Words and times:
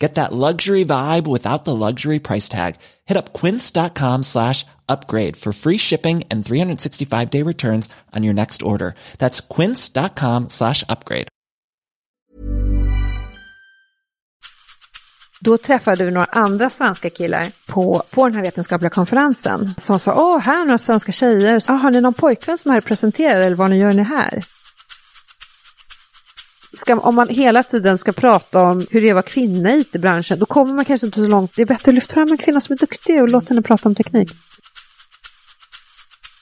Get 0.00 0.14
that 0.14 0.32
luxury 0.32 0.84
vibe 0.84 1.26
without 1.26 1.64
the 1.64 1.74
luxury 1.74 2.20
price 2.20 2.48
tag. 2.48 2.76
Hit 3.04 3.16
up 3.16 3.32
quince.com 3.32 4.22
slash 4.22 4.64
upgrade 4.88 5.36
for 5.36 5.52
free 5.52 5.78
shipping 5.78 6.24
and 6.30 6.44
365 6.44 7.30
day 7.30 7.42
returns 7.42 7.88
on 8.16 8.22
your 8.22 8.34
next 8.34 8.62
order. 8.62 8.94
That's 9.18 9.40
quince.com 9.40 10.48
slash 10.48 10.84
upgrade. 10.88 11.28
Då 15.40 15.58
träffade 15.58 16.04
vi 16.04 16.10
några 16.10 16.26
andra 16.26 16.70
svenska 16.70 17.10
killar 17.10 17.46
på, 17.66 18.02
på 18.10 18.24
den 18.24 18.34
här 18.34 18.42
vetenskapliga 18.42 18.90
konferensen 18.90 19.74
som 19.78 20.00
sa, 20.00 20.14
åh, 20.14 20.38
här 20.38 20.60
är 20.60 20.64
några 20.64 20.78
svenska 20.78 21.12
tjejer. 21.12 21.62
Ah, 21.66 21.72
har 21.72 21.90
ni 21.90 22.00
någon 22.00 22.14
pojkvän 22.14 22.58
som 22.58 22.70
är 22.70 22.74
här 22.74 22.80
presenterar 22.80 23.40
eller 23.40 23.56
vad 23.56 23.70
ni 23.70 23.78
gör 23.78 23.92
ni 23.92 24.02
här? 24.02 24.44
Ska, 26.78 26.96
om 26.96 27.14
man 27.14 27.28
hela 27.28 27.62
tiden 27.62 27.98
ska 27.98 28.12
prata 28.12 28.62
om 28.62 28.86
hur 28.90 29.00
det 29.00 29.06
är 29.06 29.10
att 29.10 29.14
vara 29.14 29.22
kvinna 29.22 29.74
i 29.74 29.80
it-branschen, 29.80 30.38
då 30.38 30.46
kommer 30.46 30.74
man 30.74 30.84
kanske 30.84 31.06
inte 31.06 31.20
så 31.20 31.26
långt. 31.26 31.52
Det 31.56 31.62
är 31.62 31.66
bättre 31.66 31.90
att 31.90 31.94
lyfta 31.94 32.14
fram 32.14 32.32
en 32.32 32.38
kvinna 32.38 32.60
som 32.60 32.72
är 32.72 32.76
duktig 32.76 33.22
och 33.22 33.28
låta 33.28 33.48
henne 33.48 33.62
prata 33.62 33.88
om 33.88 33.94
teknik. 33.94 34.32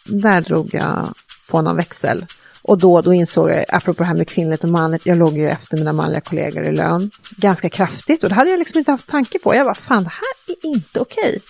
Där 0.04 0.40
drog 0.40 0.74
jag 0.74 1.14
på 1.48 1.62
någon 1.62 1.76
växel. 1.76 2.26
Och 2.62 2.78
då, 2.78 3.00
då 3.00 3.14
insåg 3.14 3.50
jag, 3.50 3.64
apropå 3.68 4.02
det 4.02 4.06
här 4.06 4.14
med 4.14 4.28
kvinnligt 4.28 4.64
och 4.64 4.70
manligt, 4.70 5.06
jag 5.06 5.18
låg 5.18 5.38
ju 5.38 5.48
efter 5.48 5.76
mina 5.76 5.92
manliga 5.92 6.20
kollegor 6.20 6.64
i 6.64 6.72
lön 6.72 7.10
ganska 7.36 7.68
kraftigt 7.68 8.22
och 8.22 8.28
det 8.28 8.34
hade 8.34 8.50
jag 8.50 8.58
liksom 8.58 8.78
inte 8.78 8.90
haft 8.90 9.08
tanke 9.08 9.38
på. 9.38 9.54
Jag 9.54 9.64
bara, 9.64 9.74
fan 9.74 10.04
det 10.04 10.10
här 10.10 10.54
är 10.54 10.68
inte 10.68 11.00
okej. 11.00 11.40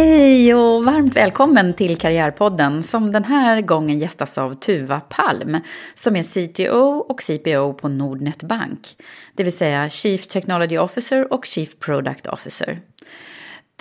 Hej 0.00 0.54
och 0.54 0.84
varmt 0.84 1.16
välkommen 1.16 1.74
till 1.74 1.96
Karriärpodden 1.96 2.82
som 2.82 3.12
den 3.12 3.24
här 3.24 3.60
gången 3.60 3.98
gästas 3.98 4.38
av 4.38 4.54
Tuva 4.54 5.00
Palm 5.00 5.56
som 5.94 6.16
är 6.16 6.22
CTO 6.22 7.04
och 7.08 7.22
CPO 7.22 7.74
på 7.74 7.88
Nordnet 7.88 8.42
Bank, 8.42 8.96
det 9.34 9.44
vill 9.44 9.56
säga 9.56 9.88
Chief 9.88 10.26
Technology 10.26 10.78
Officer 10.78 11.32
och 11.32 11.44
Chief 11.44 11.78
Product 11.78 12.26
Officer. 12.26 12.80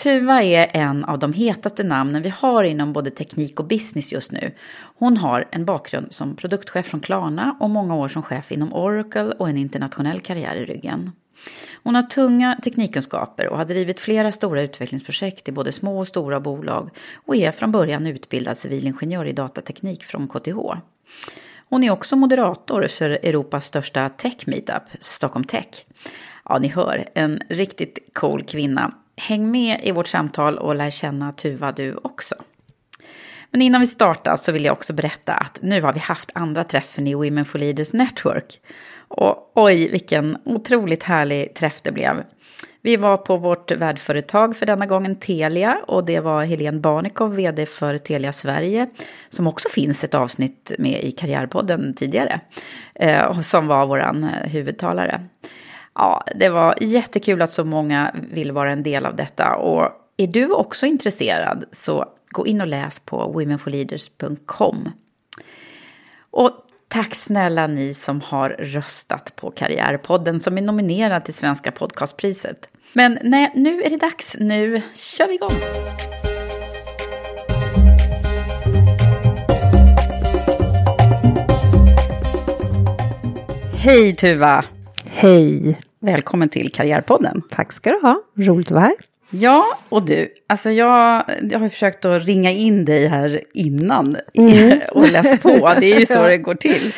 Tuva 0.04 0.44
är 0.44 0.70
en 0.74 1.06
av 1.06 1.20
de 1.20 1.34
hetaste 1.34 1.84
namnen 1.84 2.22
vi 2.22 2.30
har 2.30 2.64
inom 2.64 2.94
både 2.94 3.12
teknik 3.12 3.60
och 3.60 3.68
business 3.68 4.14
just 4.14 4.32
nu. 4.32 4.52
Hon 4.98 5.18
har 5.18 5.48
en 5.52 5.66
bakgrund 5.66 6.14
som 6.14 6.36
produktchef 6.36 6.86
från 6.86 7.00
Klarna 7.00 7.58
och 7.60 7.70
många 7.70 7.96
år 7.96 8.08
som 8.08 8.24
chef 8.24 8.52
inom 8.52 8.74
Oracle 8.74 9.32
och 9.40 9.50
en 9.50 9.58
internationell 9.58 10.20
karriär 10.20 10.56
i 10.56 10.66
ryggen. 10.66 11.12
Hon 11.84 11.96
har 11.96 12.04
tunga 12.04 12.60
teknikkunskaper 12.64 13.48
och 13.48 13.58
har 13.58 13.66
drivit 13.66 14.00
flera 14.00 14.32
stora 14.32 14.62
utvecklingsprojekt 14.62 15.48
i 15.48 15.52
både 15.52 15.72
små 15.72 16.00
och 16.00 16.08
stora 16.08 16.40
bolag 16.40 16.90
och 17.26 17.36
är 17.36 17.52
från 17.52 17.72
början 17.72 18.08
utbildad 18.08 18.58
civilingenjör 18.58 19.26
i 19.26 19.34
datateknik 19.34 20.04
från 20.04 20.28
KTH. 20.28 20.58
Hon 21.70 21.84
är 21.84 21.92
också 21.92 22.16
moderator 22.16 22.88
för 22.88 23.10
Europas 23.10 23.66
största 23.66 24.10
tech 24.10 24.48
meetup, 24.48 24.84
Stockholm 25.00 25.46
Tech. 25.46 25.86
Ja, 26.46 26.60
ni 26.60 26.68
hör, 26.68 27.06
en 27.14 27.42
riktigt 27.50 28.00
cool 28.14 28.44
kvinna. 28.44 28.94
Häng 29.18 29.52
med 29.52 29.80
i 29.84 29.92
vårt 29.92 30.08
samtal 30.08 30.58
och 30.58 30.76
lär 30.76 30.90
känna 30.90 31.34
Tuva 31.34 31.72
du 31.72 31.96
också. 31.96 32.36
Men 33.52 33.62
innan 33.62 33.82
vi 33.82 33.88
startar 33.88 34.36
så 34.36 34.52
vill 34.52 34.66
jag 34.66 34.74
också 34.74 34.94
berätta 34.94 35.34
att 35.34 35.60
nu 35.62 35.82
har 35.82 35.94
vi 35.94 36.00
haft 36.00 36.32
andra 36.34 36.64
träffen 36.64 37.08
i 37.08 37.14
Women 37.14 37.46
for 37.46 37.60
Leaders 37.60 37.94
Network. 37.94 38.60
Och 39.10 39.52
oj, 39.56 39.90
vilken 39.90 40.38
otroligt 40.46 41.04
härlig 41.04 41.54
träff 41.54 41.82
det 41.82 41.92
blev. 41.92 42.24
Vi 42.82 42.96
var 42.96 43.18
på 43.18 43.38
vårt 43.38 43.72
värdföretag 43.72 44.56
för 44.56 44.66
denna 44.66 44.86
gången 44.86 45.16
Telia 45.16 45.78
och 45.88 46.06
det 46.06 46.20
var 46.20 46.44
Helene 46.44 46.80
Barnekow, 46.80 47.36
vd 47.36 47.66
för 47.66 47.98
Telia 47.98 48.34
Sverige, 48.34 48.90
som 49.30 49.48
också 49.48 49.70
finns 49.70 50.04
ett 50.04 50.16
avsnitt 50.16 50.72
med 50.80 51.04
i 51.04 51.12
Karriärpodden 51.12 51.94
tidigare, 51.94 52.40
eh, 52.96 53.40
som 53.40 53.68
var 53.68 53.88
vår 53.88 54.00
eh, 54.00 54.50
huvudtalare. 54.50 55.22
Ja, 55.96 56.24
det 56.36 56.50
var 56.50 56.76
jättekul 56.82 57.42
att 57.42 57.52
så 57.52 57.66
många 57.66 58.16
vill 58.32 58.52
vara 58.52 58.72
en 58.72 58.84
del 58.84 59.06
av 59.06 59.16
detta 59.16 59.56
och 59.56 59.90
är 60.18 60.28
du 60.28 60.52
också 60.52 60.86
intresserad 60.86 61.66
så 61.72 62.06
gå 62.30 62.48
in 62.48 62.62
och 62.62 62.68
läs 62.68 63.00
på 63.00 63.32
womenforleaders.com. 63.32 64.92
Och 66.32 66.52
Tack 66.92 67.16
snälla 67.16 67.68
ni 67.68 67.94
som 67.94 68.22
har 68.22 68.50
röstat 68.50 69.36
på 69.36 69.52
Karriärpodden 69.52 70.40
som 70.40 70.58
är 70.58 70.62
nominerad 70.62 71.26
till 71.26 71.34
Svenska 71.34 71.72
podcastpriset. 71.72 72.70
Men 72.94 73.20
nej, 73.24 73.52
nu 73.56 73.82
är 73.82 73.90
det 73.90 73.98
dags. 73.98 74.36
Nu 74.40 74.82
kör 74.94 75.28
vi 75.28 75.36
igång! 75.36 75.50
Hej 83.74 84.16
Tuva! 84.16 84.66
Hej! 85.06 85.80
Välkommen 86.00 86.50
till 86.50 86.72
Karriärpodden. 86.72 87.42
Tack 87.50 87.72
ska 87.72 87.92
du 87.92 88.00
ha, 88.02 88.22
roligt 88.36 88.68
att 88.68 88.72
vara 88.72 88.84
här. 88.84 89.09
Ja, 89.30 89.66
och 89.90 90.06
du, 90.06 90.34
alltså 90.48 90.72
jag, 90.72 91.24
jag 91.42 91.60
har 91.60 91.70
försökt 91.70 92.06
att 92.06 92.26
ringa 92.26 92.52
in 92.52 92.86
dig 92.86 93.08
här 93.08 93.44
innan 93.54 94.18
mm. 94.34 94.80
och 94.92 95.12
läst 95.12 95.42
på. 95.42 95.74
Det 95.80 95.86
är 95.94 96.00
ju 96.00 96.06
så 96.06 96.24
det 96.28 96.38
går 96.38 96.56
till. 96.56 96.94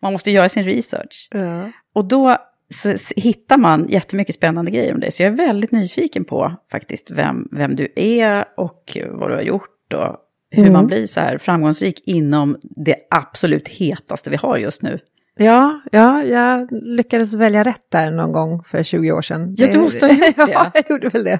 Man 0.00 0.12
måste 0.12 0.30
göra 0.30 0.48
sin 0.48 0.64
research. 0.64 1.28
Ja. 1.30 1.72
Och 1.94 2.04
då 2.04 2.36
så 2.70 2.94
hittar 3.16 3.58
man 3.58 3.86
jättemycket 3.88 4.34
spännande 4.34 4.70
grejer 4.70 4.94
om 4.94 5.00
dig. 5.00 5.12
Så 5.12 5.22
jag 5.22 5.32
är 5.32 5.36
väldigt 5.36 5.72
nyfiken 5.72 6.24
på 6.24 6.52
faktiskt 6.70 7.10
vem, 7.10 7.48
vem 7.52 7.76
du 7.76 7.92
är 7.96 8.44
och 8.56 8.98
vad 9.10 9.30
du 9.30 9.34
har 9.34 9.42
gjort 9.42 9.92
och 9.94 10.16
hur 10.50 10.62
mm. 10.62 10.72
man 10.72 10.86
blir 10.86 11.06
så 11.06 11.20
här 11.20 11.38
framgångsrik 11.38 12.02
inom 12.06 12.56
det 12.62 12.96
absolut 13.10 13.68
hetaste 13.68 14.30
vi 14.30 14.36
har 14.36 14.56
just 14.56 14.82
nu. 14.82 14.98
Ja, 15.38 15.80
ja, 15.92 16.22
jag 16.22 16.68
lyckades 16.72 17.34
välja 17.34 17.62
rätt 17.62 17.90
där 17.90 18.10
någon 18.10 18.32
gång 18.32 18.62
för 18.64 18.82
20 18.82 19.12
år 19.12 19.22
sedan. 19.22 19.54
Ja, 19.58 19.72
du 19.72 19.78
måste 19.78 20.06
ha 20.06 20.12
gjort 20.12 20.36
det. 20.36 20.52
ja, 20.52 20.70
jag 20.74 20.90
gjorde 20.90 21.08
väl 21.08 21.24
det. 21.24 21.38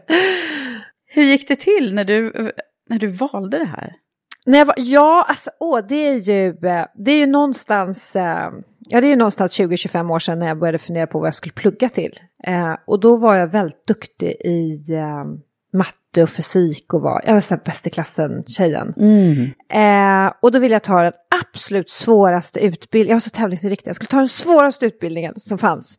Hur 1.15 1.23
gick 1.23 1.49
det 1.49 1.57
till 1.57 1.93
när 1.95 2.05
du, 2.05 2.53
när 2.89 2.99
du 2.99 3.07
valde 3.07 3.59
det 3.59 3.65
här? 3.65 3.93
När 4.47 4.59
jag 4.59 4.67
var, 4.67 4.75
ja, 4.79 5.27
alltså, 5.29 5.51
åh, 5.61 5.81
det 5.89 6.09
är 6.09 6.15
ju, 6.15 6.53
det 6.95 7.11
är 7.11 7.17
ju 7.17 7.27
någonstans, 7.27 8.13
ja 8.79 9.01
det 9.01 9.07
är 9.07 9.11
ju 9.11 9.17
någonstans 9.17 9.61
20-25 9.61 10.13
år 10.13 10.19
sedan 10.19 10.39
när 10.39 10.47
jag 10.47 10.59
började 10.59 10.79
fundera 10.79 11.07
på 11.07 11.19
vad 11.19 11.27
jag 11.27 11.35
skulle 11.35 11.53
plugga 11.53 11.89
till. 11.89 12.13
och 12.87 13.01
då 13.01 13.17
var 13.17 13.35
jag 13.35 13.47
väldigt 13.47 13.87
duktig 13.87 14.29
i 14.45 14.83
matte 15.77 16.23
och 16.23 16.31
fysik 16.31 16.95
och 16.95 17.03
var, 17.03 17.23
jag 17.27 17.35
var 17.35 17.41
så 17.41 17.55
här 17.55 17.63
bäst 17.65 17.87
i 17.87 17.91
klassen-tjejen. 17.91 18.95
Mm. 18.97 19.51
Eh, 20.27 20.33
och 20.41 20.53
då 20.53 20.59
ville 20.59 20.75
jag 20.75 20.83
ta 20.83 21.03
den 21.03 21.13
absolut 21.41 21.91
svåraste 21.91 22.61
utbildningen, 22.61 23.11
jag 23.11 23.15
var 23.15 23.21
så 23.21 23.31
tävlingsinriktad, 23.31 23.89
jag 23.89 23.97
skulle 23.97 24.09
ta 24.09 24.17
den 24.17 24.29
svåraste 24.29 24.87
utbildningen 24.87 25.35
som 25.37 25.59
fanns. 25.59 25.99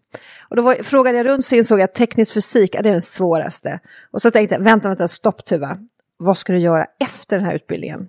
Och 0.49 0.55
då 0.55 0.61
var, 0.61 0.75
frågade 0.75 1.17
jag 1.17 1.25
runt 1.25 1.45
så 1.45 1.55
insåg 1.55 1.79
jag 1.79 1.83
att 1.83 1.95
teknisk 1.95 2.33
fysik, 2.33 2.75
ja, 2.75 2.81
det 2.81 2.89
är 2.89 2.93
den 2.93 3.01
svåraste. 3.01 3.79
Och 4.11 4.21
så 4.21 4.31
tänkte 4.31 4.55
jag, 4.55 4.61
vänta, 4.61 4.87
vänta, 4.87 5.07
stopp 5.07 5.45
Tuva, 5.45 5.77
vad 6.17 6.37
ska 6.37 6.53
du 6.53 6.59
göra 6.59 6.85
efter 6.99 7.37
den 7.37 7.45
här 7.45 7.55
utbildningen? 7.55 8.07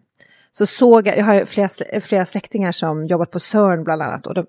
Så 0.53 0.67
såg 0.67 1.07
jag, 1.07 1.19
jag 1.19 1.25
har 1.25 1.45
flera, 1.45 1.69
flera 2.01 2.25
släktingar 2.25 2.73
som 2.73 3.07
jobbat 3.07 3.31
på 3.31 3.41
CERN 3.41 3.85
bland 3.85 4.03
annat 4.03 4.27
och 4.27 4.35
de, 4.35 4.47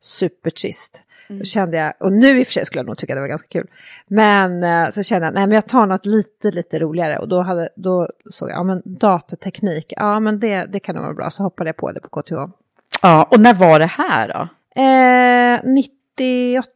supertrist. 0.00 1.02
Då 1.38 1.44
kände 1.44 1.76
jag, 1.76 1.92
och 2.00 2.12
nu 2.12 2.40
i 2.40 2.42
och 2.42 2.46
för 2.46 2.52
sig 2.52 2.66
skulle 2.66 2.78
jag 2.80 2.86
nog 2.86 2.98
tycka 2.98 3.14
det 3.14 3.20
var 3.20 3.28
ganska 3.28 3.48
kul. 3.48 3.66
Men 4.06 4.64
eh, 4.64 4.90
så 4.90 5.02
kände 5.02 5.26
jag, 5.26 5.34
nej 5.34 5.46
men 5.46 5.54
jag 5.54 5.66
tar 5.66 5.86
något 5.86 6.06
lite, 6.06 6.50
lite 6.50 6.78
roligare. 6.78 7.18
Och 7.18 7.28
då, 7.28 7.40
hade, 7.42 7.68
då 7.76 8.08
såg 8.30 8.48
jag, 8.50 8.56
ja 8.56 8.62
men 8.62 8.82
datateknik, 8.84 9.92
ja 9.96 10.20
men 10.20 10.40
det, 10.40 10.66
det 10.72 10.80
kan 10.80 10.94
nog 10.94 11.04
vara 11.04 11.14
bra. 11.14 11.30
Så 11.30 11.42
hoppade 11.42 11.68
jag 11.68 11.76
på 11.76 11.92
det 11.92 12.00
på 12.00 12.22
KTH. 12.22 12.32
Ja, 13.02 13.28
och 13.30 13.40
när 13.40 13.54
var 13.54 13.78
det 13.78 13.86
här 13.86 14.28
då? 14.28 14.48
Eh, 14.82 15.74
98. 15.74 16.68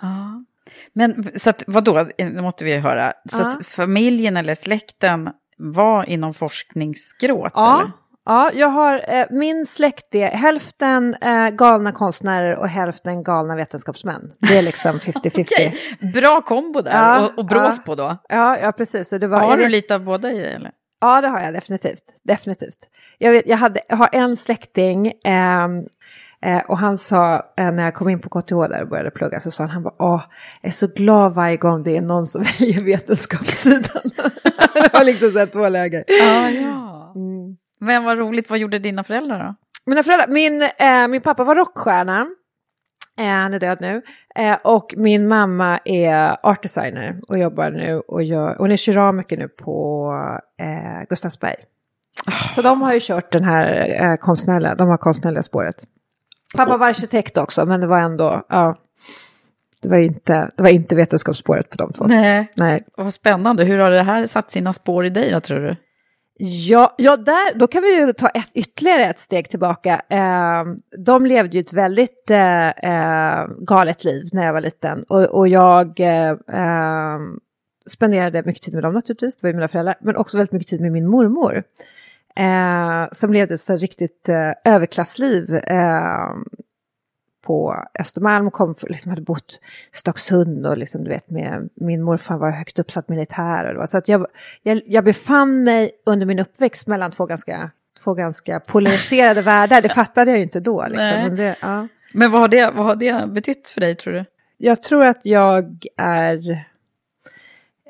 Ja. 0.00 0.44
Men 0.92 1.30
så 1.36 1.50
att, 1.50 1.62
vadå, 1.66 2.08
det 2.16 2.42
måste 2.42 2.64
vi 2.64 2.76
höra. 2.78 3.12
Så 3.30 3.42
Ja. 3.42 3.48
att 3.48 3.66
familjen 3.66 4.36
eller 4.36 4.54
släkten 4.54 5.30
var 5.56 6.04
inom 6.04 6.34
forskningsgråt? 6.34 7.52
Ja, 7.54 7.80
Eller? 7.80 7.92
Ja 8.28 8.50
jag 8.54 8.68
har, 8.68 8.94
eh, 9.08 9.26
min 9.30 9.66
släkt 9.66 10.14
är 10.14 10.28
hälften 10.28 11.14
eh, 11.14 11.48
galna 11.48 11.92
konstnärer 11.92 12.56
och 12.56 12.68
hälften 12.68 13.22
galna 13.22 13.56
vetenskapsmän. 13.56 14.32
Det 14.40 14.58
är 14.58 14.62
liksom 14.62 14.92
50-50. 14.98 15.40
Okej, 15.40 15.74
bra 16.14 16.40
kombo 16.42 16.80
där 16.82 16.90
Ja, 17.02 17.24
och, 17.26 17.38
och 17.38 17.46
brås 17.46 17.74
ja. 17.76 17.82
på 17.86 17.94
då. 17.94 18.16
Ja, 18.28 18.58
ja, 18.58 18.72
precis. 18.72 19.12
Och 19.12 19.20
det 19.20 19.26
var, 19.26 19.40
Har 19.40 19.56
du 19.56 19.62
vet- 19.62 19.70
lite 19.72 19.94
av 19.94 20.04
båda 20.04 20.32
i 20.32 20.38
dig 20.38 20.52
eller? 20.54 20.70
Ja, 21.00 21.20
det 21.20 21.28
har 21.28 21.40
jag 21.40 21.54
definitivt. 21.54 22.02
definitivt. 22.24 22.78
Jag, 23.18 23.32
vet, 23.32 23.48
jag, 23.48 23.56
hade, 23.56 23.80
jag 23.88 23.96
har 23.96 24.08
en 24.12 24.36
släkting 24.36 25.12
ehm, 25.24 25.78
eh, 26.44 26.58
och 26.68 26.78
han 26.78 26.96
sa, 26.98 27.34
eh, 27.56 27.70
när 27.72 27.82
jag 27.84 27.94
kom 27.94 28.08
in 28.08 28.20
på 28.20 28.28
KTH 28.28 28.54
där 28.68 28.82
och 28.82 28.88
började 28.88 29.10
plugga, 29.10 29.40
så 29.40 29.50
sa 29.50 29.62
han, 29.64 29.70
han 29.70 29.82
bara, 29.82 29.94
åh, 29.98 30.22
jag 30.62 30.68
är 30.68 30.72
så 30.72 30.86
glad 30.86 31.34
varje 31.34 31.56
gång 31.56 31.82
det 31.82 31.96
är 31.96 32.00
någon 32.00 32.26
som 32.26 32.42
väljer 32.58 32.82
vetenskapssidan. 32.84 34.02
det 34.74 34.90
var 34.92 35.04
liksom 35.04 35.30
så 35.30 35.38
här 35.38 35.46
två 35.46 35.68
läger. 35.68 36.04
Ja, 36.06 36.50
ja. 36.50 37.12
Mm. 37.16 37.56
Men 37.78 38.04
vad 38.04 38.18
roligt, 38.18 38.50
vad 38.50 38.58
gjorde 38.58 38.78
dina 38.78 39.04
föräldrar 39.04 39.44
då? 39.44 39.54
Mina 39.86 40.02
föräldrar, 40.02 40.28
min, 40.28 40.62
eh, 40.62 41.08
min 41.08 41.20
pappa 41.20 41.44
var 41.44 41.54
rockstjärna. 41.54 42.26
Eh, 43.18 43.26
han 43.26 43.54
är 43.54 43.58
död 43.58 43.78
nu. 43.80 44.02
Eh, 44.34 44.56
och 44.64 44.94
min 44.96 45.28
mamma 45.28 45.80
är 45.84 46.36
art 46.46 46.62
designer 46.62 47.20
och 47.28 47.38
jobbar 47.38 47.70
nu 47.70 48.00
och 48.00 48.22
gör, 48.22 48.56
hon 48.58 48.72
är 48.72 48.76
keramiker 48.76 49.36
nu 49.36 49.48
på 49.48 50.12
eh, 50.60 51.08
Gustavsberg. 51.08 51.56
Så 52.54 52.62
de 52.62 52.82
har 52.82 52.92
ju 52.92 53.00
kört 53.02 53.32
den 53.32 53.44
här 53.44 53.96
eh, 54.02 54.16
konstnärliga, 54.16 54.74
de 54.74 54.88
har 54.88 54.96
konstnärliga 54.96 55.42
spåret. 55.42 55.84
Pappa 56.56 56.76
var 56.76 56.88
arkitekt 56.88 57.38
också, 57.38 57.66
men 57.66 57.80
det 57.80 57.86
var 57.86 57.98
ändå, 57.98 58.46
ja. 58.48 58.76
Det 59.82 59.88
var 59.88 59.98
inte, 59.98 60.50
det 60.56 60.62
var 60.62 60.70
inte 60.70 60.94
vetenskapsspåret 60.94 61.70
på 61.70 61.76
de 61.76 61.92
två. 61.92 62.04
Nej. 62.06 62.52
Nej. 62.54 62.84
Vad 62.96 63.14
spännande, 63.14 63.64
hur 63.64 63.78
har 63.78 63.90
det 63.90 64.02
här 64.02 64.26
satt 64.26 64.50
sina 64.50 64.72
spår 64.72 65.06
i 65.06 65.10
dig 65.10 65.30
då 65.30 65.40
tror 65.40 65.60
du? 65.60 65.76
Ja, 66.40 66.94
ja 66.98 67.16
där, 67.16 67.58
då 67.58 67.66
kan 67.66 67.82
vi 67.82 68.00
ju 68.00 68.12
ta 68.12 68.28
ett, 68.28 68.50
ytterligare 68.54 69.06
ett 69.06 69.18
steg 69.18 69.50
tillbaka. 69.50 70.02
Eh, 70.08 70.64
de 70.98 71.26
levde 71.26 71.56
ju 71.56 71.60
ett 71.60 71.72
väldigt 71.72 72.30
eh, 72.30 72.68
eh, 72.68 73.46
galet 73.58 74.04
liv 74.04 74.28
när 74.32 74.46
jag 74.46 74.52
var 74.52 74.60
liten. 74.60 75.02
Och, 75.02 75.24
och 75.24 75.48
jag 75.48 76.00
eh, 76.00 76.36
ehm, 76.52 77.40
spenderade 77.86 78.42
mycket 78.46 78.62
tid 78.62 78.74
med 78.74 78.82
dem 78.82 78.94
naturligtvis, 78.94 79.36
det 79.36 79.42
var 79.42 79.48
ju 79.48 79.54
mina 79.54 79.68
föräldrar. 79.68 79.96
Men 80.00 80.16
också 80.16 80.36
väldigt 80.36 80.52
mycket 80.52 80.68
tid 80.68 80.80
med 80.80 80.92
min 80.92 81.08
mormor. 81.08 81.62
Eh, 82.36 83.08
som 83.12 83.32
levde 83.32 83.54
ett 83.54 83.70
riktigt 83.70 84.28
eh, 84.28 84.52
överklassliv. 84.74 85.54
Ehm, 85.54 86.44
på 87.48 87.84
Östermalm 87.98 88.46
och 88.46 88.52
kom, 88.52 88.74
liksom 88.82 89.10
hade 89.10 89.22
bott 89.22 89.60
i 89.92 89.96
Stocksund 89.96 90.66
och 90.66 90.78
liksom, 90.78 91.04
du 91.04 91.10
vet, 91.10 91.30
med, 91.30 91.68
min 91.74 92.02
morfar 92.02 92.36
var 92.36 92.50
högt 92.50 92.78
uppsatt 92.78 93.08
militär. 93.08 93.74
Och 93.74 93.88
så 93.88 93.98
att 93.98 94.08
jag, 94.08 94.26
jag, 94.62 94.82
jag 94.86 95.04
befann 95.04 95.64
mig 95.64 95.90
under 96.06 96.26
min 96.26 96.38
uppväxt 96.38 96.86
mellan 96.86 97.10
två 97.10 97.26
ganska, 97.26 97.70
två 98.04 98.14
ganska 98.14 98.60
polariserade 98.60 99.42
världar. 99.52 99.82
Det 99.82 99.88
fattade 99.88 100.30
jag 100.30 100.38
ju 100.38 100.44
inte 100.44 100.60
då. 100.60 100.86
Liksom. 100.88 101.06
Men 101.06 101.36
det, 101.36 101.56
ja. 101.60 101.88
Men 102.14 102.30
vad 102.30 102.40
har, 102.40 102.48
det, 102.48 102.70
vad 102.70 102.86
har 102.86 102.96
det 102.96 103.26
betytt 103.28 103.68
för 103.68 103.80
dig 103.80 103.94
tror 103.96 104.12
du? 104.12 104.24
Jag 104.56 104.82
tror 104.82 105.06
att 105.06 105.20
jag 105.22 105.86
är... 105.96 106.50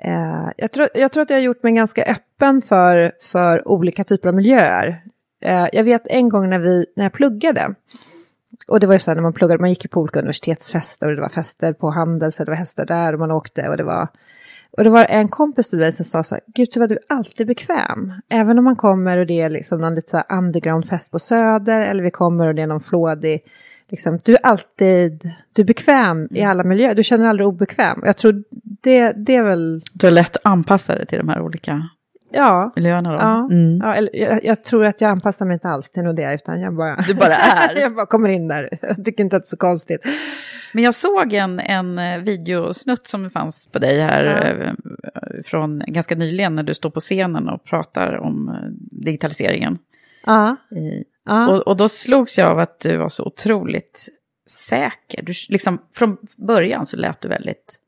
Eh, 0.04 0.50
jag, 0.56 0.72
tror, 0.72 0.88
jag 0.94 1.12
tror 1.12 1.22
att 1.22 1.30
jag 1.30 1.36
har 1.36 1.42
gjort 1.42 1.62
mig 1.62 1.72
ganska 1.72 2.04
öppen 2.04 2.62
för, 2.62 3.12
för 3.20 3.68
olika 3.68 4.04
typer 4.04 4.28
av 4.28 4.34
miljöer. 4.34 5.02
Eh, 5.40 5.66
jag 5.72 5.84
vet 5.84 6.06
en 6.06 6.28
gång 6.28 6.48
när, 6.48 6.58
vi, 6.58 6.86
när 6.96 7.04
jag 7.04 7.12
pluggade, 7.12 7.74
och 8.68 8.80
det 8.80 8.86
var 8.86 8.94
ju 8.94 8.98
så 8.98 9.10
här 9.10 9.16
när 9.16 9.22
man 9.22 9.32
pluggade, 9.32 9.60
man 9.60 9.70
gick 9.70 9.84
ju 9.84 9.88
på 9.88 10.00
olika 10.00 10.18
universitetsfester 10.18 11.08
och 11.08 11.14
det 11.14 11.22
var 11.22 11.28
fester 11.28 11.72
på 11.72 11.90
Handels 11.90 12.40
och 12.40 12.46
det 12.46 12.52
var 12.52 12.56
hästar 12.56 12.86
där 12.86 13.12
och 13.12 13.18
man 13.18 13.30
åkte 13.30 13.68
och 13.68 13.76
det 13.76 13.84
var... 13.84 14.08
Och 14.70 14.84
det 14.84 14.90
var 14.90 15.04
en 15.04 15.28
kompis 15.28 15.70
till 15.70 15.78
mig 15.78 15.92
som 15.92 16.04
sa 16.04 16.24
så 16.24 16.34
här, 16.34 16.44
gud 16.46 16.72
så 16.72 16.80
var 16.80 16.86
du 16.86 16.98
alltid 17.08 17.46
bekväm. 17.46 18.12
Även 18.28 18.58
om 18.58 18.64
man 18.64 18.76
kommer 18.76 19.18
och 19.18 19.26
det 19.26 19.40
är 19.40 19.48
liksom 19.48 19.80
någon 19.80 19.94
lite 19.94 20.10
så 20.10 20.16
här 20.16 20.38
undergroundfest 20.38 21.12
på 21.12 21.18
Söder 21.18 21.80
eller 21.80 22.02
vi 22.02 22.10
kommer 22.10 22.46
och 22.46 22.54
det 22.54 22.62
är 22.62 22.66
någon 22.66 22.80
flådig 22.80 23.42
Liksom, 23.90 24.20
du 24.24 24.32
är 24.32 24.46
alltid 24.46 25.30
du 25.52 25.62
är 25.62 25.66
bekväm 25.66 26.28
i 26.30 26.42
alla 26.42 26.64
miljöer, 26.64 26.94
du 26.94 27.02
känner 27.02 27.24
dig 27.24 27.30
aldrig 27.30 27.48
obekväm. 27.48 28.02
Jag 28.04 28.16
tror 28.16 28.44
det, 28.80 29.12
det 29.12 29.36
är 29.36 29.42
väl, 29.42 29.82
Du 29.92 30.06
är 30.06 30.10
lätt 30.10 30.36
att 30.36 30.46
anpassa 30.46 30.94
dig 30.94 31.06
till 31.06 31.18
de 31.18 31.28
här 31.28 31.40
olika 31.40 31.88
ja. 32.30 32.72
miljöerna 32.76 33.12
då? 33.12 33.18
Ja, 33.18 33.48
Mm. 33.50 33.78
ja 33.82 33.94
eller, 33.94 34.16
jag, 34.16 34.44
jag 34.44 34.64
tror 34.64 34.84
att 34.84 35.00
jag 35.00 35.10
anpassar 35.10 35.46
mig 35.46 35.54
inte 35.54 35.68
alls 35.68 35.90
till 35.90 36.02
något 36.02 36.16
det, 36.16 36.34
utan 36.34 36.60
jag 36.60 36.74
bara... 36.76 36.96
Du 36.96 37.14
bara 37.14 37.34
är. 37.34 37.76
jag 37.80 37.94
bara 37.94 38.06
kommer 38.06 38.28
in 38.28 38.48
där. 38.48 38.78
Jag 38.82 39.04
tycker 39.04 39.24
inte 39.24 39.36
att 39.36 39.42
det 39.42 39.46
är 39.46 39.48
så 39.48 39.56
konstigt. 39.56 40.00
Men 40.72 40.84
jag 40.84 40.94
såg 40.94 41.32
en, 41.32 41.60
en 41.60 41.98
eh, 41.98 42.18
videosnutt 42.18 43.06
som 43.06 43.30
fanns 43.30 43.66
på 43.66 43.78
dig 43.78 44.00
här 44.00 44.24
Ja. 44.24 44.64
eh, 44.64 44.72
från 45.44 45.82
ganska 45.86 46.14
nyligen 46.14 46.54
när 46.54 46.62
du 46.62 46.74
står 46.74 46.90
på 46.90 47.00
scenen 47.00 47.48
och 47.48 47.64
pratar 47.64 48.16
om 48.16 48.48
eh, 48.48 48.54
digitaliseringen. 49.04 49.78
Ja, 50.26 50.56
I, 50.70 51.04
ja. 51.24 51.48
och, 51.48 51.66
och 51.68 51.76
då 51.76 51.88
slogs 51.88 52.38
jag 52.38 52.50
av 52.50 52.58
att 52.58 52.80
du 52.80 52.96
var 52.96 53.08
så 53.08 53.24
otroligt 53.24 54.08
säker. 54.50 55.22
Du, 55.22 55.32
liksom, 55.48 55.78
från 55.94 56.16
början 56.36 56.86
så 56.86 56.96
lät 56.96 57.20
du 57.20 57.28
väldigt... 57.28 57.78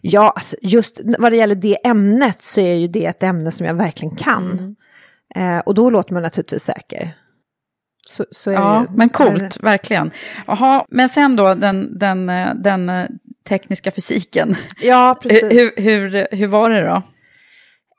ja 0.00 0.30
alltså, 0.36 0.56
just 0.62 1.00
vad 1.18 1.32
det 1.32 1.36
gäller 1.36 1.54
det 1.54 1.86
ämnet 1.86 2.42
så 2.42 2.60
är 2.60 2.74
ju 2.74 2.88
det 2.88 3.04
ett 3.06 3.22
ämne 3.22 3.50
som 3.52 3.66
jag 3.66 3.74
verkligen 3.74 4.16
kan. 4.16 4.52
Mm. 4.52 4.76
Eh, 5.34 5.58
och 5.58 5.74
då 5.74 5.90
låter 5.90 6.14
man 6.14 6.22
naturligtvis 6.22 6.62
säker. 6.62 7.16
Så, 8.08 8.24
så 8.30 8.50
det 8.50 8.56
Ja, 8.56 8.80
ju. 8.80 8.96
men 8.96 9.08
coolt, 9.08 9.62
verkligen. 9.62 10.10
Jaha, 10.46 10.84
men 10.88 11.08
sen 11.08 11.36
då 11.36 11.54
den, 11.54 11.98
den, 11.98 12.28
eh, 12.28 12.54
den 12.54 12.88
eh, 12.88 13.06
tekniska 13.48 13.90
fysiken. 13.90 14.56
Ja, 14.80 15.18
precis. 15.22 15.52
Hur, 15.52 15.82
hur, 15.82 16.28
hur 16.30 16.46
var 16.46 16.70
det 16.70 16.86
då? 16.86 17.02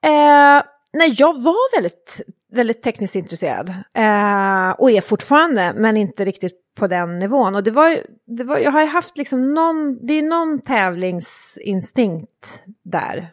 Eh, 0.09 0.61
nej, 0.93 1.15
jag 1.17 1.41
var 1.41 1.75
väldigt, 1.77 2.21
väldigt 2.51 2.81
tekniskt 2.81 3.15
intresserad. 3.15 3.69
Eh, 3.93 4.69
och 4.69 4.91
är 4.91 5.01
fortfarande, 5.01 5.73
men 5.75 5.97
inte 5.97 6.25
riktigt 6.25 6.75
på 6.75 6.87
den 6.87 7.19
nivån. 7.19 7.55
Och 7.55 7.63
det 7.63 7.71
var, 7.71 7.97
det 8.25 8.43
var 8.43 8.57
jag 8.57 8.71
har 8.71 8.81
ju 8.81 8.87
haft 8.87 9.17
liksom 9.17 9.53
någon, 9.53 10.07
det 10.07 10.13
är 10.13 10.21
någon 10.21 10.61
tävlingsinstinkt 10.61 12.63
där. 12.83 13.31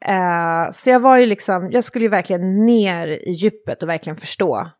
Eh, 0.00 0.70
så 0.72 0.90
jag 0.90 1.00
var 1.00 1.16
ju 1.16 1.26
liksom, 1.26 1.70
jag 1.72 1.84
skulle 1.84 2.04
ju 2.04 2.08
verkligen 2.08 2.66
ner 2.66 3.06
i 3.06 3.30
djupet 3.30 3.82
och 3.82 3.88
verkligen 3.88 4.16
förstå. 4.16 4.70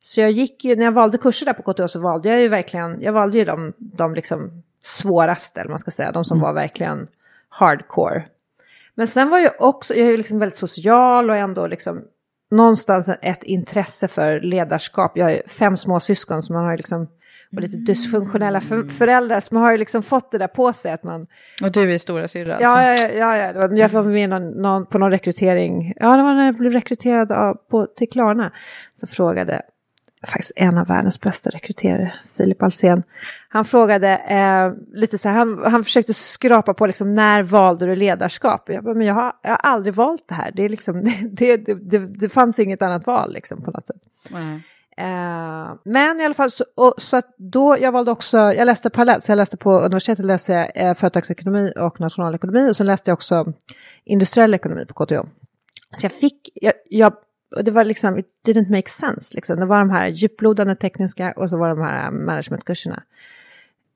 Så 0.00 0.20
jag 0.20 0.30
gick 0.30 0.64
ju, 0.64 0.76
när 0.76 0.84
jag 0.84 0.92
valde 0.92 1.18
kurser 1.18 1.46
där 1.46 1.52
på 1.52 1.72
KTH 1.72 1.86
så 1.86 2.00
valde 2.00 2.28
jag 2.28 2.40
ju 2.40 2.48
verkligen, 2.48 3.02
jag 3.02 3.12
valde 3.12 3.38
ju 3.38 3.44
de, 3.44 3.72
de 3.78 4.14
liksom 4.14 4.62
svåraste, 4.82 5.60
eller 5.60 5.70
man 5.70 5.78
ska 5.78 5.90
säga, 5.90 6.12
de 6.12 6.24
som 6.24 6.40
var 6.40 6.52
verkligen 6.52 7.08
hardcore. 7.48 8.24
Men 8.94 9.08
sen 9.08 9.30
var 9.30 9.38
jag 9.38 9.52
också, 9.58 9.94
jag 9.94 10.06
är 10.06 10.10
ju 10.10 10.16
liksom 10.16 10.38
väldigt 10.38 10.58
social 10.58 11.30
och 11.30 11.36
ändå 11.36 11.66
liksom 11.66 12.04
någonstans 12.50 13.10
ett 13.22 13.42
intresse 13.42 14.08
för 14.08 14.40
ledarskap. 14.40 15.12
Jag 15.14 15.24
har 15.24 15.42
fem 15.48 15.76
små 15.76 16.00
syskon 16.00 16.42
så 16.42 16.52
man 16.52 16.64
har 16.64 16.70
ju 16.70 16.76
liksom, 16.76 17.08
och 17.56 17.60
lite 17.60 17.76
dysfunktionella 17.76 18.60
för, 18.60 18.88
föräldrar 18.88 19.40
så 19.40 19.54
man 19.54 19.62
har 19.62 19.72
ju 19.72 19.78
liksom 19.78 20.02
fått 20.02 20.30
det 20.30 20.38
där 20.38 20.48
på 20.48 20.72
sig 20.72 20.92
att 20.92 21.02
man, 21.02 21.26
Och 21.62 21.72
du 21.72 21.94
är 21.94 21.98
stora 21.98 22.28
syrra 22.28 22.54
alltså? 22.54 22.68
ja, 22.68 22.96
ja, 22.96 23.36
ja, 23.36 23.36
ja, 23.36 23.76
jag 23.76 23.88
var 23.88 24.02
med 24.02 24.30
någon, 24.30 24.50
någon, 24.50 24.86
på 24.86 24.98
någon 24.98 25.10
rekrytering, 25.10 25.94
ja 25.96 26.16
det 26.16 26.22
var 26.22 26.34
när 26.34 26.46
jag 26.46 26.54
blev 26.54 26.72
rekryterad 26.72 27.32
av, 27.32 27.54
på, 27.54 27.86
till 27.86 28.08
Klarna, 28.10 28.52
så 28.94 29.06
frågade 29.06 29.62
faktiskt 30.26 30.52
en 30.56 30.78
av 30.78 30.86
världens 30.86 31.20
bästa 31.20 31.50
rekryterare, 31.50 32.14
Filip 32.36 32.62
Alsen. 32.62 33.02
Han 33.48 33.64
frågade 33.64 34.16
eh, 34.16 34.72
lite 34.98 35.18
så 35.18 35.28
här, 35.28 35.36
han, 35.36 35.62
han 35.64 35.84
försökte 35.84 36.14
skrapa 36.14 36.74
på 36.74 36.86
liksom, 36.86 37.14
när 37.14 37.42
valde 37.42 37.86
du 37.86 37.96
ledarskap? 37.96 38.68
Jag 38.68 38.84
bara, 38.84 38.94
men 38.94 39.06
jag 39.06 39.14
har, 39.14 39.32
jag 39.42 39.50
har 39.50 39.56
aldrig 39.56 39.94
valt 39.94 40.28
det 40.28 40.34
här, 40.34 40.50
det, 40.54 40.62
är 40.64 40.68
liksom, 40.68 41.04
det, 41.30 41.56
det, 41.56 41.74
det, 41.74 41.98
det 41.98 42.28
fanns 42.28 42.58
inget 42.58 42.82
annat 42.82 43.06
val 43.06 43.32
liksom, 43.32 43.62
på 43.62 43.70
något 43.70 43.86
sätt. 43.86 44.02
Nej. 44.30 44.62
Eh, 44.96 45.74
men 45.84 46.20
i 46.20 46.24
alla 46.24 46.34
fall 46.34 46.50
så, 46.50 46.64
och, 46.74 46.94
så 46.98 47.22
då, 47.36 47.76
jag 47.80 47.92
valde 47.92 48.10
också, 48.10 48.36
jag 48.36 48.66
läste 48.66 48.90
parallellt, 48.90 49.24
så 49.24 49.32
jag 49.32 49.36
läste 49.36 49.56
på 49.56 49.80
universitetet 49.80 50.24
läste 50.24 50.52
jag 50.52 50.88
eh, 50.88 50.94
företagsekonomi 50.94 51.72
och 51.76 52.00
nationalekonomi 52.00 52.70
och 52.70 52.76
så 52.76 52.84
läste 52.84 53.10
jag 53.10 53.16
också 53.16 53.52
industriell 54.04 54.54
ekonomi 54.54 54.86
på 54.86 54.94
KTH. 54.94 55.20
Så 55.96 56.04
jag 56.04 56.12
fick, 56.12 56.50
jag, 56.54 56.72
jag 56.90 57.12
och 57.56 57.64
det 57.64 57.70
var 57.70 57.84
liksom, 57.84 58.18
it 58.18 58.26
didn't 58.46 58.70
make 58.70 58.88
sense 58.88 59.34
liksom. 59.34 59.60
Det 59.60 59.66
var 59.66 59.78
de 59.78 59.90
här 59.90 60.08
djuplodande 60.08 60.74
tekniska 60.74 61.32
och 61.36 61.50
så 61.50 61.58
var 61.58 61.68
de 61.68 61.80
här 61.80 62.10
managementkurserna. 62.10 63.02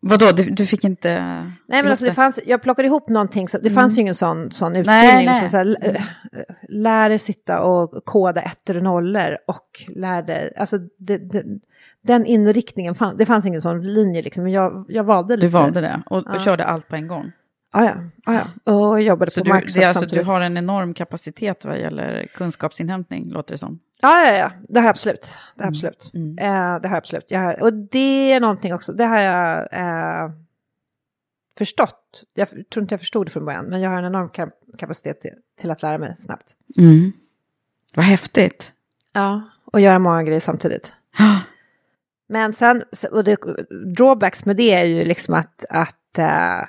Vadå, 0.04 0.30
du, 0.30 0.44
du 0.44 0.66
fick 0.66 0.85
inte... 0.85 1.21
Nej 1.66 1.82
men 1.82 1.88
alltså 1.88 2.04
det 2.04 2.12
fanns, 2.12 2.40
jag 2.47 2.62
plockade 2.62 2.88
ihop 2.88 3.09
någonting, 3.09 3.49
så, 3.49 3.59
det 3.59 3.68
mm. 3.68 3.75
fanns 3.75 3.99
ju 3.99 4.00
ingen 4.00 4.14
sån, 4.14 4.50
sån 4.50 4.76
utbildning. 4.76 4.94
Nej, 4.94 5.26
nej. 5.26 5.40
Som 5.40 5.49
så 5.49 5.56
här, 5.56 5.76
mm. 5.80 6.02
lär 6.68 7.09
dig 7.09 7.18
sitta 7.18 7.61
och 7.61 8.04
koda 8.04 8.42
ettor 8.42 8.76
och 8.76 8.82
nollor 8.82 9.38
och 9.47 9.85
lär 9.88 10.23
dig, 10.23 10.52
alltså 10.56 10.78
det, 10.99 11.18
det, 11.18 11.44
den 12.02 12.26
inriktningen, 12.26 12.94
fann, 12.94 13.16
det 13.16 13.26
fanns 13.26 13.47
ingen 13.47 13.62
sån 13.62 13.82
linje 13.82 14.23
liksom, 14.23 14.44
men 14.44 14.52
jag, 14.52 14.85
jag 14.88 15.04
valde 15.04 15.37
lite. 15.37 15.47
Du 15.47 15.50
valde 15.50 15.80
det 15.80 16.02
och, 16.06 16.18
och 16.18 16.35
ja. 16.35 16.38
körde 16.38 16.64
allt 16.64 16.88
på 16.88 16.97
en 16.97 17.09
gång? 17.09 17.32
Ah, 17.75 17.85
ja, 17.85 17.95
ah, 18.25 18.35
ja, 18.64 18.73
och 18.73 19.02
jobbade 19.02 19.31
så 19.31 19.41
på 19.41 19.45
du, 19.45 19.52
Microsoft 19.52 19.81
det, 19.81 19.88
alltså, 19.88 20.07
Du 20.07 20.25
har 20.25 20.41
en 20.41 20.57
enorm 20.57 20.95
kapacitet 20.95 21.64
vad 21.64 21.79
gäller 21.79 22.26
kunskapsinhämtning, 22.35 23.31
låter 23.31 23.55
det 23.55 23.59
som. 23.59 23.81
Ja, 24.00 24.26
ja, 24.26 24.37
ja, 24.37 24.52
det 24.69 24.81
har 24.81 24.87
jag 24.87 24.91
absolut. 24.91 25.35
Det 25.57 25.62
har 25.62 25.69
mm. 25.69 25.75
absolut. 25.75 26.11
Mm. 26.14 26.38
Eh, 26.38 26.81
det 26.81 26.88
har 26.88 26.95
jag 26.95 26.97
absolut. 26.97 27.25
Jag 27.29 27.41
har, 27.41 27.62
och 27.62 27.73
det 27.73 28.33
är 28.33 28.41
någonting 28.41 28.75
också, 28.75 28.93
det 28.93 29.05
har 29.05 29.21
jag 29.21 29.69
eh, 29.73 30.31
förstått. 31.59 32.25
Jag 32.35 32.49
tror 32.49 32.83
inte 32.83 32.93
jag 32.93 33.00
förstod 33.00 33.26
det 33.26 33.31
från 33.31 33.45
början, 33.45 33.64
men 33.64 33.81
jag 33.81 33.91
har 33.91 33.99
en 33.99 34.05
enorm 34.05 34.50
kapacitet 34.79 35.21
till, 35.21 35.31
till 35.61 35.71
att 35.71 35.83
lära 35.83 35.99
mig 35.99 36.17
snabbt. 36.19 36.55
Mm. 36.79 37.12
Vad 37.95 38.05
häftigt. 38.05 38.73
Ja, 39.12 39.43
och 39.64 39.81
göra 39.81 39.99
många 39.99 40.23
grejer 40.23 40.41
samtidigt. 40.41 40.93
men 42.26 42.52
sen, 42.52 42.85
och 43.12 43.25
det, 43.25 43.37
drawbacks 43.97 44.45
med 44.45 44.57
det 44.57 44.71
är 44.71 44.85
ju 44.85 45.05
liksom 45.05 45.35
att, 45.35 45.64
att 45.69 46.19
eh, 46.19 46.62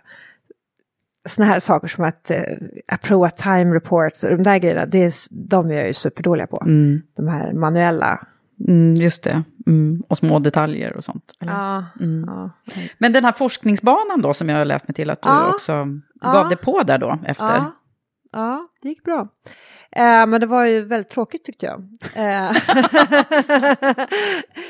sådana 1.26 1.52
här 1.52 1.60
saker 1.60 1.88
som 1.88 2.04
att 2.04 2.32
uh, 2.32 2.68
approva 2.88 3.30
time 3.30 3.76
reports 3.76 4.24
och 4.24 4.30
de 4.30 4.44
där 4.44 4.58
grejerna, 4.58 4.86
det 4.86 5.04
är, 5.04 5.14
de 5.30 5.72
är 5.72 5.76
jag 5.76 5.88
ju 5.88 5.94
superdåliga 5.94 6.48
på. 6.48 6.62
Mm. 6.66 7.02
De 7.16 7.28
här 7.28 7.54
manuella. 7.54 8.26
Mm, 8.68 8.96
just 8.96 9.24
det, 9.24 9.44
mm. 9.68 10.04
och 10.10 10.18
små 10.18 10.40
detaljer 10.40 10.98
och 10.98 11.04
sånt. 11.04 11.34
Ja, 11.40 11.86
mm. 12.00 12.24
ja, 12.28 12.50
Men 12.98 13.14
den 13.14 13.26
här 13.26 13.32
forskningsbanan 13.32 14.22
då 14.22 14.34
som 14.34 14.50
jag 14.50 14.58
har 14.58 14.66
läst 14.66 14.88
mig 14.88 14.96
till 14.96 15.10
att 15.10 15.22
du 15.22 15.30
ja, 15.30 15.54
också 15.54 15.88
gav 16.22 16.48
dig 16.48 16.58
på 16.58 16.84
där 16.84 16.98
då 16.98 17.20
efter. 17.26 17.66
Ja, 18.34 18.68
det 18.82 18.90
gick 18.90 19.04
bra. 19.04 19.28
Eh, 19.92 20.26
men 20.26 20.42
det 20.42 20.46
var 20.46 20.66
ju 20.66 20.86
väldigt 20.86 21.10
tråkigt 21.10 21.46
tyckte 21.46 21.66
jag. 21.66 21.80
Eh, 22.16 22.52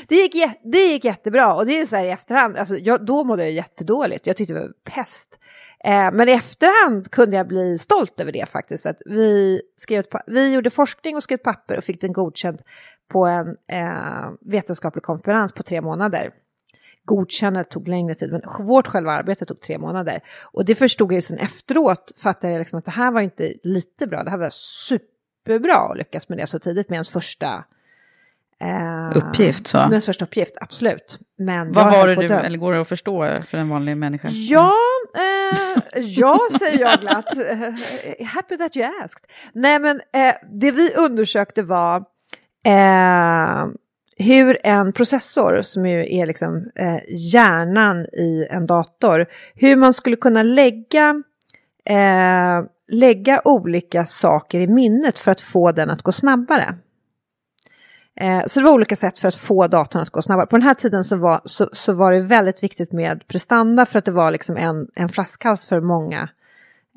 det, 0.08 0.16
gick, 0.16 0.36
det 0.64 0.78
gick 0.78 1.06
jättebra 1.06 1.56
och 1.56 1.66
det 1.66 1.80
är 1.80 1.86
så 1.86 1.96
här 1.96 2.06
i 2.06 2.10
efterhand, 2.10 2.58
alltså, 2.58 2.76
jag, 2.76 3.06
då 3.06 3.24
mådde 3.24 3.44
jag 3.44 3.52
jättedåligt, 3.52 4.28
jag 4.28 4.38
tyckte 4.38 4.54
det 4.54 4.60
var 4.60 4.74
pest. 4.84 5.40
Eh, 5.84 6.12
men 6.12 6.30
i 6.30 6.32
efterhand 6.32 7.12
kunde 7.12 7.38
jag 7.38 7.48
bli 7.48 7.78
stolt 7.78 8.20
över 8.20 8.32
det 8.32 8.50
faktiskt. 8.50 8.86
Att 8.86 9.02
vi, 9.06 9.62
skrev 9.78 10.00
ett, 10.00 10.22
vi 10.28 10.54
gjorde 10.54 10.70
forskning 10.70 11.16
och 11.16 11.24
skrev 11.24 11.36
ett 11.36 11.44
papper 11.44 11.78
och 11.78 11.84
fick 11.84 12.02
den 12.02 12.14
godkänd 12.14 12.62
på 13.12 13.26
en 13.26 13.48
eh, 13.72 14.32
vetenskaplig 14.42 15.04
konferens 15.04 15.52
på 15.52 15.64
tre 15.64 15.82
månader. 15.82 16.32
Godkännandet 17.06 17.70
tog 17.70 17.88
längre 17.88 18.16
tid, 18.16 18.32
men 18.32 18.42
vårt 18.66 18.88
själva 18.88 19.12
arbete 19.12 19.46
tog 19.46 19.62
tre 19.62 19.78
månader. 19.78 20.24
Och 20.42 20.66
det 20.66 20.76
förstod 20.76 21.12
jag 21.12 21.16
ju 21.16 21.22
sen 21.22 21.38
efteråt, 21.38 22.12
fattade 22.18 22.54
jag 22.54 22.60
liksom 22.60 22.80
att 22.80 22.86
det 22.86 22.92
här 22.92 23.12
var 23.12 23.22
inte 23.22 23.54
lite 23.64 24.08
bra, 24.08 24.24
det 24.24 24.30
här 24.30 24.38
var 24.38 24.50
superbra 24.88 25.76
att 25.76 25.98
lyckas 25.98 26.30
med 26.30 26.38
det 26.38 26.48
så 26.48 26.60
tidigt 26.60 26.90
med 26.90 26.96
ens 26.96 27.10
första 27.10 27.64
Eh, 28.64 29.18
uppgift 29.18 29.68
så? 29.68 29.88
Min 29.90 30.02
första 30.02 30.26
uppgift, 30.26 30.58
absolut. 30.62 31.20
Men 31.38 31.72
Vad 31.72 31.92
var 31.92 32.08
det 32.08 32.16
du, 32.16 32.34
eller 32.34 32.58
går 32.58 32.74
det 32.74 32.82
att 32.82 32.88
förstå 32.88 33.36
för 33.46 33.58
en 33.58 33.70
vanlig 33.70 33.98
människa? 33.98 34.28
Ja, 34.32 34.74
eh, 35.16 36.02
ja 36.02 36.40
säger 36.60 36.80
jag 36.80 37.00
glatt. 37.00 37.38
Happy 38.26 38.58
that 38.58 38.78
you 38.78 39.04
asked. 39.04 39.26
Nej 39.54 39.80
men 39.80 40.02
eh, 40.14 40.36
det 40.52 40.72
vi 40.72 40.96
undersökte 40.96 41.64
var 41.64 41.98
eh, 42.66 43.68
hur 44.18 44.58
en 44.64 44.94
processor, 44.94 45.62
som 45.62 45.86
ju 45.86 46.16
är 46.16 46.28
liksom 46.28 46.72
eh, 46.76 47.00
hjärnan 47.34 48.06
i 48.06 48.48
en 48.50 48.68
dator, 48.68 49.26
hur 49.56 49.76
man 49.76 49.94
skulle 49.94 50.16
kunna 50.16 50.44
lägga 50.44 51.24
eh, 51.86 52.64
lägga 52.88 53.42
olika 53.46 54.06
saker 54.06 54.60
i 54.60 54.68
minnet 54.68 55.20
för 55.20 55.32
att 55.32 55.42
få 55.42 55.72
den 55.72 55.90
att 55.90 56.02
gå 56.02 56.12
snabbare. 56.12 56.76
Eh, 58.16 58.44
så 58.48 58.60
det 58.60 58.66
var 58.66 58.74
olika 58.74 58.96
sätt 58.96 59.20
för 59.20 59.28
att 59.28 59.36
få 59.36 59.68
datorn 59.68 60.02
att 60.02 60.10
gå 60.10 60.22
snabbare. 60.22 60.48
På 60.48 60.58
den 60.58 60.68
här 60.68 60.74
tiden 60.74 61.04
så 61.04 61.18
var, 61.18 61.42
så, 61.46 61.70
så 61.74 61.94
var 61.94 62.12
det 62.12 62.22
väldigt 62.22 62.64
viktigt 62.64 62.92
med 62.92 63.28
prestanda 63.28 63.86
för 63.86 64.00
att 64.00 64.06
det 64.06 64.12
var 64.12 64.32
liksom 64.32 64.58
en, 64.58 64.88
en 64.96 65.10
flaskhals 65.10 65.66
för 65.66 65.82
många. 65.82 66.30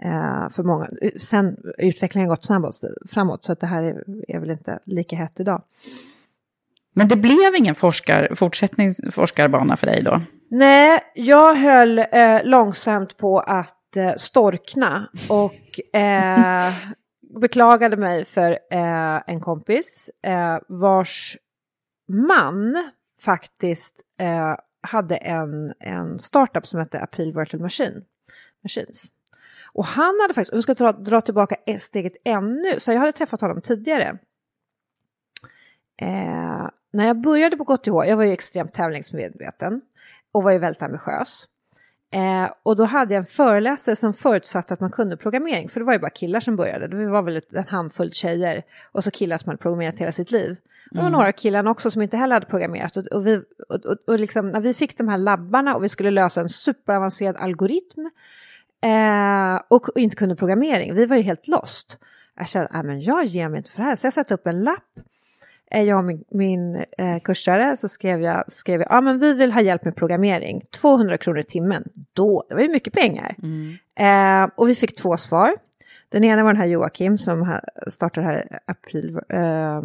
Eh, 0.02 0.49
för 0.49 0.62
många. 0.62 0.88
Sen 1.20 1.56
utvecklingen 1.78 2.28
har 2.28 2.37
gått 2.37 2.44
snabbast 2.44 2.85
framåt 3.08 3.44
så 3.44 3.52
att 3.52 3.61
det 3.61 3.66
här 3.66 3.82
är, 3.82 4.04
är 4.28 4.40
väl 4.40 4.50
inte 4.50 4.78
lika 4.85 5.16
hett 5.16 5.40
idag. 5.40 5.62
Men 6.98 7.08
det 7.08 7.16
blev 7.16 7.54
ingen 7.56 7.74
forskar, 7.74 8.34
fortsättning, 8.34 8.94
forskarbana 9.12 9.76
för 9.76 9.86
dig 9.86 10.02
då? 10.02 10.22
Nej, 10.48 11.00
jag 11.14 11.54
höll 11.54 11.98
eh, 11.98 12.44
långsamt 12.44 13.16
på 13.16 13.40
att 13.40 13.96
eh, 13.96 14.14
storkna 14.16 15.08
och 15.28 15.96
eh, 16.00 16.72
beklagade 17.40 17.96
mig 17.96 18.24
för 18.24 18.50
eh, 18.50 19.22
en 19.26 19.40
kompis 19.40 20.10
eh, 20.22 20.58
vars 20.68 21.36
man 22.08 22.90
faktiskt 23.20 24.00
eh, 24.20 24.56
hade 24.80 25.16
en, 25.16 25.74
en 25.80 26.18
startup 26.18 26.66
som 26.66 26.80
hette 26.80 27.00
April 27.00 27.32
Virtual 27.34 27.62
Machine, 27.62 28.04
Machines. 28.62 29.06
Och 29.72 29.84
han 29.84 30.18
hade 30.22 30.34
faktiskt, 30.34 30.52
om 30.52 30.58
vi 30.58 30.62
ska 30.62 30.74
dra, 30.74 30.92
dra 30.92 31.20
tillbaka 31.20 31.56
steget 31.78 32.12
ännu, 32.24 32.80
så 32.80 32.92
jag 32.92 32.98
hade 32.98 33.12
träffat 33.12 33.40
honom 33.40 33.60
tidigare. 33.60 34.18
Eh, 36.02 36.68
när 36.92 37.06
jag 37.06 37.20
började 37.20 37.56
på 37.56 37.64
KTH, 37.64 37.88
jag 37.88 38.16
var 38.16 38.24
ju 38.24 38.32
extremt 38.32 38.72
tävlingsmedveten 38.72 39.80
och 40.32 40.42
var 40.42 40.50
ju 40.50 40.58
väldigt 40.58 40.82
ambitiös. 40.82 41.48
Eh, 42.12 42.50
och 42.62 42.76
då 42.76 42.84
hade 42.84 43.14
jag 43.14 43.20
en 43.20 43.26
föreläsare 43.26 43.96
som 43.96 44.14
förutsatte 44.14 44.74
att 44.74 44.80
man 44.80 44.90
kunde 44.90 45.16
programmering, 45.16 45.68
för 45.68 45.80
det 45.80 45.86
var 45.86 45.92
ju 45.92 45.98
bara 45.98 46.10
killar 46.10 46.40
som 46.40 46.56
började. 46.56 46.88
Det 46.88 47.08
var 47.08 47.22
väl 47.22 47.40
en 47.52 47.64
handfull 47.64 48.12
tjejer 48.12 48.62
och 48.92 49.04
så 49.04 49.10
killar 49.10 49.38
som 49.38 49.48
hade 49.50 49.62
programmerat 49.62 49.98
hela 49.98 50.12
sitt 50.12 50.30
liv. 50.30 50.56
Mm. 50.94 51.12
några 51.12 51.32
killar 51.32 51.68
också 51.68 51.90
som 51.90 52.02
inte 52.02 52.16
heller 52.16 52.34
hade 52.34 52.46
programmerat. 52.46 52.96
Och, 52.96 53.06
och, 53.06 53.26
vi, 53.26 53.36
och, 53.68 53.86
och, 53.86 53.96
och 54.06 54.18
liksom, 54.18 54.48
när 54.48 54.60
vi 54.60 54.74
fick 54.74 54.98
de 54.98 55.08
här 55.08 55.18
labbarna 55.18 55.76
och 55.76 55.84
vi 55.84 55.88
skulle 55.88 56.10
lösa 56.10 56.40
en 56.40 56.48
superavancerad 56.48 57.36
algoritm 57.36 58.10
eh, 58.84 59.60
och 59.68 59.88
inte 59.94 60.16
kunde 60.16 60.36
programmering, 60.36 60.94
vi 60.94 61.06
var 61.06 61.16
ju 61.16 61.22
helt 61.22 61.48
lost. 61.48 61.98
Jag 62.36 62.48
kände, 62.48 62.68
att 62.68 63.04
jag 63.04 63.24
ger 63.24 63.48
mig 63.48 63.58
inte 63.58 63.70
för 63.70 63.78
det 63.78 63.84
här. 63.84 63.96
Så 63.96 64.06
jag 64.06 64.14
satte 64.14 64.34
upp 64.34 64.46
en 64.46 64.64
lapp 64.64 65.00
jag 65.70 65.99
och 65.99 66.04
min, 66.04 66.25
min 66.30 66.76
eh, 66.76 67.18
kursare 67.25 67.76
så 67.76 67.88
skrev 67.88 68.23
jag, 68.23 68.52
skrev 68.52 68.80
jag, 68.80 68.90
ja 68.90 69.00
men 69.00 69.18
vi 69.18 69.35
vill 69.35 69.52
ha 69.52 69.61
hjälp 69.61 69.85
med 69.85 69.96
programmering, 69.96 70.62
200 70.80 71.18
kronor 71.18 71.40
i 71.40 71.44
timmen, 71.44 71.85
då, 72.12 72.44
det 72.49 72.54
var 72.54 72.62
ju 72.62 72.68
mycket 72.68 72.92
pengar. 72.92 73.37
Mm. 73.42 73.76
Eh, 73.94 74.50
och 74.54 74.68
vi 74.68 74.75
fick 74.75 74.94
två 74.94 75.16
svar. 75.16 75.56
Den 76.08 76.25
ena 76.25 76.42
var 76.42 76.52
den 76.52 76.61
här 76.61 76.68
Joakim 76.68 77.18
som 77.18 77.61
startade 77.87 78.26
här 78.26 78.58
april, 78.66 79.18
eh, 79.28 79.82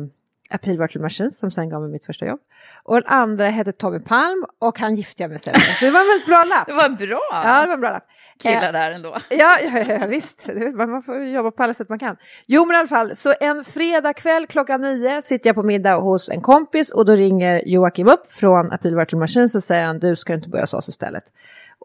Appeal 0.52 0.78
Virtual 0.78 1.02
Machines 1.02 1.40
som 1.40 1.52
sen 1.52 1.70
gav 1.70 1.82
mig 1.82 1.92
mitt 1.92 2.06
första 2.06 2.26
jobb. 2.26 2.40
Och 2.84 2.96
den 2.96 3.08
andra 3.08 3.48
hette 3.48 3.72
Tommy 3.72 4.00
Palm 4.00 4.46
och 4.60 4.80
han 4.80 4.96
gifte 4.96 5.24
jag 5.24 5.30
mig 5.30 5.40
sen 5.40 5.54
Så 5.54 5.86
det 5.86 5.92
var 5.92 6.00
en 6.00 6.08
väldigt 6.08 6.26
bra 6.26 6.44
lapp. 6.44 6.68
Det 6.68 6.74
var 6.74 6.90
bra. 6.90 7.20
Ja, 7.32 7.62
det 7.62 7.68
var 7.68 7.74
en 7.74 7.82
bra 7.82 7.92
lapp. 7.92 8.08
Killar 8.42 8.68
eh, 8.68 8.72
där 8.72 8.92
ändå. 8.92 9.18
Ja, 9.30 9.58
ja, 9.64 9.80
ja, 9.80 10.06
visst. 10.08 10.50
Man 10.76 11.04
får 11.04 11.24
jobba 11.24 11.52
på 11.52 11.64
alla 11.64 11.74
sätt 11.74 11.90
man 11.90 12.00
kan. 12.00 12.18
Jo, 12.46 12.66
men 12.66 12.76
i 12.76 12.80
alla 12.80 12.88
fall, 12.88 13.16
så 13.16 13.34
en 13.40 13.64
fredag 13.64 14.14
kväll 14.14 14.48
klockan 14.48 14.82
nio 14.82 15.22
sitter 15.22 15.50
jag 15.50 15.56
på 15.56 15.64
middag 15.64 15.96
hos 15.96 16.30
en 16.30 16.42
kompis 16.42 16.92
och 16.92 17.06
då 17.06 17.14
ringer 17.14 17.62
Joakim 17.66 18.08
upp 18.08 18.32
från 18.32 18.72
Appeal 18.72 18.96
Virtual 18.96 19.20
Machines 19.20 19.56
och 19.56 19.64
säger 19.64 19.86
han, 19.86 20.00
du 20.00 20.16
ska 20.16 20.34
inte 20.34 20.50
börja 20.50 20.64
hos 20.64 20.74
oss 20.74 20.90
istället. 20.90 21.24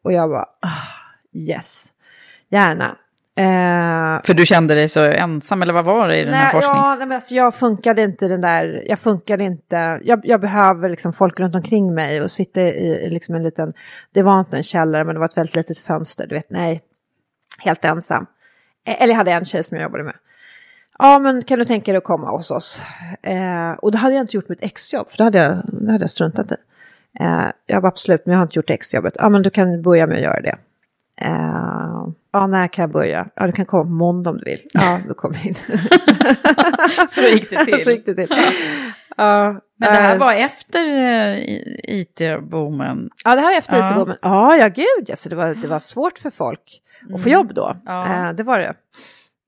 Och 0.02 0.12
jag 0.12 0.30
bara, 0.30 0.48
oh, 0.62 1.38
yes, 1.48 1.92
gärna. 2.48 2.96
Eh, 3.38 4.22
För 4.24 4.34
du 4.34 4.46
kände 4.46 4.74
dig 4.74 4.88
så 4.88 5.00
ensam 5.00 5.62
eller 5.62 5.72
vad 5.72 5.84
var 5.84 6.08
det 6.08 6.16
i 6.16 6.24
den 6.24 6.30
nej, 6.30 6.40
här 6.40 6.50
forskningen? 6.50 6.84
Ja, 6.84 6.94
nej, 6.98 7.06
men 7.06 7.14
alltså, 7.14 7.34
jag 7.34 7.54
funkade 7.54 8.02
inte 8.02 8.28
den 8.28 8.40
där, 8.40 8.84
jag 8.86 8.98
funkade 8.98 9.44
inte, 9.44 10.00
jag, 10.04 10.20
jag 10.24 10.40
behöver 10.40 10.88
liksom 10.88 11.12
folk 11.12 11.40
runt 11.40 11.54
omkring 11.54 11.94
mig 11.94 12.22
och 12.22 12.30
sitta 12.30 12.60
i 12.60 13.10
liksom 13.10 13.34
en 13.34 13.42
liten, 13.42 13.72
det 14.12 14.22
var 14.22 14.40
inte 14.40 14.56
en 14.56 14.62
källare 14.62 15.04
men 15.04 15.14
det 15.14 15.18
var 15.18 15.26
ett 15.26 15.36
väldigt 15.36 15.56
litet 15.56 15.78
fönster, 15.78 16.26
du 16.26 16.34
vet, 16.34 16.50
nej, 16.50 16.82
helt 17.58 17.84
ensam. 17.84 18.26
Eh, 18.86 19.02
eller 19.02 19.12
jag 19.12 19.18
hade 19.18 19.32
en 19.32 19.44
tjej 19.44 19.62
som 19.62 19.76
jag 19.76 19.82
jobbade 19.82 20.04
med. 20.04 20.16
Ja, 20.98 21.18
men 21.18 21.44
kan 21.44 21.58
du 21.58 21.64
tänka 21.64 21.92
dig 21.92 21.98
att 21.98 22.04
komma 22.04 22.30
hos 22.30 22.50
oss? 22.50 22.80
Eh, 23.22 23.70
och 23.70 23.92
då 23.92 23.98
hade 23.98 24.14
jag 24.14 24.22
inte 24.22 24.36
gjort 24.36 24.48
mitt 24.48 24.62
exjobb, 24.62 25.10
för 25.10 25.18
det 25.18 25.24
hade 25.24 25.38
jag, 25.38 25.62
det 25.72 25.92
hade 25.92 26.02
jag 26.02 26.10
struntat 26.10 26.52
i. 26.52 26.56
Eh, 27.20 27.46
jag 27.66 27.80
var 27.80 27.88
absolut, 27.88 28.26
men 28.26 28.32
jag 28.32 28.38
har 28.38 28.46
inte 28.46 28.58
gjort 28.58 28.70
exjobbet. 28.70 29.16
Ja, 29.18 29.28
men 29.28 29.42
du 29.42 29.50
kan 29.50 29.82
börja 29.82 30.06
med 30.06 30.16
att 30.16 30.22
göra 30.22 30.40
det. 30.40 30.56
Uh, 31.24 32.08
ja, 32.36 32.46
när 32.46 32.68
kan 32.68 32.82
jag 32.82 32.90
börja? 32.92 33.28
Ja, 33.34 33.46
du 33.46 33.52
kan 33.52 33.66
komma 33.66 33.82
på 33.82 33.88
måndag 33.88 34.30
om 34.30 34.38
du 34.38 34.44
vill. 34.44 34.60
Ja, 34.72 34.98
då 35.08 35.14
kommer 35.14 35.36
jag 35.36 35.46
in. 35.46 35.54
Så 37.10 37.22
gick 37.22 37.50
det 37.50 37.64
till. 37.64 37.80
Så 37.84 37.90
gick 37.90 38.06
det 38.06 38.14
till. 38.14 38.28
Ja, 39.16 39.60
Men 39.76 39.92
det 39.92 39.96
här 39.96 40.14
eh, 40.14 40.20
var 40.20 40.32
efter 40.32 40.80
eh, 40.80 41.38
IT-boomen. 41.84 43.10
Ja, 43.24 43.34
det 43.34 43.40
här 43.40 43.48
var 43.48 43.58
efter 43.58 43.78
Ja. 43.78 43.90
IT-boomen. 43.90 44.16
Ja, 44.22 44.56
ja 44.56 44.68
gud, 44.68 45.04
ja, 45.06 45.16
så 45.16 45.28
det 45.28 45.36
var, 45.36 45.54
det 45.54 45.68
var 45.68 45.78
svårt 45.78 46.18
för 46.18 46.30
folk 46.30 46.82
att 47.14 47.22
få 47.22 47.28
jobb 47.28 47.54
då. 47.54 47.66
Mm. 47.68 47.82
Ja. 47.86 48.28
Eh, 48.28 48.32
det 48.32 48.42
var 48.42 48.58
det. 48.58 48.74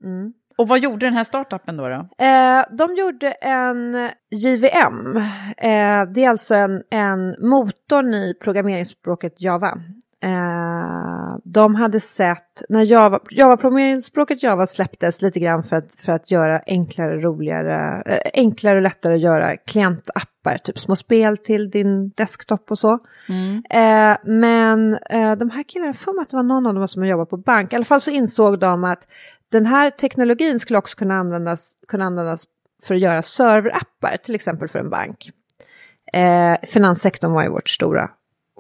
Mm. 0.05 0.33
Och 0.59 0.69
vad 0.69 0.79
gjorde 0.79 1.07
den 1.07 1.15
här 1.15 1.25
startupen 1.25 1.77
då? 1.77 1.89
då? 1.89 2.25
Eh, 2.25 2.65
de 2.71 2.95
gjorde 2.95 3.31
en 3.31 4.11
JVM. 4.31 5.17
Eh, 5.57 6.03
det 6.15 6.25
är 6.25 6.29
alltså 6.29 6.55
en, 6.55 6.83
en 6.91 7.37
motorn 7.49 8.15
i 8.15 8.35
programmeringsspråket 8.43 9.41
Java. 9.41 9.79
Eh, 10.23 11.37
de 11.45 11.75
hade 11.75 12.01
sett, 12.01 12.63
när 12.69 12.83
Java, 12.83 13.21
Java-programmeringsspråket 13.31 14.43
Java 14.43 14.67
släpptes 14.67 15.23
lite 15.23 15.41
grann 15.41 15.63
för 15.63 15.77
att, 15.77 15.95
för 15.95 16.13
att 16.13 16.31
göra 16.31 16.63
enklare, 16.67 17.21
roligare, 17.21 18.03
eh, 18.07 18.31
enklare 18.35 18.77
och 18.77 18.83
lättare 18.83 19.15
att 19.15 19.21
göra 19.21 19.57
klientappar, 19.57 20.59
typ 20.65 20.79
små 20.79 20.97
spel 20.97 21.39
till 21.39 21.71
din 21.71 22.11
desktop 22.11 22.71
och 22.71 22.79
så. 22.79 22.93
Eh, 23.71 24.17
men 24.25 24.99
eh, 25.11 25.33
de 25.37 25.51
här 25.51 25.63
killarna, 25.63 25.93
för 25.93 26.13
mig 26.13 26.23
att 26.23 26.31
det 26.31 26.37
var 26.37 26.43
någon 26.43 26.67
av 26.67 26.75
dem 26.75 26.89
som 26.89 27.07
jobbat 27.07 27.31
på 27.31 27.37
bank, 27.37 27.73
i 27.73 27.77
alla 27.77 27.85
fall 27.85 28.01
så 28.01 28.11
insåg 28.11 28.59
de 28.59 28.85
att 28.85 29.09
den 29.53 29.67
här 29.67 29.91
teknologin 29.91 30.59
skulle 30.59 30.79
också 30.79 30.97
kunna 30.97 31.15
användas, 31.15 31.73
kunna 31.89 32.05
användas 32.05 32.45
för 32.83 32.95
att 32.95 33.01
göra 33.01 33.23
serverappar, 33.23 34.17
till 34.17 34.35
exempel 34.35 34.69
för 34.69 34.79
en 34.79 34.91
bank. 34.91 35.31
Eh, 36.13 36.69
finanssektorn 36.69 37.33
var 37.33 37.43
ju 37.43 37.49
vårt 37.49 37.69
stora, 37.69 38.11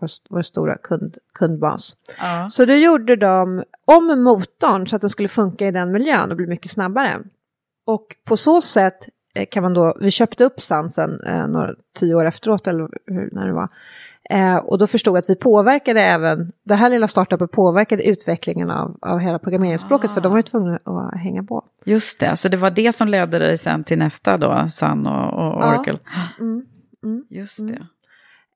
vår, 0.01 0.11
vår 0.31 0.43
stora 0.43 0.77
kund, 0.77 1.17
kundbas. 1.35 1.97
Ja. 2.19 2.49
Så 2.51 2.65
då 2.65 2.73
gjorde 2.73 3.17
de 3.17 3.65
om 3.85 4.23
motorn 4.23 4.87
så 4.87 4.97
att 4.97 5.01
den 5.01 5.11
skulle 5.11 5.29
funka 5.29 5.67
i 5.67 5.71
den 5.71 5.93
miljön 5.93 6.31
och 6.31 6.37
bli 6.37 6.47
mycket 6.47 6.71
snabbare. 6.71 7.19
Och 7.87 8.17
på 8.25 8.37
så 8.37 8.61
sätt 8.61 9.09
eh, 9.35 9.47
kan 9.51 9.63
man 9.63 9.75
då, 9.75 9.97
vi 10.01 10.11
köpte 10.11 10.45
upp 10.45 10.61
Sansen 10.61 11.21
eh, 11.27 11.49
några, 11.49 11.75
tio 11.99 12.15
år 12.15 12.25
efteråt 12.25 12.67
eller 12.67 12.89
hur, 13.07 13.29
när 13.33 13.47
det 13.47 13.53
var. 13.53 13.69
Eh, 14.31 14.57
och 14.57 14.79
då 14.79 14.87
förstod 14.87 15.17
jag 15.17 15.19
att 15.19 15.31
vi 15.31 15.37
påverkade 15.37 16.03
även, 16.03 16.53
det 16.63 16.75
här 16.75 16.91
lilla 16.91 17.09
startupen 17.09 17.49
påverkade 17.49 18.03
utvecklingen 18.03 18.71
av, 18.71 18.99
av 19.01 19.19
hela 19.19 19.39
programmeringsspråket 19.39 20.11
för 20.11 20.21
de 20.21 20.33
var 20.33 20.39
ju 20.39 20.43
tvungna 20.43 20.79
att 20.85 21.21
hänga 21.21 21.43
på. 21.43 21.65
Just 21.85 22.21
det, 22.21 22.37
så 22.37 22.49
det 22.49 22.57
var 22.57 22.71
det 22.71 22.93
som 22.93 23.09
ledde 23.09 23.39
dig 23.39 23.59
sen 23.59 23.85
till 23.85 23.99
nästa 23.99 24.37
då, 24.37 24.69
Sun 24.69 25.07
och, 25.07 25.33
och 25.33 25.63
Ja. 25.63 25.69
Oracle. 25.69 25.99
Mm, 26.41 26.67
mm. 27.05 27.25
Just 27.31 27.69
det. 27.69 27.87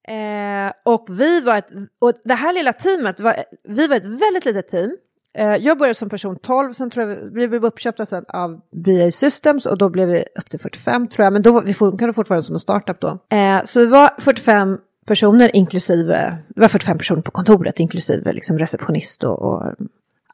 Eh, 0.08 0.72
och 0.84 1.06
vi 1.10 1.40
var 1.40 1.56
ett, 1.56 1.70
och 1.98 2.12
det 2.24 2.34
här 2.34 2.52
lilla 2.52 2.72
teamet, 2.72 3.20
var, 3.20 3.36
vi 3.68 3.86
var 3.86 3.96
ett 3.96 4.22
väldigt 4.22 4.44
litet 4.44 4.68
team. 4.68 4.96
Eh, 5.34 5.56
jag 5.56 5.78
började 5.78 5.94
som 5.94 6.08
person 6.08 6.38
12, 6.38 6.72
sen 6.72 6.90
tror 6.90 7.08
jag 7.08 7.16
vi, 7.16 7.30
vi 7.32 7.48
blev 7.48 7.64
uppköpta 7.64 8.06
sen 8.06 8.24
av 8.28 8.60
BA 8.70 9.10
Systems 9.10 9.66
och 9.66 9.78
då 9.78 9.88
blev 9.88 10.08
vi 10.08 10.24
upp 10.38 10.50
till 10.50 10.60
45 10.60 11.08
tror 11.08 11.24
jag, 11.24 11.32
men 11.32 11.42
då 11.42 11.52
var 11.52 11.62
vi 11.62 11.74
funkade 11.74 12.12
fortfarande 12.12 12.42
som 12.42 12.54
en 12.54 12.60
startup 12.60 13.00
då. 13.00 13.18
Eh, 13.36 13.64
så 13.64 13.80
vi 13.80 13.86
var 13.86 14.10
45 14.18 14.78
personer 15.06 15.56
inklusive, 15.56 16.38
det 16.48 16.60
var 16.60 16.68
45 16.68 16.98
personer 16.98 17.22
på 17.22 17.30
kontoret 17.30 17.80
inklusive 17.80 18.32
liksom 18.32 18.58
receptionist 18.58 19.24
och, 19.24 19.42
och 19.42 19.74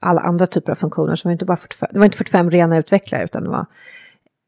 alla 0.01 0.21
andra 0.21 0.47
typer 0.47 0.73
av 0.73 0.77
funktioner. 0.77 1.17
Så 1.17 1.23
det 1.23 1.29
var 1.29 1.33
inte 1.33 1.45
bara 1.45 1.57
45, 1.57 1.89
det 1.93 1.99
var 1.99 2.05
inte 2.05 2.19
45 2.19 2.51
rena 2.51 2.79
utvecklare 2.79 3.25
utan 3.25 3.43
det 3.45 3.51
var 3.51 3.67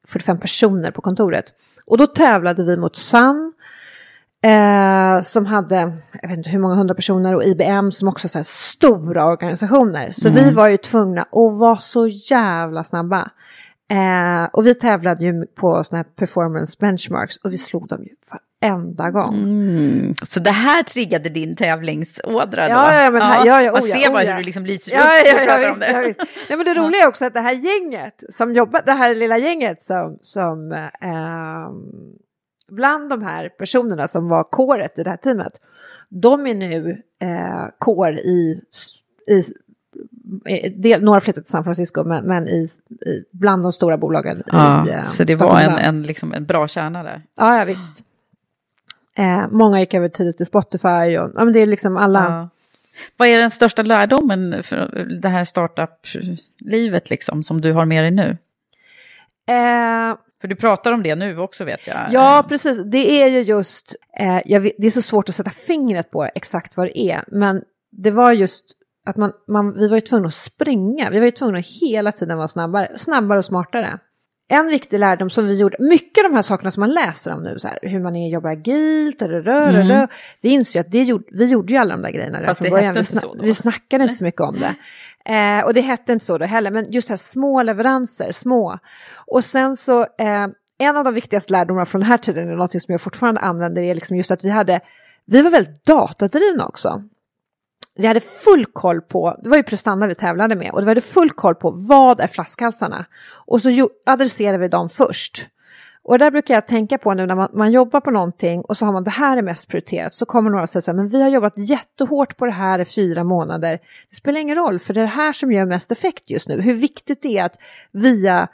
45 0.09 0.41
personer 0.41 0.91
på 0.91 1.01
kontoret. 1.01 1.45
Och 1.87 1.99
då 1.99 2.07
tävlade 2.07 2.65
vi 2.65 2.77
mot 2.77 2.97
Sun, 2.97 3.53
Eh, 4.43 5.23
som 5.23 5.47
hade, 5.47 5.93
jag 6.23 6.29
vet 6.29 6.39
inte 6.39 6.51
hur 6.51 6.59
många 6.59 6.75
hundra 6.75 6.95
personer 6.95 7.35
och 7.35 7.45
IBM 7.45 7.93
som 7.93 8.09
också 8.09 8.29
så 8.29 8.45
stora 8.45 9.27
organisationer. 9.27 10.11
Så 10.11 10.31
vi 10.31 10.53
var 10.53 10.69
ju 10.69 10.77
tvungna 10.77 11.23
att 11.23 11.59
vara 11.59 11.77
så 11.77 12.07
jävla 12.07 12.85
snabba. 12.85 13.31
Eh, 13.91 14.45
och 14.53 14.67
vi 14.67 14.75
tävlade 14.75 15.25
ju 15.25 15.47
på 15.47 15.85
sådana 15.85 16.03
här 16.03 16.11
performance 16.17 16.77
benchmarks 16.81 17.37
och 17.37 17.53
vi 17.53 17.59
slog 17.59 17.89
dem 17.89 18.03
ju 18.03 18.11
varenda 18.61 19.11
gång. 19.11 19.35
Mm. 19.35 20.15
Så 20.25 20.41
det 20.41 20.51
här 20.51 20.83
triggade 20.83 21.29
din 21.29 21.57
tävlingsådra 21.57 22.69
då? 22.69 22.75
Ja, 22.75 23.03
ja, 23.03 23.11
men 23.11 23.23
här- 23.23 23.47
ja, 23.47 23.63
ja, 23.63 23.73
Man 23.73 23.83
oh 23.83 23.89
ja, 23.89 23.97
ser 23.97 24.09
oh 24.09 24.13
bara 24.13 24.25
ja. 24.25 24.31
hur 24.31 24.39
du 24.39 24.45
liksom 24.45 24.67
lyser 24.67 24.93
Ja, 24.93 25.01
upp 25.01 25.27
ja, 25.27 25.43
ja, 25.45 25.69
om 25.71 25.79
visst, 25.79 25.91
ja, 25.93 26.01
visst. 26.01 26.21
Nej, 26.49 26.57
men 26.59 26.65
det 26.65 26.75
roliga 26.75 27.03
är 27.03 27.09
också 27.09 27.27
att 27.27 27.35
det 27.35 27.41
här 27.41 27.53
gänget 27.53 28.23
som 28.31 28.55
jobbar, 28.55 28.83
det 28.87 28.93
här 28.93 29.15
lilla 29.15 29.39
gänget 29.39 29.83
som, 29.83 30.19
som 30.23 30.73
ehm, 31.01 32.19
bland 32.71 33.11
de 33.11 33.23
här 33.23 33.49
personerna 33.49 34.09
som 34.09 34.29
var 34.29 34.45
kåret 34.45 34.99
i 34.99 35.03
det 35.03 35.11
här 35.11 35.17
teamet, 35.17 35.53
de 36.09 36.47
är 36.47 36.55
nu 36.55 37.03
eh, 37.19 37.67
kår 37.79 38.13
i, 38.13 38.61
i 39.27 39.43
del, 40.77 41.03
några 41.03 41.21
flyttat 41.21 41.45
till 41.45 41.51
San 41.51 41.65
Francisco, 41.65 42.05
men, 42.05 42.25
men 42.25 42.49
i, 42.49 42.67
i, 43.07 43.25
bland 43.31 43.63
de 43.63 43.73
stora 43.73 43.99
bolagen 43.99 44.43
Ja, 44.47 44.89
i 44.89 44.91
eh, 44.91 45.05
så 45.05 45.25
det 45.25 45.37
var 45.37 45.61
en, 45.61 45.79
en, 45.79 46.03
liksom, 46.03 46.35
en 46.35 46.47
bra 46.47 46.69
kärna 46.69 47.03
där. 47.03 47.23
Ja, 47.35 47.59
ja 47.59 47.65
visst. 47.65 48.03
Eh, 49.15 49.49
många 49.51 49.81
gick 49.81 49.95
över 49.95 50.09
tidigt 50.09 50.37
till 50.37 50.47
Spotify 50.47 51.19
och 51.19 51.31
ja, 51.35 51.45
men 51.45 51.53
det 51.53 51.61
är 51.61 51.67
liksom 51.67 51.97
alla. 51.97 52.25
Ja. 52.25 52.49
Vad 53.17 53.29
är 53.29 53.41
den 53.41 53.51
största 53.51 53.83
lärdomen 53.83 54.63
för 54.63 55.07
det 55.21 55.29
här 55.29 55.45
startup-livet 55.45 57.11
liksom, 57.11 57.43
som 57.43 57.61
du 57.61 57.73
har 57.73 57.85
med 57.85 58.05
dig 58.05 58.11
nu? 58.11 58.37
Eh, 59.47 60.17
För 60.41 60.49
du 60.49 60.57
pratar 60.57 60.93
om 60.93 61.03
det 61.03 61.15
nu 61.15 61.39
också 61.39 61.65
vet 61.65 61.87
jag. 61.87 61.97
Ja, 62.11 62.45
precis. 62.49 62.85
Det 62.85 63.23
är 63.23 63.29
ju 63.29 63.41
just, 63.41 63.97
eh, 64.19 64.41
jag 64.45 64.71
det 64.79 64.87
är 64.87 64.91
så 64.91 65.03
svårt 65.03 65.29
att 65.29 65.35
sätta 65.35 65.51
fingret 65.51 66.11
på 66.11 66.29
exakt 66.35 66.77
vad 66.77 66.87
det 66.87 66.99
är, 66.99 67.25
men 67.27 67.63
det 67.93 68.11
var 68.11 68.33
just 68.33 68.65
att 69.07 69.17
man, 69.17 69.33
man, 69.49 69.75
vi 69.75 69.89
var 69.89 69.97
ju 69.97 70.01
tvungna 70.01 70.29
att 70.29 70.35
springa, 70.35 71.11
vi 71.11 71.19
var 71.19 71.25
ju 71.25 71.31
tvungna 71.31 71.59
att 71.59 71.67
hela 71.67 72.13
tiden 72.13 72.37
vara 72.37 72.49
snabbare, 72.49 72.99
snabbare 72.99 73.39
och 73.39 73.45
smartare. 73.45 73.99
En 74.53 74.67
viktig 74.67 74.99
lärdom 74.99 75.31
som 75.31 75.47
vi 75.47 75.59
gjorde, 75.59 75.77
mycket 75.81 76.25
av 76.25 76.31
de 76.31 76.37
här 76.37 76.43
sakerna 76.43 76.71
som 76.71 76.81
man 76.81 76.91
läser 76.91 77.35
om 77.35 77.43
nu, 77.43 77.59
så 77.59 77.69
här, 77.69 77.79
hur 77.83 78.01
man 78.01 78.17
är, 78.17 78.29
jobbar 78.29 78.51
agilt, 78.51 79.23
rö, 79.23 79.41
rö, 79.41 79.73
rö, 79.73 79.83
rö, 79.83 80.07
vi 80.41 80.49
inser 80.49 80.79
ju 80.79 80.81
att 80.81 80.93
det 80.93 81.03
gjorde, 81.03 81.25
vi 81.33 81.45
gjorde 81.45 81.73
ju 81.73 81.79
alla 81.79 81.97
de 81.97 82.03
där 82.03 82.11
grejerna 82.11 82.39
redan 82.39 82.49
Fast 82.49 82.59
från 82.59 82.65
det 82.65 82.71
början. 82.71 82.95
Vi, 82.95 83.01
sna- 83.01 83.43
vi 83.43 83.55
snackade 83.55 84.05
inte 84.05 84.17
så 84.17 84.25
mycket 84.25 84.41
om 84.41 84.61
det. 84.61 84.75
Eh, 85.25 85.65
och 85.65 85.75
det 85.75 85.81
hette 85.81 86.13
inte 86.13 86.25
så 86.25 86.39
då 86.39 86.45
heller, 86.45 86.71
men 86.71 86.93
just 86.93 87.09
det 87.09 87.13
här 87.13 87.17
små 87.17 87.63
leveranser, 87.63 88.33
små. 88.33 88.79
Och 89.27 89.45
sen 89.45 89.77
så, 89.77 90.01
eh, 90.01 90.47
en 90.79 90.97
av 90.97 91.05
de 91.05 91.15
viktigaste 91.15 91.53
lärdomarna 91.53 91.87
från 91.87 92.01
den 92.01 92.11
här 92.11 92.19
tiden 92.19 92.49
är 92.49 92.57
något 92.57 92.73
som 92.73 92.93
jag 92.93 93.01
fortfarande 93.01 93.41
använder, 93.41 93.83
är 93.83 93.95
liksom 93.95 94.17
just 94.17 94.31
att 94.31 94.45
vi 94.45 94.51
hade, 94.51 94.81
vi 95.25 95.43
var 95.43 95.51
väldigt 95.51 95.85
datadrivna 95.87 96.67
också. 96.67 97.03
Vi 97.95 98.07
hade 98.07 98.21
full 98.21 98.67
koll 98.67 99.01
på, 99.01 99.37
det 99.43 99.49
var 99.49 99.57
ju 99.57 99.63
prestanda 99.63 100.07
vi 100.07 100.15
tävlade 100.15 100.57
med, 100.57 100.71
och 100.71 100.83
vi 100.83 100.89
hade 100.89 101.01
full 101.01 101.31
koll 101.31 101.55
på 101.55 101.71
vad 101.71 102.21
är 102.21 102.27
flaskhalsarna. 102.27 103.07
Och 103.47 103.63
så 103.63 103.91
adresserade 104.07 104.59
vi 104.59 104.69
dem 104.69 104.89
först. 104.89 105.47
Och 106.03 106.19
där 106.19 106.31
brukar 106.31 106.55
jag 106.55 106.67
tänka 106.67 106.99
på 106.99 107.15
nu 107.15 107.27
när 107.27 107.35
man, 107.35 107.49
man 107.53 107.73
jobbar 107.73 108.01
på 108.01 108.11
någonting 108.11 108.61
och 108.61 108.77
så 108.77 108.87
har 108.87 108.93
man 108.93 109.05
det 109.05 109.11
här 109.11 109.37
är 109.37 109.43
mest 109.43 109.69
prioriterat 109.69 110.15
så 110.15 110.27
kommer 110.27 110.51
några 110.51 110.63
och 110.63 110.71
säger 110.71 110.83
så 110.83 110.91
här, 110.91 110.97
men 110.97 111.09
vi 111.09 111.23
har 111.23 111.29
jobbat 111.29 111.59
jättehårt 111.59 112.37
på 112.37 112.47
det 112.47 112.53
här 112.53 112.79
i 112.79 112.85
fyra 112.85 113.25
månader. 113.25 113.79
Det 114.11 114.17
spelar 114.17 114.41
ingen 114.41 114.57
roll 114.57 114.79
för 114.79 114.95
det 114.95 115.01
är 115.01 115.05
det 115.05 115.11
här 115.11 115.33
som 115.33 115.53
gör 115.53 115.67
mest 115.67 115.93
effekt 115.93 116.31
just 116.31 116.49
nu. 116.49 116.61
Hur 116.61 116.75
viktigt 116.75 117.23
det 117.23 117.39
är 117.39 117.45
att 117.45 117.59
via 117.93 118.49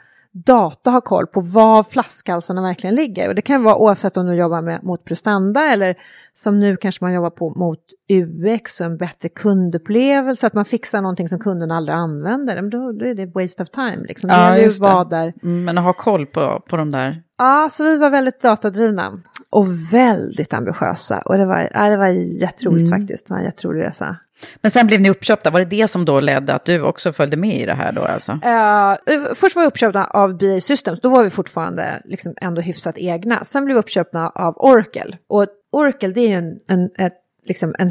data 0.45 0.91
ha 0.91 1.01
koll 1.01 1.27
på 1.27 1.41
var 1.41 1.83
flaskhalsarna 1.83 2.61
verkligen 2.61 2.95
ligger. 2.95 3.29
Och 3.29 3.35
det 3.35 3.41
kan 3.41 3.63
vara 3.63 3.75
oavsett 3.75 4.17
om 4.17 4.25
du 4.25 4.33
jobbar 4.33 4.61
med, 4.61 4.83
mot 4.83 5.05
prestanda 5.05 5.61
eller 5.73 5.95
som 6.33 6.59
nu 6.59 6.77
kanske 6.77 7.03
man 7.03 7.13
jobbar 7.13 7.29
på 7.29 7.49
mot 7.49 7.79
UX 8.09 8.79
och 8.79 8.85
en 8.85 8.97
bättre 8.97 9.29
kundupplevelse, 9.29 10.47
att 10.47 10.53
man 10.53 10.65
fixar 10.65 11.01
någonting 11.01 11.29
som 11.29 11.39
kunden 11.39 11.71
aldrig 11.71 11.95
använder. 11.95 12.55
Men 12.55 12.69
då, 12.69 12.91
då 12.91 13.05
är 13.05 13.13
det 13.15 13.25
waste 13.25 13.63
of 13.63 13.69
time. 13.69 14.03
Liksom. 14.07 14.27
Det 14.27 14.35
Ja, 14.35 14.57
ju 14.57 14.63
just 14.63 14.83
det. 14.83 15.05
där. 15.09 15.33
Mm, 15.43 15.65
Men 15.65 15.77
att 15.77 15.83
ha 15.83 15.93
koll 15.93 16.25
på, 16.25 16.63
på 16.69 16.77
de 16.77 16.89
där. 16.89 17.23
Ja, 17.37 17.69
så 17.71 17.83
vi 17.83 17.97
var 17.97 18.09
väldigt 18.09 18.41
datadrivna 18.41 19.19
och 19.49 19.65
väldigt 19.93 20.53
ambitiösa. 20.53 21.21
Och 21.25 21.37
det 21.37 21.45
var, 21.45 21.69
ja, 21.73 21.89
det 21.89 21.97
var 21.97 22.07
jätteroligt 22.41 22.89
faktiskt. 22.89 23.27
Det 23.27 23.33
var 23.33 23.39
en 23.39 23.45
jätterolig 23.45 23.83
resa. 23.83 24.17
Men 24.61 24.71
sen 24.71 24.87
blev 24.87 25.01
ni 25.01 25.09
uppköpta, 25.09 25.49
var 25.49 25.59
det 25.59 25.65
det 25.65 25.87
som 25.87 26.05
då 26.05 26.19
ledde 26.19 26.53
att 26.53 26.65
du 26.65 26.81
också 26.81 27.13
följde 27.13 27.37
med 27.37 27.61
i 27.61 27.65
det 27.65 27.73
här 27.73 27.91
då 27.91 28.01
alltså? 28.01 28.31
Eh, 28.31 29.33
först 29.35 29.55
var 29.55 29.63
vi 29.63 29.67
uppköpta 29.67 30.05
av 30.05 30.37
BA 30.37 30.61
Systems, 30.61 31.01
då 31.01 31.09
var 31.09 31.23
vi 31.23 31.29
fortfarande 31.29 32.01
liksom 32.05 32.33
ändå 32.41 32.61
hyfsat 32.61 32.97
egna. 32.97 33.43
Sen 33.43 33.65
blev 33.65 33.75
vi 33.75 33.79
uppköpta 33.79 34.29
av 34.29 34.57
Oracle. 34.57 35.17
Och 35.27 35.45
Oracle 35.71 36.09
det 36.09 36.21
är 36.21 36.27
ju 36.27 36.35
en, 36.35 36.59
en, 36.67 36.89
ett, 36.97 37.17
liksom 37.45 37.75
en, 37.79 37.89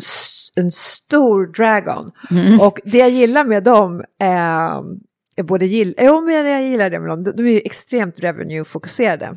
en 0.56 0.70
stor 0.70 1.46
dragon. 1.46 2.12
Och 2.60 2.80
det 2.84 2.98
jag 2.98 3.10
gillar 3.10 3.44
med 3.44 3.62
dem 3.62 4.04
eh, 4.20 5.44
både 5.44 5.66
gill, 5.66 5.94
jo, 5.98 6.20
men 6.20 6.46
jag 6.46 6.62
gillar 6.62 6.90
det 6.90 7.00
med 7.00 7.08
dem, 7.08 7.24
de, 7.24 7.46
är 7.46 7.52
ju 7.52 7.60
extremt 7.64 8.18
revenue-fokuserade. 8.18 9.36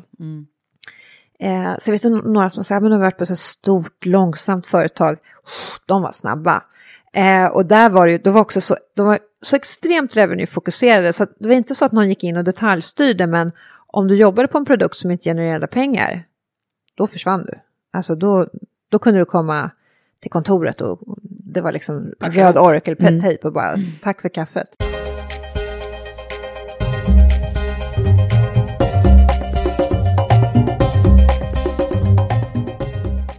Eh, 1.40 1.74
så 1.78 1.90
jag 1.90 1.92
vet 1.92 2.04
några 2.04 2.50
som 2.50 2.64
säger, 2.64 2.80
men 2.80 2.90
de 2.90 2.96
har 2.96 3.04
varit 3.04 3.18
på 3.18 3.26
så 3.26 3.36
stort, 3.36 4.06
långsamt 4.06 4.66
företag, 4.66 5.18
de 5.86 6.02
var 6.02 6.12
snabba. 6.12 6.62
Eh, 7.12 7.46
och 7.46 7.66
där 7.66 7.90
var 7.90 8.06
det 8.06 8.12
ju, 8.12 8.18
de 8.18 8.30
var 8.30 8.40
också 8.40 8.60
så, 8.60 8.76
de 8.96 9.06
var 9.06 9.18
så 9.42 9.56
extremt 9.56 10.16
revenue-fokuserade, 10.16 11.12
så 11.12 11.26
det 11.38 11.48
var 11.48 11.54
inte 11.54 11.74
så 11.74 11.84
att 11.84 11.92
någon 11.92 12.08
gick 12.08 12.24
in 12.24 12.36
och 12.36 12.44
detaljstyrde, 12.44 13.26
men 13.26 13.52
om 13.86 14.08
du 14.08 14.16
jobbade 14.16 14.48
på 14.48 14.58
en 14.58 14.64
produkt 14.64 14.96
som 14.96 15.10
inte 15.10 15.24
genererade 15.24 15.66
pengar, 15.66 16.24
då 16.94 17.06
försvann 17.06 17.44
du. 17.46 17.60
Alltså 17.92 18.14
då, 18.14 18.48
då 18.88 18.98
kunde 18.98 19.20
du 19.20 19.24
komma 19.24 19.70
till 20.20 20.30
kontoret 20.30 20.80
och 20.80 21.00
det 21.22 21.60
var 21.60 21.72
liksom 21.72 22.12
röd 22.20 22.58
oracle 22.58 22.94
pet 22.94 23.20
tape 23.20 23.46
och 23.46 23.52
bara 23.52 23.76
tack 24.02 24.20
för 24.20 24.28
kaffet. 24.28 24.68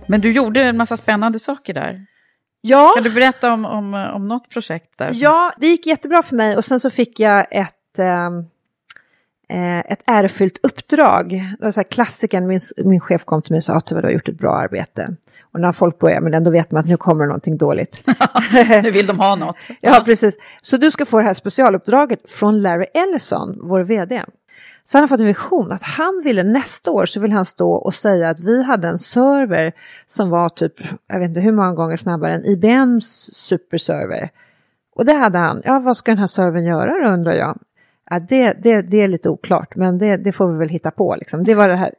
Men 0.08 0.22
du 0.22 0.32
gjorde 0.32 0.64
en 0.64 0.78
massa 0.78 0.98
spännande 0.98 1.40
saker 1.40 1.74
där. 1.74 2.06
Ja, 2.62 2.92
Kan 2.96 3.04
du 3.04 3.10
berätta 3.10 3.54
om, 3.54 3.66
om, 3.66 3.94
om 3.94 4.28
något 4.28 4.50
projekt 4.50 4.98
där? 4.98 5.12
ja, 5.14 5.54
det 5.58 5.68
gick 5.68 5.86
jättebra 5.88 6.22
för 6.22 6.36
mig 6.36 6.58
och 6.58 6.66
sen 6.66 6.80
så 6.80 6.90
fick 6.90 7.20
jag 7.20 7.48
ett, 7.52 8.00
ehm, 8.00 8.40
eh, 9.50 9.80
ett 9.80 10.04
ärofyllt 10.06 10.58
uppdrag. 10.64 11.30
Det 11.60 11.66
var 11.66 11.72
så 11.72 11.80
här 11.80 11.88
klassiken, 11.88 12.48
min, 12.48 12.60
min 12.86 13.00
chef 13.00 13.26
kom 13.26 13.42
till 13.42 13.52
mig 13.52 13.58
och 13.58 13.64
sa 13.64 13.74
att 13.74 13.86
du 13.86 13.96
har 13.96 14.10
gjort 14.10 14.28
ett 14.30 14.38
bra 14.38 14.56
arbete. 14.56 15.16
Och 15.54 15.60
när 15.60 15.72
folk 15.72 16.00
börjar 16.00 16.22
med 16.22 16.32
den 16.32 16.44
då 16.44 16.52
vet 16.52 16.72
man 16.72 16.80
att 16.80 16.88
nu 16.88 16.98
kommer 16.98 17.26
någonting 17.26 17.58
dåligt. 17.58 18.04
nu 18.84 18.92
vill 18.92 19.08
de 19.08 19.20
ha 19.20 19.36
något. 19.36 19.68
Ja, 19.82 20.02
precis. 20.06 20.38
Så 20.62 20.78
du 20.78 20.92
ska 20.92 21.06
få 21.06 21.20
det 21.20 21.26
här 21.26 21.34
specialuppdraget 21.34 22.30
från 22.30 22.62
Larry 22.62 22.86
Ellison, 22.94 23.60
vår 23.62 23.82
vd. 23.84 24.24
Så 24.92 24.98
han 24.98 25.04
har 25.04 25.08
fått 25.08 25.20
en 25.20 25.26
vision 25.26 25.72
att 25.72 25.82
han 25.82 26.22
ville 26.24 26.44
nästa 26.44 26.92
år 26.92 27.06
så 27.06 27.20
vill 27.20 27.32
han 27.32 27.46
stå 27.46 27.72
och 27.72 27.94
säga 27.94 28.30
att 28.30 28.40
vi 28.40 28.64
hade 28.64 28.88
en 28.88 29.00
server 29.00 29.72
som 30.08 30.30
var 30.30 30.50
typ, 30.50 30.74
jag 31.08 31.20
vet 31.20 31.30
inte 31.30 31.40
hur 31.40 31.52
många 31.52 31.74
gånger 31.74 31.98
snabbare 31.98 32.34
än 32.34 32.46
IBMs 32.46 33.34
superserver. 33.34 34.30
Och 34.96 35.06
det 35.06 35.14
hade 35.14 35.38
han, 35.38 35.62
ja 35.66 35.80
vad 35.80 35.98
ska 35.98 36.12
den 36.12 36.18
här 36.18 36.28
servern 36.28 36.66
göra 36.66 37.08
då 37.08 37.14
undrar 37.14 37.34
jag. 37.34 37.60
Ja, 38.10 38.20
det, 38.20 38.54
det, 38.54 38.82
det 38.82 39.02
är 39.02 39.08
lite 39.08 39.30
oklart 39.30 39.76
men 39.76 39.98
det, 39.98 40.18
det 40.18 40.32
får 40.32 40.52
vi 40.52 40.58
väl 40.58 40.70
hitta 40.70 40.92
på 40.92 41.16
liksom. 41.16 41.44
Det 41.44 41.54
var 41.54 41.68
det 41.68 41.76
här, 41.76 41.94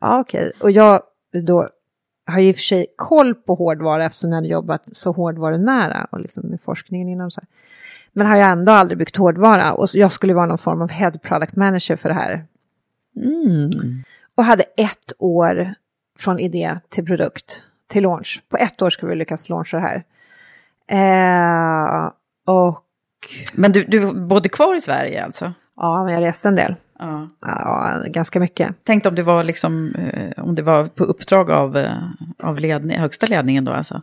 ja 0.00 0.20
okej. 0.20 0.52
Och 0.60 0.70
jag 0.70 1.02
då 1.32 1.68
har 2.26 2.40
ju 2.40 2.48
i 2.48 2.52
och 2.52 2.56
för 2.56 2.62
sig 2.62 2.86
koll 2.96 3.34
på 3.34 3.54
hårdvara 3.54 4.04
eftersom 4.04 4.30
jag 4.30 4.36
hade 4.36 4.48
jobbat 4.48 4.82
så 4.92 5.12
hårdvarunära 5.12 6.06
och 6.10 6.20
liksom 6.20 6.46
med 6.46 6.60
forskningen 6.60 7.08
inom 7.08 7.30
så 7.30 7.40
här. 7.40 7.48
Men 8.12 8.26
har 8.26 8.36
jag 8.36 8.50
ändå 8.50 8.72
aldrig 8.72 8.98
byggt 8.98 9.16
hårdvara 9.16 9.72
och 9.72 9.88
jag 9.92 10.12
skulle 10.12 10.34
vara 10.34 10.46
någon 10.46 10.58
form 10.58 10.82
av 10.82 10.90
head 10.90 11.12
product 11.22 11.56
manager 11.56 11.96
för 11.96 12.08
det 12.08 12.14
här. 12.14 12.44
Mm. 13.16 13.70
Och 14.34 14.44
hade 14.44 14.62
ett 14.62 15.12
år 15.18 15.74
från 16.18 16.38
idé 16.38 16.78
till 16.88 17.04
produkt, 17.04 17.62
till 17.88 18.02
launch. 18.02 18.42
På 18.48 18.56
ett 18.56 18.82
år 18.82 18.90
skulle 18.90 19.10
vi 19.10 19.16
lyckas 19.16 19.48
launcha 19.48 19.76
det 19.76 19.82
här. 19.82 20.04
Eh, 20.90 22.10
och 22.46 22.84
Men 23.54 23.72
du, 23.72 23.84
du 23.84 24.14
bodde 24.14 24.48
kvar 24.48 24.74
i 24.74 24.80
Sverige 24.80 25.24
alltså? 25.24 25.52
ja, 25.76 26.04
men 26.04 26.14
jag 26.14 26.22
reste 26.22 26.48
en 26.48 26.56
del. 26.56 26.74
Ja. 26.98 27.28
Ja, 27.40 28.02
ganska 28.06 28.40
mycket. 28.40 28.74
Tänk 28.84 29.06
om 29.06 29.14
det 29.14 29.22
var 29.22 29.44
liksom, 29.44 29.94
eh, 29.94 30.44
om 30.44 30.54
det 30.54 30.62
var 30.62 30.86
på 30.86 31.04
uppdrag 31.04 31.50
av, 31.50 31.76
eh, 31.76 31.92
av 32.42 32.58
ledning, 32.60 32.98
högsta 32.98 33.26
ledningen 33.26 33.64
då 33.64 33.72
alltså? 33.72 34.02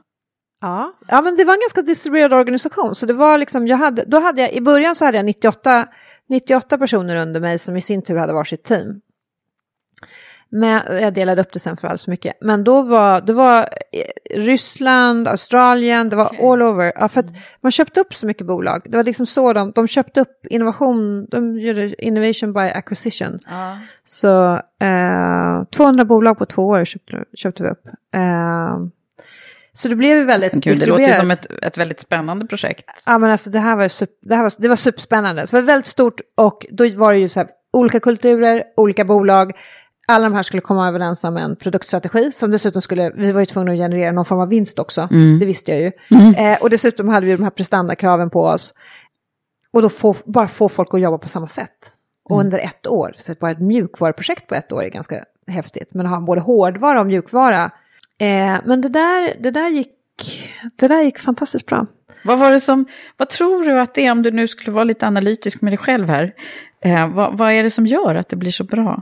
Ja. 0.61 0.93
ja, 1.07 1.21
men 1.21 1.35
det 1.35 1.43
var 1.43 1.53
en 1.53 1.59
ganska 1.59 1.81
distribuerad 1.81 2.33
organisation. 2.33 2.95
Så 2.95 3.05
det 3.05 3.13
var 3.13 3.37
liksom, 3.37 3.67
jag 3.67 3.77
hade, 3.77 4.03
då 4.07 4.19
hade 4.19 4.41
jag, 4.41 4.53
i 4.53 4.61
början 4.61 4.95
så 4.95 5.05
hade 5.05 5.17
jag 5.17 5.25
98, 5.25 5.87
98 6.29 6.77
personer 6.77 7.15
under 7.15 7.39
mig 7.39 7.59
som 7.59 7.77
i 7.77 7.81
sin 7.81 8.01
tur 8.01 8.15
hade 8.15 8.33
varsitt 8.33 8.63
team. 8.63 9.01
Men 10.49 11.01
jag 11.01 11.13
delade 11.13 11.41
upp 11.41 11.53
det 11.53 11.59
sen 11.59 11.77
för 11.77 11.87
alldeles 11.87 12.07
mycket. 12.07 12.37
Men 12.41 12.63
då 12.63 12.81
var, 12.81 13.21
det 13.21 13.33
var 13.33 13.59
eh, 13.91 14.39
Ryssland, 14.39 15.27
Australien, 15.27 16.09
det 16.09 16.15
var 16.15 16.25
Okej. 16.25 16.45
all 16.45 16.61
over. 16.61 16.93
Ja, 16.95 17.07
för 17.07 17.19
att 17.19 17.29
man 17.61 17.71
köpte 17.71 17.99
upp 17.99 18.13
så 18.13 18.25
mycket 18.25 18.47
bolag. 18.47 18.81
Det 18.85 18.97
var 18.97 19.03
liksom 19.03 19.25
så 19.25 19.53
de, 19.53 19.71
de 19.71 19.87
köpte 19.87 20.21
upp 20.21 20.45
innovation, 20.49 21.25
de 21.25 21.59
gjorde 21.59 22.05
innovation 22.05 22.53
by 22.53 22.59
acquisition. 22.59 23.39
Ja. 23.45 23.77
Så 24.05 24.53
eh, 24.85 25.63
200 25.71 26.05
bolag 26.05 26.37
på 26.37 26.45
två 26.45 26.67
år 26.67 26.85
köpte, 26.85 27.23
köpte 27.33 27.63
vi 27.63 27.69
upp. 27.69 27.87
Eh, 28.13 28.77
så 29.75 29.87
det 29.87 29.95
blev 29.95 30.17
ju 30.17 30.23
väldigt 30.23 30.53
Gud, 30.53 30.63
det 30.63 30.69
distribuerat. 30.69 31.07
låter 31.07 31.19
som 31.19 31.31
ett, 31.31 31.47
ett 31.63 31.77
väldigt 31.77 31.99
spännande 31.99 32.45
projekt. 32.45 32.89
Ja 33.05 33.17
men 33.17 33.31
alltså 33.31 33.49
det 33.49 33.59
här 33.59 33.75
var, 33.75 33.83
ju 33.83 33.89
super, 33.89 34.15
det 34.21 34.35
här 34.35 34.43
var, 34.43 34.53
det 34.57 34.67
var 34.67 34.75
superspännande. 34.75 35.47
Så 35.47 35.55
det 35.55 35.61
var 35.61 35.67
väldigt 35.67 35.85
stort 35.85 36.21
och 36.35 36.65
då 36.69 36.89
var 36.89 37.13
det 37.13 37.19
ju 37.19 37.29
så 37.29 37.39
här 37.39 37.49
olika 37.73 37.99
kulturer, 37.99 38.63
olika 38.77 39.05
bolag. 39.05 39.51
Alla 40.07 40.23
de 40.23 40.33
här 40.35 40.43
skulle 40.43 40.61
komma 40.61 40.87
överens 40.87 41.23
om 41.23 41.37
en 41.37 41.55
produktstrategi 41.55 42.31
som 42.31 42.51
dessutom 42.51 42.81
skulle, 42.81 43.11
vi 43.15 43.31
var 43.31 43.39
ju 43.39 43.45
tvungna 43.45 43.71
att 43.71 43.77
generera 43.77 44.11
någon 44.11 44.25
form 44.25 44.39
av 44.39 44.49
vinst 44.49 44.79
också, 44.79 45.07
det 45.39 45.45
visste 45.45 45.71
jag 45.71 45.81
ju. 45.81 45.91
Eh, 46.37 46.61
och 46.61 46.69
dessutom 46.69 47.09
hade 47.09 47.25
vi 47.25 47.35
de 47.35 47.43
här 47.43 47.49
prestandakraven 47.49 48.29
på 48.29 48.43
oss. 48.43 48.73
Och 49.71 49.81
då 49.81 49.89
få, 49.89 50.15
bara 50.25 50.47
få 50.47 50.69
folk 50.69 50.93
att 50.93 51.01
jobba 51.01 51.17
på 51.17 51.29
samma 51.29 51.47
sätt. 51.47 51.93
Och 52.29 52.39
under 52.39 52.59
ett 52.59 52.87
år, 52.87 53.13
så 53.17 53.33
bara 53.39 53.51
ett 53.51 53.61
mjukvaruprojekt 53.61 54.47
på 54.47 54.55
ett 54.55 54.71
år 54.71 54.83
är 54.83 54.89
ganska 54.89 55.25
häftigt. 55.47 55.93
Men 55.93 56.05
att 56.05 56.11
ha 56.11 56.19
både 56.19 56.41
hårdvara 56.41 56.99
och 56.99 57.07
mjukvara. 57.07 57.71
Eh, 58.19 58.57
men 58.65 58.81
det 58.81 58.89
där, 58.89 59.35
det, 59.39 59.51
där 59.51 59.69
gick, 59.69 59.89
det 60.75 60.87
där 60.87 61.01
gick 61.01 61.19
fantastiskt 61.19 61.65
bra. 61.65 61.85
Vad 62.23 62.39
var 62.39 62.51
det 62.51 62.59
som, 62.59 62.85
vad 63.17 63.29
tror 63.29 63.63
du 63.63 63.79
att 63.79 63.93
det 63.93 64.05
är 64.05 64.11
om 64.11 64.21
du 64.23 64.31
nu 64.31 64.47
skulle 64.47 64.71
vara 64.71 64.83
lite 64.83 65.07
analytisk 65.07 65.61
med 65.61 65.71
dig 65.71 65.77
själv 65.77 66.09
här? 66.09 66.33
Eh, 66.81 67.07
vad, 67.13 67.37
vad 67.37 67.51
är 67.51 67.63
det 67.63 67.69
som 67.69 67.85
gör 67.85 68.15
att 68.15 68.29
det 68.29 68.35
blir 68.35 68.51
så 68.51 68.63
bra? 68.63 69.01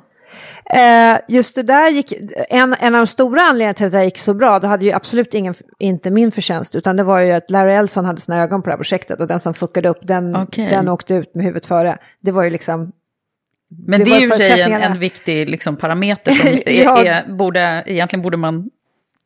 Eh, 0.73 1.17
just 1.28 1.56
det 1.56 1.63
där 1.63 1.89
gick, 1.89 2.13
en, 2.49 2.76
en 2.80 2.95
av 2.95 2.99
de 3.02 3.08
stora 3.08 3.41
anledningarna 3.41 3.73
till 3.73 3.86
att 3.86 3.91
det 3.91 4.04
gick 4.06 4.17
så 4.17 4.34
bra, 4.34 4.60
det 4.60 4.67
hade 4.67 4.86
ju 4.86 4.91
absolut 4.91 5.34
ingen, 5.34 5.56
inte 5.80 6.12
min 6.12 6.32
förtjänst, 6.32 6.76
utan 6.76 6.95
det 6.97 7.04
var 7.04 7.19
ju 7.19 7.32
att 7.32 7.52
Larry 7.52 7.73
Ellison 7.73 8.06
hade 8.06 8.21
sina 8.21 8.41
ögon 8.41 8.62
på 8.62 8.65
det 8.69 8.71
här 8.73 8.78
projektet 8.78 9.19
och 9.19 9.28
den 9.28 9.39
som 9.39 9.54
fuckade 9.54 9.89
upp, 9.89 9.99
den, 10.02 10.36
Okej. 10.36 10.67
den 10.69 10.88
åkte 10.89 11.13
ut 11.13 11.36
med 11.36 11.45
huvudet 11.45 11.65
före. 11.65 11.97
Det 12.19 12.32
var 12.32 12.43
ju 12.43 12.49
liksom, 12.49 12.91
Men 13.88 13.99
Det 13.99 14.06
det, 14.06 14.12
är 14.12 14.19
ju 14.19 14.28
i 14.28 14.38
sig 14.38 14.62
en, 14.62 14.73
en 14.73 14.99
viktig 14.99 15.49
liksom, 15.49 15.76
parameter 15.78 16.32
som 16.32 16.47
är, 16.65 16.84
Ja. 16.84 17.06
är, 17.06 17.28
borde, 17.34 17.84
egentligen 17.86 18.23
borde 18.23 18.38
man 18.38 18.69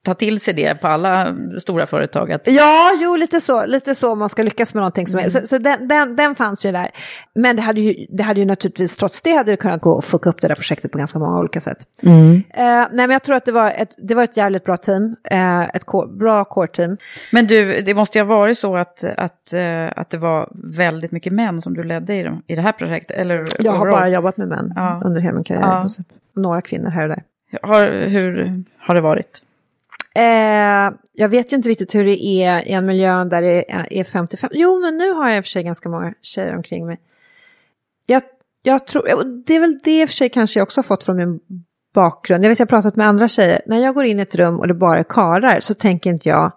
ta 0.08 0.14
till 0.14 0.40
sig 0.40 0.54
det 0.54 0.82
på 0.82 0.88
alla 0.88 1.36
stora 1.60 1.86
företag. 1.86 2.32
Att, 2.32 2.42
ja, 2.48 2.92
jo, 3.02 3.16
lite 3.16 3.42
så, 3.42 3.66
lite 3.66 3.96
så 3.96 4.12
om 4.12 4.20
man 4.20 4.30
ska 4.30 4.44
lyckas 4.44 4.74
med 4.74 4.82
någonting 4.82 5.08
som 5.08 5.20
är, 5.20 5.30
så, 5.30 5.48
så 5.48 5.58
den, 5.58 5.88
den, 5.88 6.16
den 6.16 6.36
fanns 6.36 6.66
ju 6.66 6.72
där. 6.72 6.90
Men 7.36 7.56
det 7.56 7.62
hade 7.62 7.82
ju, 7.82 8.06
det 8.10 8.24
hade 8.24 8.40
ju 8.40 8.46
naturligtvis, 8.46 8.98
trots 8.98 9.22
det 9.22 9.32
hade 9.32 9.52
det 9.52 9.58
kunnat 9.58 9.82
gå 9.82 9.92
och 9.92 10.06
fucka 10.06 10.30
upp 10.30 10.42
det 10.42 10.48
där 10.48 10.56
projektet 10.56 10.92
på 10.92 10.98
ganska 10.98 11.20
många 11.20 11.40
olika 11.40 11.62
sätt. 11.62 11.78
Eh, 12.04 12.10
nej, 12.58 12.88
men 12.92 13.10
jag 13.10 13.24
tror 13.24 13.36
att 13.36 13.46
det 13.46 13.52
var 13.52 13.72
ett, 13.72 13.90
det 13.98 14.16
var 14.16 14.24
ett 14.24 14.38
jävligt 14.38 14.64
bra 14.64 14.78
team, 14.78 15.16
eh, 15.24 15.62
ett 15.62 15.86
bra 16.10 16.44
core-team. 16.44 16.98
Men 17.32 17.48
du, 17.48 17.82
det 17.82 17.94
måste 17.94 18.18
ju 18.20 18.26
ha 18.26 18.36
varit 18.36 18.58
så 18.58 18.78
att, 18.78 19.04
att, 19.04 19.54
eh, 19.54 19.88
att 19.96 20.10
det 20.10 20.18
var 20.18 20.50
väldigt 20.54 21.12
mycket 21.12 21.34
män 21.34 21.62
som 21.62 21.74
du 21.74 21.84
ledde 21.84 22.16
i, 22.16 22.24
de, 22.24 22.42
i 22.48 22.56
det 22.56 22.62
här 22.62 22.72
projektet? 22.72 23.18
Eller 23.18 23.48
Jag 23.60 23.72
har 23.72 23.92
bara 23.92 24.10
jobbat 24.10 24.38
med 24.38 24.48
män 24.48 24.74
Ja. 24.76 25.02
under 25.06 25.22
hela 25.22 25.36
min 25.36 25.44
karriär. 25.44 25.62
Ja. 25.62 25.88
Några 26.36 26.62
kvinnor 26.62 26.90
här 26.90 27.04
och 27.04 27.10
där. 27.10 27.24
Har, 27.62 28.08
hur 28.08 28.64
har 28.80 28.96
det 28.96 29.02
varit? 29.02 29.42
Eh, 30.18 30.92
jag 31.14 31.30
vet 31.30 31.52
ju 31.52 31.56
inte 31.56 31.70
riktigt 31.70 31.96
hur 31.96 32.06
det 32.06 32.26
är 32.26 32.68
i 32.68 32.72
en 32.72 32.86
miljö 32.86 33.24
där 33.24 33.42
det 33.42 33.72
är 33.72 33.94
är 33.94 34.04
55. 34.04 34.50
Jo, 34.54 34.80
men 34.80 34.98
nu 34.98 35.14
har 35.14 35.30
jag 35.30 35.38
i 35.38 35.40
och 35.40 35.46
för 35.46 35.50
sig 35.50 35.64
ganska 35.64 35.90
många 35.90 36.14
tjejer 36.22 36.56
omkring 36.56 36.86
mig. 36.86 37.00
Jag, 38.06 38.22
jag 38.64 38.88
tror, 38.88 39.04
det 39.46 39.56
är 39.56 39.60
väl 39.60 39.80
det 39.84 40.02
i 40.02 40.06
och 40.06 40.10
för 40.10 40.14
sig 40.14 40.30
kanske 40.30 40.60
jag 40.60 40.66
också 40.66 40.80
har 40.80 40.84
fått 40.84 41.04
från 41.04 41.18
min 41.18 41.40
bakgrund. 41.94 42.44
Jag 42.44 42.50
vet 42.50 42.60
jag 42.60 42.66
har 42.66 42.70
pratat 42.70 42.96
med 42.96 43.08
andra 43.08 43.28
tjejer. 43.28 43.62
När 43.66 43.80
jag 43.80 43.96
går 43.96 44.06
in 44.06 44.20
i 44.20 44.22
ett 44.22 44.36
rum 44.36 44.60
och 44.60 44.68
det 44.68 44.74
bara 44.74 45.00
är 45.00 45.04
karlar 45.04 45.60
så 45.60 45.74
tänker 45.74 46.10
inte 46.10 46.30
jag, 46.30 46.52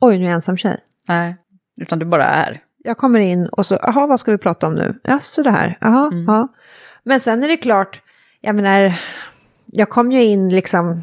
oj 0.00 0.18
nu 0.18 0.24
är 0.24 0.28
jag 0.28 0.34
ensam 0.34 0.56
tjej. 0.56 0.80
Nej, 1.08 1.36
utan 1.80 1.98
du 1.98 2.06
bara 2.06 2.24
är. 2.24 2.60
Jag 2.84 2.96
kommer 2.96 3.20
in 3.20 3.46
och 3.46 3.66
så, 3.66 3.78
jaha 3.82 4.06
vad 4.06 4.20
ska 4.20 4.30
vi 4.30 4.38
prata 4.38 4.66
om 4.66 4.74
nu? 4.74 5.00
Ja, 5.02 5.20
så 5.20 5.42
det 5.42 5.50
här, 5.50 5.78
jaha, 5.80 6.10
ja. 6.26 6.48
Men 7.02 7.20
sen 7.20 7.42
är 7.42 7.48
det 7.48 7.56
klart, 7.56 8.02
jag 8.40 8.54
menar, 8.54 9.00
jag 9.66 9.88
kom 9.88 10.12
ju 10.12 10.24
in 10.24 10.48
liksom 10.48 11.02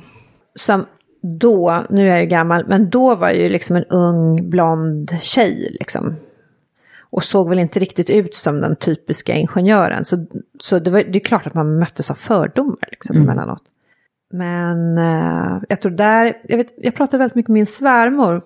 som 0.55 0.85
då, 1.21 1.83
nu 1.89 2.07
är 2.07 2.11
jag 2.11 2.21
ju 2.21 2.27
gammal, 2.27 2.65
men 2.67 2.89
då 2.89 3.15
var 3.15 3.27
jag 3.27 3.37
ju 3.37 3.49
liksom 3.49 3.75
en 3.75 3.85
ung 3.85 4.49
blond 4.49 5.11
tjej 5.21 5.75
liksom. 5.79 6.15
Och 7.11 7.23
såg 7.23 7.49
väl 7.49 7.59
inte 7.59 7.79
riktigt 7.79 8.09
ut 8.09 8.35
som 8.35 8.61
den 8.61 8.75
typiska 8.75 9.33
ingenjören. 9.33 10.05
Så, 10.05 10.25
så 10.59 10.79
det, 10.79 10.91
var, 10.91 11.03
det 11.03 11.19
är 11.19 11.23
klart 11.23 11.47
att 11.47 11.53
man 11.53 11.79
möttes 11.79 12.11
av 12.11 12.15
fördomar 12.15 12.87
liksom 12.91 13.17
emellanåt. 13.17 13.63
Men 14.31 14.97
eh, 14.97 15.61
jag 15.69 15.81
tror 15.81 15.91
där, 15.91 16.37
jag, 16.43 16.57
vet, 16.57 16.73
jag 16.77 16.95
pratade 16.95 17.17
väldigt 17.17 17.35
mycket 17.35 17.49
med 17.49 17.53
min 17.53 17.65
svärmor. 17.65 18.41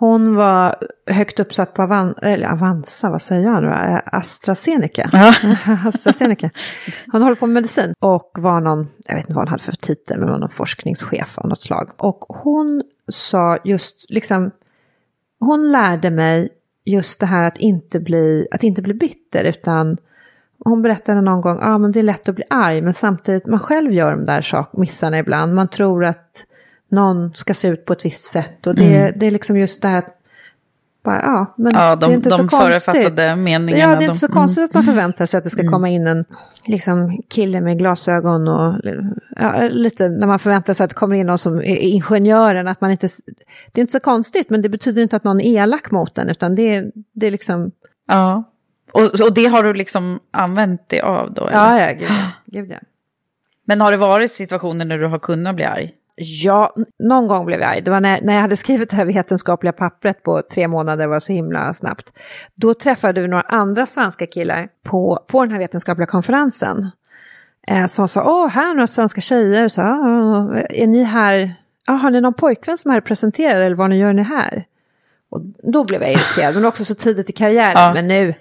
Hon 0.00 0.36
var 0.36 0.76
högt 1.06 1.40
uppsatt 1.40 1.74
på 1.74 1.82
Avan, 1.82 2.14
eller 2.22 2.48
Avanza, 2.48 3.10
vad 3.10 3.22
säger 3.22 3.42
jag 3.42 3.62
nu 3.62 3.68
då? 3.68 3.74
Eh, 3.74 4.00
AstraZeneca. 4.04 5.10
AstraZeneca. 5.86 6.50
Hon 7.12 7.22
håller 7.22 7.34
på 7.34 7.46
med 7.46 7.54
medicin 7.54 7.94
och 7.98 8.30
var 8.38 8.60
någon, 8.60 8.88
jag 9.06 9.14
vet 9.14 9.24
inte 9.24 9.34
vad 9.34 9.44
hon 9.44 9.48
hade 9.48 9.62
för 9.62 9.72
titel, 9.72 10.20
men 10.20 10.28
någon 10.28 10.50
forskningschef 10.50 11.38
av 11.38 11.48
något 11.48 11.60
slag. 11.60 11.90
Och 11.96 12.24
hon 12.28 12.82
sa 13.08 13.58
just, 13.64 14.04
liksom, 14.08 14.50
hon 15.40 15.72
lärde 15.72 16.10
mig 16.10 16.48
just 16.84 17.20
det 17.20 17.26
här 17.26 17.44
att 17.44 17.58
inte 17.58 18.00
bli, 18.00 18.48
att 18.50 18.62
inte 18.62 18.82
bli 18.82 18.94
bitter, 18.94 19.44
utan 19.44 19.96
hon 20.64 20.82
berättade 20.82 21.20
någon 21.20 21.40
gång, 21.40 21.58
ja 21.60 21.74
ah, 21.74 21.78
men 21.78 21.92
det 21.92 21.98
är 21.98 22.02
lätt 22.02 22.28
att 22.28 22.34
bli 22.34 22.44
arg, 22.50 22.82
men 22.82 22.94
samtidigt, 22.94 23.46
man 23.46 23.60
själv 23.60 23.92
gör 23.92 24.10
de 24.10 24.26
där 24.26 24.42
sak, 24.42 24.70
missarna 24.72 25.18
ibland. 25.18 25.54
Man 25.54 25.68
tror 25.68 26.04
att 26.04 26.44
någon 26.90 27.34
ska 27.34 27.54
se 27.54 27.68
ut 27.68 27.84
på 27.84 27.92
ett 27.92 28.04
visst 28.04 28.24
sätt 28.24 28.66
och 28.66 28.74
det, 28.74 29.12
det 29.16 29.26
är 29.26 29.30
liksom 29.30 29.56
just 29.56 29.82
det 29.82 29.88
här 29.88 29.98
att, 29.98 30.16
bara, 31.04 31.22
ja, 31.22 31.54
men 31.56 31.72
Ja, 31.74 31.96
det 31.96 32.06
är 32.06 32.08
de, 32.10 32.14
inte 32.14 32.28
de 32.28 32.36
så 32.36 32.48
konstigt. 32.48 32.84
förutfattade 32.84 33.36
meningarna. 33.36 33.82
Ja, 33.82 33.88
det 33.88 33.94
är 33.94 33.98
de, 33.98 34.04
inte 34.04 34.18
så 34.18 34.28
konstigt 34.28 34.64
att 34.64 34.74
man 34.74 34.84
förväntar 34.84 35.26
sig 35.26 35.38
att 35.38 35.44
det 35.44 35.50
ska 35.50 35.68
komma 35.68 35.88
in 35.88 36.06
en 36.06 36.24
liksom, 36.64 37.22
kille 37.28 37.60
med 37.60 37.78
glasögon 37.78 38.48
och 38.48 38.74
ja, 39.36 39.68
lite 39.70 40.08
när 40.08 40.26
man 40.26 40.38
förväntar 40.38 40.74
sig 40.74 40.84
att 40.84 40.90
det 40.90 40.96
kommer 40.96 41.16
in 41.16 41.26
någon 41.26 41.38
som 41.38 41.58
är 41.58 41.76
ingenjören. 41.76 42.68
Att 42.68 42.80
man 42.80 42.90
inte, 42.90 43.08
det 43.72 43.80
är 43.80 43.82
inte 43.82 43.92
så 43.92 44.00
konstigt, 44.00 44.50
men 44.50 44.62
det 44.62 44.68
betyder 44.68 45.02
inte 45.02 45.16
att 45.16 45.24
någon 45.24 45.40
är 45.40 45.62
elak 45.62 45.90
mot 45.90 46.14
den, 46.14 46.28
utan 46.28 46.54
det 46.54 46.90
det 47.12 47.26
är 47.26 47.30
liksom... 47.30 47.70
Ja, 48.06 48.44
och, 48.92 49.02
och 49.02 49.34
det 49.34 49.46
har 49.46 49.62
du 49.62 49.74
liksom 49.74 50.20
använt 50.30 50.88
dig 50.88 51.00
av 51.00 51.32
då? 51.34 51.46
eller? 51.46 51.58
Ja, 51.58 51.80
ja, 51.80 51.92
gud, 51.92 52.10
gud 52.46 52.70
ja. 52.70 52.78
Men 53.64 53.80
har 53.80 53.90
det 53.90 53.96
varit 53.96 54.32
situationer 54.32 54.84
när 54.84 54.98
du 54.98 55.06
har 55.06 55.18
kunnat 55.18 55.54
bli 55.54 55.64
arg? 55.64 55.94
Ja, 56.22 56.74
någon 56.98 57.28
gång 57.28 57.46
blev 57.46 57.60
jag 57.60 57.70
arg. 57.70 57.80
Det 57.80 57.90
var 57.90 58.00
när, 58.00 58.20
när 58.20 58.34
jag 58.34 58.40
hade 58.40 58.56
skrivit 58.56 58.90
det 58.90 58.96
här 58.96 59.04
vetenskapliga 59.04 59.72
pappret 59.72 60.22
på 60.22 60.42
tre 60.54 60.68
månader, 60.68 61.06
var 61.06 61.20
så 61.20 61.32
himla 61.32 61.74
snabbt. 61.74 62.12
Då 62.54 62.74
träffade 62.74 63.20
vi 63.20 63.28
några 63.28 63.42
andra 63.42 63.86
svenska 63.86 64.26
killar 64.26 64.68
på, 64.84 65.24
på 65.28 65.42
den 65.42 65.52
här 65.52 65.58
vetenskapliga 65.58 66.06
konferensen. 66.06 66.90
Eh, 67.66 67.86
som 67.86 68.08
sa, 68.08 68.24
åh, 68.24 68.48
här 68.48 68.70
är 68.70 68.74
några 68.74 68.86
svenska 68.86 69.20
tjejer, 69.20 69.68
så, 69.68 69.82
ah, 69.82 70.60
är 70.70 70.86
ni 70.86 71.02
här, 71.02 71.54
ah, 71.86 71.92
har 71.92 72.10
ni 72.10 72.20
någon 72.20 72.34
pojkvän 72.34 72.78
som 72.78 72.90
är 72.90 72.92
här 72.92 73.00
och 73.00 73.06
presenterar 73.06 73.60
eller 73.60 73.76
vad 73.76 73.90
ni 73.90 73.98
gör 73.98 74.12
ni 74.12 74.22
här? 74.22 74.64
Och 75.30 75.40
då 75.72 75.84
blev 75.84 76.02
jag 76.02 76.12
irriterad, 76.12 76.54
men 76.54 76.64
också 76.64 76.84
så 76.84 76.94
tidigt 76.94 77.30
i 77.30 77.32
karriären, 77.32 77.72
ja. 77.76 77.94
men 77.94 78.08
nu, 78.08 78.34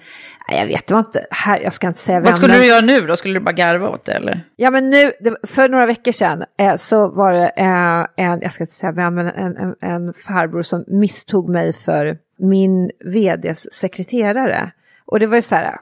jag 0.52 0.66
vet 0.66 0.88
det 0.88 0.94
var 0.94 1.00
inte, 1.00 1.26
här, 1.32 1.60
jag 1.60 1.74
ska 1.74 1.88
inte 1.88 2.00
säga 2.00 2.20
vem. 2.20 2.26
Vad 2.26 2.36
skulle 2.36 2.58
du 2.58 2.66
göra 2.66 2.82
nu 2.82 3.08
då? 3.08 3.16
Skulle 3.16 3.34
du 3.34 3.40
bara 3.40 3.52
garva 3.52 3.90
åt 3.90 4.04
det 4.04 4.12
eller? 4.12 4.42
Ja 4.56 4.72
men 4.72 4.90
nu, 4.90 5.12
för 5.44 5.70
några 5.70 5.86
veckor 5.86 6.12
sedan 6.12 6.44
eh, 6.58 6.76
så 6.76 7.10
var 7.10 7.34
det 7.34 7.48
eh, 7.48 8.26
en, 8.26 8.42
jag 8.42 8.54
ska 8.54 8.64
inte 8.64 8.74
säga 8.74 8.92
vem, 8.92 9.16
men 9.16 9.28
en, 9.28 9.58
en, 9.58 9.76
en 9.82 10.14
farbror 10.14 10.62
som 10.62 10.84
misstog 10.88 11.50
mig 11.50 11.74
för 11.74 12.18
min 12.38 12.92
vds 13.06 13.74
sekreterare. 13.74 14.72
Och 15.06 15.20
det 15.20 15.28
var 15.28 15.36
ju 15.36 15.42
så 15.42 15.56
här, 15.56 15.78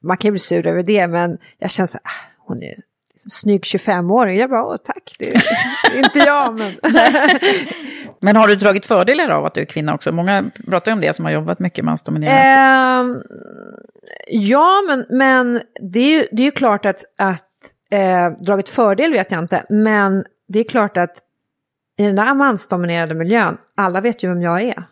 man 0.00 0.16
kan 0.16 0.28
ju 0.28 0.32
bli 0.32 0.38
sur 0.38 0.66
över 0.66 0.82
det 0.82 1.06
men 1.06 1.38
jag 1.58 1.70
känner 1.70 1.86
så 1.86 1.98
här, 2.04 2.10
ah, 2.12 2.32
hon 2.38 2.62
är 2.62 2.74
snygg 3.28 3.62
25-åring. 3.62 4.38
Jag 4.38 4.50
bara, 4.50 4.64
åh 4.64 4.76
tack, 4.76 5.16
det 5.18 5.34
är 5.94 5.98
inte 5.98 6.18
jag 6.18 6.54
men. 6.54 6.72
men 8.20 8.36
har 8.36 8.48
du 8.48 8.54
dragit 8.54 8.86
fördelar 8.86 9.28
av 9.28 9.44
att 9.44 9.54
du 9.54 9.60
är 9.60 9.64
kvinna 9.64 9.94
också? 9.94 10.12
Många 10.12 10.44
pratar 10.68 10.92
ju 10.92 10.94
om 10.94 11.00
det 11.00 11.16
som 11.16 11.24
har 11.24 11.32
jobbat 11.32 11.58
mycket 11.58 11.84
mansdominerat. 11.84 12.38
Eh, 12.38 13.22
ja, 14.28 14.82
men, 14.88 15.06
men 15.18 15.60
det 15.92 16.00
är 16.00 16.18
ju 16.18 16.26
det 16.32 16.42
är 16.42 16.46
ju 16.46 16.50
klart 16.50 16.86
att, 16.86 17.04
att 17.18 17.50
eh, 17.90 18.30
dragit 18.44 18.68
fördel 18.68 19.12
vet 19.12 19.30
jag 19.30 19.40
inte, 19.42 19.64
men 19.68 20.24
det 20.48 20.60
är 20.60 20.64
klart 20.64 20.96
att 20.96 21.18
i 21.98 22.06
den 22.06 22.16
där 22.16 22.34
mansdominerade 22.34 23.14
miljön, 23.14 23.56
alla 23.74 24.00
vet 24.00 24.24
ju 24.24 24.28
vem 24.28 24.42
jag 24.42 24.62
är. 24.62 24.84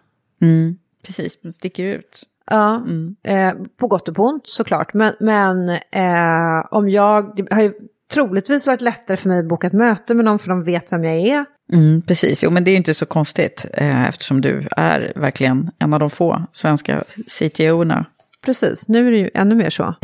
Mm. 0.43 0.79
Precis, 1.07 1.41
du 1.43 1.53
sticker 1.53 1.85
ut. 1.85 2.23
Ja, 2.47 2.77
mm. 2.77 3.17
eh, 3.23 3.55
på 3.77 3.87
gott 3.87 4.09
och 4.09 4.15
på 4.15 4.23
ont 4.23 4.47
såklart. 4.47 4.95
Men, 4.95 5.15
men 5.21 5.69
eh, 5.69 6.67
om 6.71 6.89
jag, 6.89 7.37
det 7.37 7.55
har 7.55 7.63
ju 7.63 7.73
troligtvis 8.13 8.67
varit 8.67 8.81
lättare 8.81 9.17
för 9.17 9.29
mig 9.29 9.39
att 9.39 9.49
boka 9.49 9.67
ett 9.67 9.73
möte 9.73 10.15
med 10.15 10.25
någon 10.25 10.39
för 10.39 10.49
de 10.49 10.65
vet 10.65 10.93
vem 10.93 11.05
jag 11.05 11.15
är. 11.15 11.45
Mm, 11.73 12.03
precis, 12.03 12.45
jo 12.45 12.51
men 12.51 12.65
det 12.65 12.71
är 12.71 12.73
ju 12.73 12.77
inte 12.77 12.95
så 12.95 13.07
konstigt 13.07 13.67
eh, 13.73 14.09
eftersom 14.09 14.41
du 14.41 14.69
är 14.77 15.13
verkligen 15.17 15.71
en 15.79 15.95
av 15.95 16.01
de 16.01 16.11
få 16.11 16.43
svenska 16.53 17.05
CTO-erna. 17.27 18.05
Precis, 18.45 18.89
nu 18.89 19.07
är 19.07 19.11
det 19.11 19.19
ju 19.19 19.31
ännu 19.35 19.55
mer 19.55 19.71
så. 19.71 19.95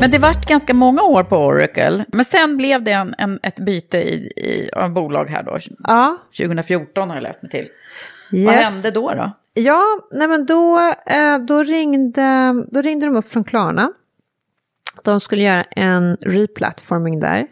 Men 0.00 0.10
det 0.10 0.18
vart 0.18 0.46
ganska 0.46 0.74
många 0.74 1.02
år 1.02 1.24
på 1.24 1.36
Oracle. 1.36 2.04
Men 2.08 2.24
sen 2.24 2.56
blev 2.56 2.82
det 2.82 2.92
en, 2.92 3.14
en 3.18 3.40
ett 3.42 3.60
byte 3.60 3.98
i, 3.98 4.14
i, 4.36 4.70
av 4.72 4.90
bolag 4.90 5.30
här 5.30 5.42
då. 5.42 5.58
Ja. 5.78 6.18
2014 6.38 7.08
har 7.08 7.16
jag 7.16 7.22
läst 7.22 7.42
mig 7.42 7.50
till. 7.50 7.68
Yes. 8.32 8.46
Vad 8.46 8.54
hände 8.54 8.90
då? 8.90 9.14
då? 9.14 9.32
Ja, 9.54 9.82
nej 10.10 10.28
men 10.28 10.46
då, 10.46 10.78
eh, 11.06 11.38
då, 11.38 11.62
ringde, 11.62 12.54
då 12.70 12.82
ringde 12.82 13.06
de 13.06 13.16
upp 13.16 13.28
från 13.28 13.44
Klarna. 13.44 13.92
De 15.04 15.20
skulle 15.20 15.42
göra 15.42 15.62
en 15.62 16.16
replatforming 16.20 17.20
där. 17.20 17.46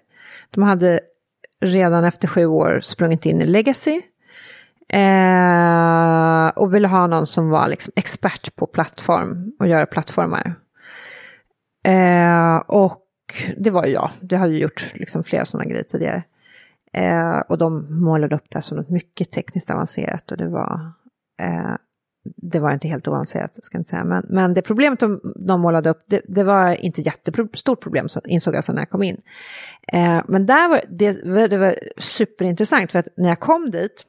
De 0.50 0.62
hade 0.62 1.00
redan 1.60 2.04
efter 2.04 2.28
sju 2.28 2.46
år 2.46 2.80
sprungit 2.80 3.26
in 3.26 3.42
i 3.42 3.46
legacy. 3.46 4.02
Eh, 4.88 6.48
och 6.48 6.74
ville 6.74 6.88
ha 6.88 7.06
någon 7.06 7.26
som 7.26 7.50
var 7.50 7.68
liksom 7.68 7.92
expert 7.96 8.56
på 8.56 8.66
plattform 8.66 9.52
och 9.58 9.66
göra 9.66 9.86
plattformar. 9.86 10.54
Eh, 11.84 12.56
och 12.56 13.02
det 13.56 13.70
var 13.70 13.86
ju 13.86 13.92
jag, 13.92 14.10
det 14.20 14.36
hade 14.36 14.52
gjort 14.52 14.92
liksom 14.94 15.24
flera 15.24 15.44
sådana 15.44 15.70
grejer 15.70 15.82
tidigare. 15.82 16.22
Eh, 16.92 17.38
och 17.38 17.58
de 17.58 18.00
målade 18.04 18.34
upp 18.36 18.50
det 18.50 18.62
som 18.62 18.76
något 18.76 18.90
mycket 18.90 19.30
tekniskt 19.30 19.70
avancerat 19.70 20.30
och 20.30 20.36
det 20.36 20.48
var, 20.48 20.90
eh, 21.42 21.74
det 22.36 22.60
var 22.60 22.72
inte 22.72 22.88
helt 22.88 23.08
oavancerat, 23.08 23.64
ska 23.64 23.76
jag 23.76 23.80
inte 23.80 23.90
säga. 23.90 24.04
Men, 24.04 24.26
men 24.28 24.54
det 24.54 24.62
problemet 24.62 25.00
de, 25.00 25.20
de 25.46 25.60
målade 25.60 25.90
upp, 25.90 26.04
det, 26.06 26.22
det 26.28 26.44
var 26.44 26.84
inte 26.84 27.00
jättestort 27.00 27.82
problem, 27.82 28.08
så 28.08 28.20
insåg 28.24 28.54
jag 28.54 28.64
sen 28.64 28.74
när 28.74 28.82
jag 28.82 28.90
kom 28.90 29.02
in. 29.02 29.20
Eh, 29.92 30.22
men 30.28 30.46
där 30.46 30.68
var 30.68 30.80
det, 30.88 31.46
det 31.46 31.58
var 31.58 31.76
superintressant, 31.96 32.92
för 32.92 32.98
att 32.98 33.08
när 33.16 33.28
jag 33.28 33.40
kom 33.40 33.70
dit, 33.70 34.04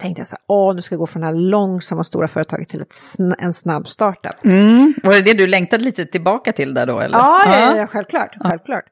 tänkte 0.00 0.20
jag 0.20 0.28
så 0.28 0.36
här, 0.36 0.44
åh, 0.46 0.74
nu 0.74 0.82
ska 0.82 0.94
jag 0.94 1.00
gå 1.00 1.06
från 1.06 1.20
det 1.20 1.26
här 1.26 1.34
långsamma 1.34 2.04
stora 2.04 2.28
företaget 2.28 2.68
till 2.68 2.80
ett 2.80 2.92
sn 2.92 3.32
en 3.38 3.52
snabb 3.52 3.88
startup. 3.88 4.44
Mm. 4.44 4.94
Var 5.02 5.12
det 5.12 5.22
det 5.22 5.34
du 5.34 5.46
längtade 5.46 5.84
lite 5.84 6.06
tillbaka 6.06 6.52
till 6.52 6.74
där 6.74 6.86
då? 6.86 7.00
Eller? 7.00 7.18
Ja, 7.18 7.42
ja, 7.46 7.76
ja 7.76 7.86
självklart. 7.86 8.36
Ja. 8.40 8.48
självklart. 8.48 8.84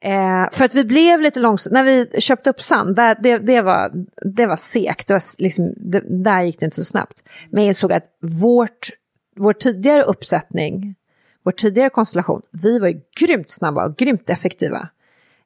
Eh, 0.00 0.50
för 0.52 0.64
att 0.64 0.74
vi 0.74 0.84
blev 0.84 1.20
lite 1.20 1.40
långsamma, 1.40 1.74
när 1.74 1.84
vi 1.84 2.20
köpte 2.20 2.50
upp 2.50 2.60
Sand, 2.60 2.96
där, 2.96 3.16
det, 3.22 3.38
det, 3.38 3.60
var, 3.60 3.90
det 4.22 4.46
var 4.46 4.56
segt, 4.56 5.08
det 5.08 5.14
var 5.14 5.22
liksom, 5.42 5.74
det, 5.76 6.02
där 6.08 6.42
gick 6.42 6.60
det 6.60 6.64
inte 6.64 6.76
så 6.76 6.84
snabbt. 6.84 7.22
Men 7.50 7.62
jag 7.62 7.68
insåg 7.70 7.92
att 7.92 8.16
vårt, 8.20 8.90
vår 9.36 9.52
tidigare 9.52 10.02
uppsättning, 10.02 10.94
vår 11.42 11.52
tidigare 11.52 11.90
konstellation, 11.90 12.42
vi 12.50 12.78
var 12.78 12.88
ju 12.88 13.00
grymt 13.20 13.50
snabba 13.50 13.86
och 13.86 13.96
grymt 13.96 14.30
effektiva. 14.30 14.88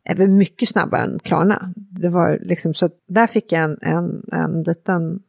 Eh, 0.04 0.16
vi 0.16 0.26
var 0.26 0.32
mycket 0.32 0.68
snabbare 0.68 1.02
än 1.02 1.18
Klarna. 1.18 1.72
Det 1.76 2.08
var 2.08 2.38
liksom, 2.42 2.74
så 2.74 2.90
där 3.06 3.26
fick 3.26 3.52
jag 3.52 3.62
en, 3.62 3.78
en, 3.82 4.22
en 4.32 4.62
liten 4.62 5.22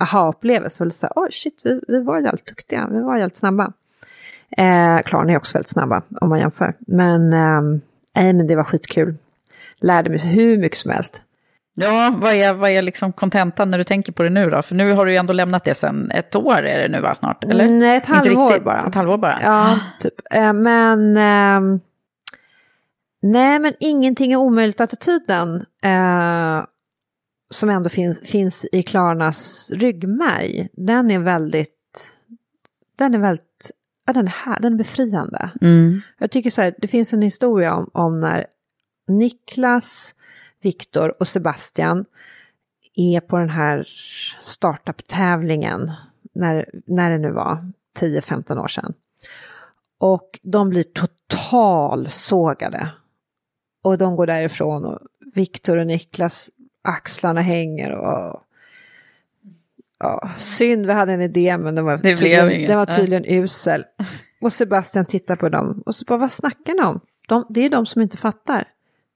aha-upplevelse. 0.00 1.08
oh 1.16 1.28
shit, 1.30 1.60
vi, 1.64 1.80
vi 1.88 2.02
var 2.02 2.20
jävligt 2.20 2.46
duktiga, 2.46 2.88
vi 2.90 3.00
var 3.00 3.16
jävligt 3.16 3.36
snabba. 3.36 3.72
Eh, 4.50 4.98
Klarna 5.04 5.32
är 5.32 5.36
också 5.36 5.58
väldigt 5.58 5.70
snabba 5.70 6.02
om 6.20 6.28
man 6.28 6.38
jämför. 6.38 6.74
Men 6.78 7.32
eh, 7.32 7.80
Nej, 8.18 8.32
men 8.32 8.46
det 8.46 8.56
var 8.56 8.64
skitkul. 8.64 9.14
Lärde 9.80 10.10
mig 10.10 10.18
hur 10.18 10.58
mycket 10.58 10.78
som 10.78 10.90
helst. 10.90 11.22
Ja, 11.74 12.14
vad 12.16 12.32
är, 12.32 12.54
vad 12.54 12.70
är 12.70 12.82
liksom 12.82 13.12
kontentan 13.12 13.70
när 13.70 13.78
du 13.78 13.84
tänker 13.84 14.12
på 14.12 14.22
det 14.22 14.30
nu 14.30 14.50
då? 14.50 14.62
För 14.62 14.74
nu 14.74 14.92
har 14.92 15.06
du 15.06 15.12
ju 15.12 15.16
ändå 15.16 15.32
lämnat 15.32 15.64
det 15.64 15.74
sen 15.74 16.10
ett 16.10 16.36
år 16.36 16.62
är 16.62 16.78
det 16.82 16.88
nu 16.88 17.00
va, 17.00 17.14
snart? 17.14 17.44
Eller? 17.44 17.66
Nej, 17.66 17.76
mm, 17.76 17.96
ett 17.96 18.06
halvår 18.06 18.60
bara. 18.60 18.86
Ett 18.86 18.94
halvår 18.94 19.18
bara? 19.18 19.38
Ja, 19.42 19.78
typ. 20.00 20.14
Eh, 20.30 20.52
men... 20.52 21.16
Eh, 21.16 21.80
nej, 23.22 23.58
men 23.58 23.74
ingenting 23.80 24.32
är 24.32 24.36
omöjligt 24.36 24.80
attityden. 24.80 25.64
Eh, 25.82 26.64
som 27.50 27.70
ändå 27.70 27.88
finns, 27.88 28.30
finns 28.30 28.66
i 28.72 28.82
Klarnas 28.82 29.70
ryggmärg. 29.70 30.68
Den 30.72 31.10
är 31.10 31.18
väldigt... 31.18 32.10
Den 32.98 33.14
är 33.14 33.18
väldigt 33.18 33.47
ja, 34.08 34.12
den, 34.12 34.26
här, 34.26 34.60
den 34.60 34.72
är 34.72 34.76
befriande. 34.76 35.50
Mm. 35.60 36.00
Jag 36.18 36.30
tycker 36.30 36.50
så 36.50 36.62
här, 36.62 36.74
det 36.78 36.88
finns 36.88 37.12
en 37.12 37.22
historia 37.22 37.74
om, 37.74 37.90
om 37.92 38.20
när 38.20 38.46
Niklas, 39.08 40.14
Viktor 40.62 41.14
och 41.20 41.28
Sebastian 41.28 42.04
är 42.94 43.20
på 43.20 43.38
den 43.38 43.50
här 43.50 43.88
startup-tävlingen, 44.40 45.92
när, 46.32 46.70
när 46.86 47.10
det 47.10 47.18
nu 47.18 47.30
var, 47.30 47.72
10-15 48.00 48.62
år 48.62 48.68
sedan. 48.68 48.94
Och 49.98 50.40
de 50.42 50.68
blir 50.68 50.82
totalsågade. 50.82 52.90
Och 53.82 53.98
de 53.98 54.16
går 54.16 54.26
därifrån 54.26 54.84
och 54.84 54.98
Viktor 55.34 55.76
och 55.76 55.86
Niklas, 55.86 56.50
axlarna 56.82 57.40
hänger 57.40 57.90
och 57.90 58.42
Ja, 60.00 60.30
synd, 60.36 60.86
vi 60.86 60.92
hade 60.92 61.12
en 61.12 61.22
idé 61.22 61.58
men 61.58 61.74
den 61.74 61.84
var, 61.84 61.96
det 61.96 62.16
tydligen, 62.16 62.66
den 62.66 62.78
var 62.78 62.86
tydligen 62.86 63.24
usel. 63.42 63.84
Och 64.40 64.52
Sebastian 64.52 65.06
tittar 65.06 65.36
på 65.36 65.48
dem 65.48 65.82
och 65.86 65.94
så 65.94 66.04
bara, 66.04 66.18
vad 66.18 66.32
snackar 66.32 66.74
ni 66.74 66.82
om? 66.82 67.00
De, 67.28 67.46
det 67.48 67.64
är 67.64 67.70
de 67.70 67.86
som 67.86 68.02
inte 68.02 68.16
fattar. 68.16 68.64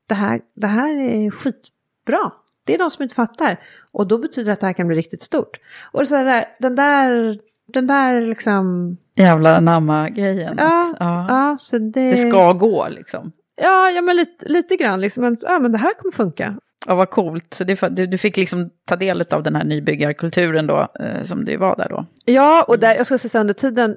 Det 0.08 0.14
här, 0.14 0.40
det 0.56 0.66
här 0.66 1.00
är 1.00 1.30
skitbra. 1.30 2.32
Det 2.64 2.74
är 2.74 2.78
de 2.78 2.90
som 2.90 3.02
inte 3.02 3.14
fattar. 3.14 3.60
Och 3.92 4.06
då 4.06 4.18
betyder 4.18 4.46
det 4.46 4.52
att 4.52 4.60
det 4.60 4.66
här 4.66 4.72
kan 4.72 4.86
bli 4.88 4.96
riktigt 4.96 5.22
stort. 5.22 5.58
Och 5.92 6.08
så 6.08 6.14
där, 6.14 6.44
den 6.58 6.76
där, 6.76 7.38
den 7.66 7.86
där 7.86 8.20
liksom... 8.20 8.96
Jävla 9.14 9.56
anamma-grejen. 9.56 10.54
Ja, 10.58 10.94
ja. 10.98 11.26
ja 11.28 11.56
så 11.60 11.78
det... 11.78 12.10
det 12.10 12.16
ska 12.16 12.52
gå 12.52 12.88
liksom. 12.88 13.32
Ja, 13.62 13.90
ja 13.90 14.02
men 14.02 14.16
lite, 14.16 14.48
lite 14.48 14.76
grann 14.76 15.00
liksom. 15.00 15.36
Ja, 15.42 15.58
men 15.58 15.72
det 15.72 15.78
här 15.78 15.94
kommer 15.94 16.12
funka. 16.12 16.56
Ja, 16.86 16.94
vad 16.94 17.10
coolt. 17.10 17.54
Så 17.54 17.64
det, 17.64 17.88
du, 17.90 18.06
du 18.06 18.18
fick 18.18 18.36
liksom 18.36 18.70
ta 18.86 18.96
del 18.96 19.24
av 19.30 19.42
den 19.42 19.56
här 19.56 19.64
nybyggarkulturen 19.64 20.66
då, 20.66 20.88
eh, 21.00 21.22
som 21.22 21.44
det 21.44 21.56
var 21.56 21.76
där 21.76 21.88
då? 21.88 22.06
Ja, 22.24 22.64
och 22.68 22.78
där, 22.78 22.94
jag 22.94 23.06
ska 23.06 23.18
säga 23.18 23.40
under 23.40 23.54
tiden, 23.54 23.96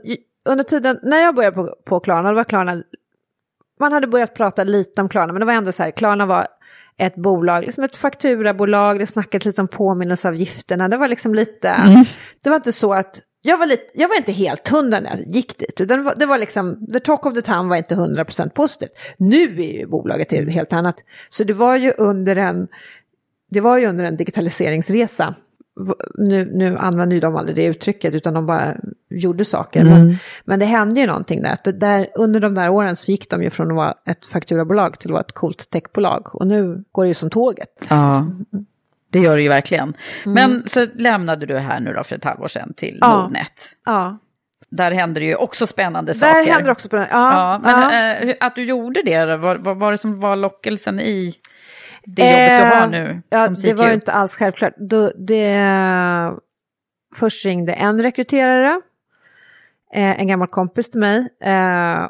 under 0.49 0.63
tiden, 0.63 0.99
när 1.03 1.21
jag 1.21 1.35
började 1.35 1.55
på, 1.55 1.75
på 1.85 1.99
Klarna, 1.99 2.33
var 2.33 2.43
Klarna, 2.43 2.83
man 3.79 3.91
hade 3.91 4.07
börjat 4.07 4.33
prata 4.33 4.63
lite 4.63 5.01
om 5.01 5.09
Klarna, 5.09 5.33
men 5.33 5.39
det 5.39 5.45
var 5.45 5.53
ändå 5.53 5.71
så 5.71 5.83
här, 5.83 5.91
Klarna 5.91 6.25
var 6.25 6.47
ett 6.97 7.15
bolag, 7.15 7.63
liksom 7.63 7.83
ett 7.83 7.95
fakturabolag, 7.95 8.99
det 8.99 9.07
snackades 9.07 9.45
lite 9.45 9.61
om 9.61 9.67
påminnelseavgifterna, 9.67 10.87
det 10.87 10.97
var 10.97 11.07
liksom 11.07 11.35
lite, 11.35 11.69
mm. 11.69 12.03
det 12.43 12.49
var 12.49 12.55
inte 12.55 12.71
så 12.71 12.93
att 12.93 13.21
jag 13.45 13.57
var, 13.57 13.65
lite, 13.65 13.83
jag 13.93 14.07
var 14.07 14.15
inte 14.15 14.31
helt 14.31 14.67
hundra 14.67 14.99
när 14.99 15.17
jag 15.17 15.35
gick 15.35 15.57
dit. 15.57 15.77
Det, 15.77 15.97
var, 15.97 16.15
det 16.15 16.25
var 16.25 16.37
liksom, 16.37 16.87
the 16.93 16.99
talk 16.99 17.25
of 17.25 17.33
the 17.33 17.41
town 17.41 17.67
var 17.67 17.75
inte 17.75 17.95
hundra 17.95 18.25
procent 18.25 18.53
positivt. 18.53 18.91
Nu 19.17 19.43
är 19.43 19.79
ju 19.79 19.87
bolaget 19.87 20.31
helt 20.31 20.73
annat. 20.73 20.95
Så 21.29 21.43
det 21.43 21.53
var 21.53 21.77
ju 21.77 21.91
under 21.97 22.35
en, 22.35 22.67
det 23.51 23.61
var 23.61 23.77
ju 23.77 23.85
under 23.85 24.05
en 24.05 24.17
digitaliseringsresa. 24.17 25.35
Nu, 26.17 26.45
nu 26.53 26.77
använder 26.77 27.15
ju 27.15 27.19
de 27.19 27.35
aldrig 27.35 27.55
det 27.55 27.65
uttrycket 27.65 28.13
utan 28.13 28.33
de 28.33 28.45
bara 28.45 28.75
gjorde 29.09 29.45
saker. 29.45 29.83
Men, 29.83 30.17
men 30.45 30.59
det 30.59 30.65
hände 30.65 31.01
ju 31.01 31.07
någonting 31.07 31.41
där. 31.41 31.53
Att 31.53 31.79
där. 31.79 32.07
Under 32.15 32.39
de 32.39 32.55
där 32.55 32.69
åren 32.69 32.95
så 32.95 33.11
gick 33.11 33.29
de 33.29 33.43
ju 33.43 33.49
från 33.49 33.71
att 33.71 33.75
vara 33.75 33.93
ett 34.05 34.25
fakturabolag 34.25 34.99
till 34.99 35.09
att 35.09 35.13
vara 35.13 35.21
ett 35.21 35.31
coolt 35.31 35.69
techbolag. 35.69 36.35
Och 36.35 36.47
nu 36.47 36.83
går 36.91 37.03
det 37.03 37.07
ju 37.07 37.13
som 37.13 37.29
tåget. 37.29 37.69
Ja, 37.89 38.27
det 39.15 39.21
gör 39.21 39.35
det 39.35 39.41
ju 39.41 39.49
verkligen. 39.49 39.93
Men 40.25 40.63
så 40.67 40.87
lämnade 40.95 41.45
du 41.45 41.57
här 41.57 41.79
nu 41.79 41.93
då 41.93 42.03
för 42.03 42.15
ett 42.15 42.23
halvår 42.23 42.47
sedan 42.47 42.73
till 42.77 42.97
Ja. 43.01 43.21
Nordnet. 43.21 43.51
Ja, 43.85 44.17
Där 44.69 44.91
händer 44.91 45.21
det 45.21 45.27
ju 45.27 45.35
också 45.35 45.67
spännande 45.67 46.11
där 46.11 46.19
saker. 46.19 46.51
händer 46.53 46.71
också 46.71 46.87
den. 46.89 46.99
Ja, 46.99 47.07
Ja, 47.11 47.59
men 47.63 47.81
ja. 47.81 48.13
eh, 48.13 48.25
hur- 48.27 48.37
att 48.39 48.55
du 48.55 48.63
gjorde 48.63 49.01
det, 49.05 49.37
vad, 49.37 49.57
vad 49.63 49.77
var 49.77 49.91
det 49.91 49.97
som 49.97 50.19
var 50.19 50.35
lockelsen 50.35 50.99
i 50.99 51.33
det 52.03 52.21
jobbet 52.21 52.71
du 52.71 52.77
har 52.79 52.87
nu 52.87 53.09
Eh, 53.09 53.17
Ja, 53.29 53.45
som 53.45 53.55
det 53.55 53.73
var 53.73 53.87
ju 53.87 53.93
inte 53.93 54.11
alls 54.11 54.35
självklart. 54.35 54.73
Då, 54.77 55.11
det, 55.17 55.59
först 57.15 57.45
ringde 57.45 57.73
en 57.73 58.01
rekryterare, 58.01 58.81
eh, 59.93 60.19
en 60.19 60.27
gammal 60.27 60.47
kompis 60.47 60.91
till 60.91 60.99
mig, 60.99 61.27
eh, 61.43 62.09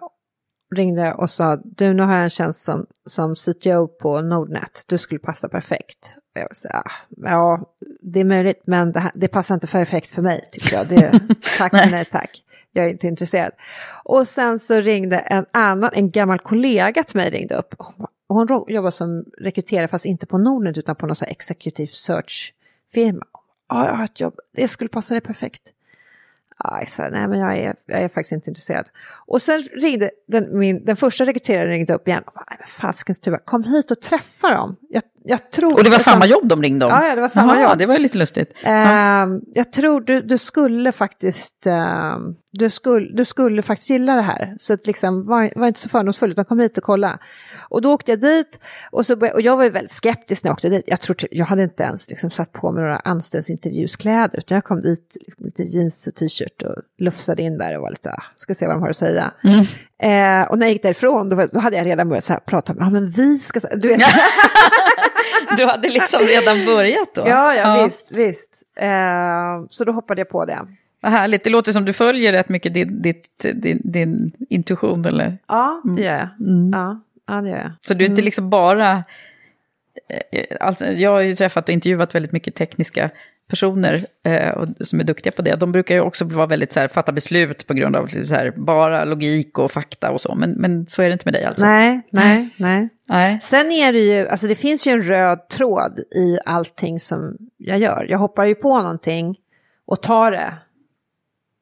ringde 0.76 1.14
och 1.14 1.30
sa 1.30 1.56
du 1.64 1.94
nu 1.94 2.04
har 2.04 2.14
jag 2.14 2.24
en 2.24 2.30
tjänst 2.30 2.64
som, 2.64 2.86
som 3.06 3.36
CTO 3.36 3.88
på 3.88 4.22
Nordnet, 4.22 4.84
du 4.88 4.98
skulle 4.98 5.20
passa 5.20 5.50
perfekt. 5.50 6.16
Och 6.36 6.42
jag 6.42 6.56
sa, 6.56 6.70
"Ah, 6.70 6.92
ja, 7.08 7.74
det 8.02 8.20
är 8.20 8.24
möjligt, 8.26 8.62
men 8.66 8.92
det, 8.92 9.12
det 9.16 9.28
passar 9.28 9.56
inte 9.56 9.68
perfekt 9.68 10.12
för 10.12 10.22
mig, 10.22 10.50
tycker 10.52 10.76
jag. 10.76 10.88
Det, 10.88 11.20
tack 11.58 11.74
men 11.74 11.92
nej 11.92 12.06
tack. 12.06 12.42
Jag 12.72 12.86
är 12.86 12.90
inte 12.90 13.08
intresserad. 13.08 13.52
Och 14.04 14.28
sen 14.28 14.60
så 14.60 14.76
ringde 14.76 15.18
en 15.18 15.46
annan, 15.54 15.90
en 15.94 16.12
gammal 16.12 16.40
kollega 16.40 17.04
till 17.04 17.18
mig 17.18 17.30
ringde 17.30 17.56
upp. 17.56 17.74
Och 18.28 18.36
hon 18.36 18.66
jobbar 18.68 18.92
som 18.92 19.26
rekryterare 19.38 19.88
fast 19.88 20.06
inte 20.06 20.26
på 20.26 20.38
Nordnet 20.38 20.78
utan 20.78 20.96
på 20.96 21.06
någon 21.08 21.16
sån 21.16 21.26
här 21.26 21.32
executive 21.32 21.88
search-firma. 21.92 23.26
Ja, 23.70 23.86
jag 23.88 23.96
har 23.96 24.04
ett 24.04 24.20
jobb, 24.20 24.40
det 24.54 24.68
skulle 24.68 24.90
passa 24.90 25.14
dig 25.14 25.22
perfekt. 25.22 25.62
Aj, 26.58 26.82
jag 26.82 26.90
sa, 26.90 27.10
nej 27.10 27.28
men 27.28 27.40
jag 27.40 27.58
är, 27.58 27.76
jag 27.86 28.02
är 28.02 28.10
faktiskt 28.10 28.32
inte 28.32 28.50
intresserad. 28.50 28.86
Och 29.28 29.42
sen 29.42 29.60
ringde 29.60 30.12
den, 30.28 30.60
min, 30.60 30.86
den 30.86 30.96
första 30.96 31.26
rekryteraren 31.26 31.68
ringde 31.68 31.94
upp 31.94 32.08
igen. 32.08 32.24
Och 32.26 32.34
bara, 32.34 32.46
Nej 32.50 32.58
men 32.60 32.68
faskens 32.68 33.20
tuva, 33.20 33.38
kom 33.38 33.64
hit 33.64 33.92
och 33.92 34.02
träffa 34.02 34.50
dem. 34.50 34.76
Jag, 34.90 35.04
jag 35.28 35.52
tror, 35.52 35.74
Och 35.74 35.84
det 35.84 35.90
var 35.90 36.00
samma 36.00 36.26
jobb 36.26 36.48
de 36.48 36.62
ringde 36.62 36.86
om? 36.86 36.92
Ja, 36.92 37.08
ja, 37.08 37.16
det 37.16 37.22
var 37.22 37.28
samma 37.28 37.56
Jaha, 37.56 37.70
jobb. 37.70 37.78
det 37.80 37.86
var 37.86 37.98
lite 37.98 38.18
lustigt. 38.18 38.52
Ehm, 38.64 39.42
jag 39.54 39.72
tror 39.74 40.02
du, 40.02 40.22
du 40.22 40.38
skulle 40.38 40.92
faktiskt, 40.92 41.68
ehm, 41.68 42.22
du, 42.52 42.70
skulle, 42.70 43.08
du 43.14 43.26
skulle 43.26 43.62
faktiskt 43.62 43.90
gilla 43.90 44.16
det 44.16 44.22
här. 44.22 44.56
Så 44.60 44.74
att 44.74 44.88
liksom, 44.88 45.28
var, 45.28 45.60
var 45.60 45.68
inte 45.68 45.80
så 45.80 45.90
fördomsfull 45.90 46.32
utan 46.32 46.46
kom 46.46 46.60
hit 46.60 46.78
och 46.78 46.84
kolla. 46.84 47.20
Och 47.70 47.82
då 47.82 47.94
åkte 47.94 48.12
jag 48.12 48.22
dit 48.22 48.60
och, 48.92 49.06
så 49.06 49.16
började, 49.16 49.36
och 49.36 49.42
jag 49.42 49.58
var 49.58 49.64
ju 49.64 49.70
väldigt 49.70 49.92
skeptisk 49.92 50.44
när 50.44 50.50
jag 50.50 50.54
åkte 50.56 50.70
dit. 50.70 50.84
Jag, 50.88 51.02
tror, 51.02 51.18
jag 51.32 51.46
hade 51.46 51.64
inte 51.64 51.84
ens 51.84 52.10
liksom 52.10 52.32
satt 52.32 52.52
på 52.52 52.72
mig 52.72 52.82
några 52.84 52.98
anställningsintervjuskläder 52.98 54.38
utan 54.40 54.56
jag 54.56 54.64
kom 54.64 54.82
dit 54.82 55.18
liksom, 55.28 55.46
lite 55.46 55.64
jeans 55.64 56.08
och 56.08 56.16
t-shirt 56.16 56.62
och 56.62 56.76
lufsade 57.00 57.42
in 57.42 57.58
där 57.58 57.76
och 57.76 57.82
var 57.82 57.90
lite, 57.90 58.10
ah, 58.10 58.24
ska 58.36 58.54
se 58.56 58.68
vad 58.68 58.76
de 58.76 58.82
har 58.82 58.90
att 58.90 58.96
säga. 58.98 59.32
Eh, 60.04 60.52
och 60.52 60.60
när 60.60 60.66
jag 60.66 60.74
gick 60.74 60.84
därifrån 60.84 61.30
då, 61.30 61.36
var- 61.36 61.50
då 61.54 61.60
hade 61.60 61.78
jag 61.78 61.86
redan 61.86 62.10
börjat 62.10 62.24
så 62.24 62.34
här, 62.34 62.40
prata 62.40 62.74
om, 62.74 62.78
ja 62.82 62.90
men 62.90 63.10
vi 63.10 63.40
ska, 63.40 63.60
du 63.76 63.88
vet. 63.88 64.02
Du 65.58 65.66
hade 65.66 65.90
liksom 65.90 66.20
redan 66.20 66.66
börjat 66.66 67.10
då? 67.16 67.22
ja, 67.28 67.56
ja, 67.56 67.84
visst, 67.84 68.12
visst. 68.12 68.64
Eh, 68.76 69.64
så 69.70 69.84
då 69.84 69.92
hoppade 69.92 70.22
jag 70.22 70.30
på 70.30 70.46
det. 70.46 70.60
Vad 71.02 71.12
härligt, 71.12 71.44
det 71.44 71.50
låter 71.50 71.72
som 71.72 71.86
du 71.86 71.94
följer 71.94 72.32
rätt 72.32 72.50
mycket 72.50 72.74
din, 72.74 73.02
ditt, 73.02 73.46
din, 73.54 73.82
din 73.84 74.32
intuition 74.50 75.06
eller? 75.06 75.38
Ja, 75.48 75.82
det 75.96 76.02
gör 76.04 76.14
jag. 76.18 76.48
Mm. 76.48 76.72
Ja, 76.74 77.02
ja, 77.28 77.42
det 77.42 77.50
gör 77.50 77.58
jag. 77.58 77.72
Så 77.88 77.94
du 77.94 78.06
är 78.06 78.10
inte 78.10 78.22
liksom 78.22 78.50
bara... 78.50 79.04
eh, 80.32 80.58
Alltså, 80.60 80.86
jag 80.86 81.10
har 81.12 81.20
ju 81.22 81.36
träffat 81.36 81.64
och 81.70 81.74
intervjuat 81.74 82.16
väldigt 82.16 82.32
mycket 82.32 82.56
tekniska 82.56 83.10
personer 83.50 84.06
eh, 84.24 84.50
och, 84.52 84.68
som 84.80 85.00
är 85.00 85.04
duktiga 85.04 85.34
på 85.34 85.42
det. 85.42 85.56
De 85.56 85.72
brukar 85.72 85.96
ju 85.96 86.02
också 86.02 86.26
vara 86.26 86.46
väldigt 86.46 86.74
så 86.74 86.80
här, 86.80 86.88
fatta 86.88 87.12
beslut 87.12 87.68
på 87.68 87.74
grund 87.74 87.96
av 87.96 88.08
så 88.08 88.36
här, 88.36 88.54
bara 88.56 89.06
logik 89.06 89.60
och 89.60 89.72
fakta 89.72 90.12
och 90.12 90.22
så. 90.22 90.36
Men, 90.36 90.52
men 90.52 90.88
så 90.88 91.02
är 91.02 91.08
det 91.08 91.14
inte 91.14 91.26
med 91.26 91.34
dig 91.34 91.44
alltså? 91.44 91.66
Nej, 91.66 92.02
nej, 92.10 92.50
nej. 92.58 92.90
Nej. 93.08 93.40
Sen 93.42 93.72
är 93.72 93.94
det 93.94 94.00
ju, 94.00 94.28
alltså 94.28 94.48
det 94.48 94.56
finns 94.56 94.88
ju 94.88 94.92
en 94.92 95.02
röd 95.02 95.50
tråd 95.50 96.00
i 96.16 96.38
allting 96.46 97.00
som 97.00 97.38
jag 97.58 97.80
gör. 97.80 98.06
Jag 98.10 98.18
hoppar 98.18 98.46
ju 98.46 98.56
på 98.56 98.82
någonting 98.82 99.38
och 99.86 100.02
tar 100.02 100.32
det 100.32 100.54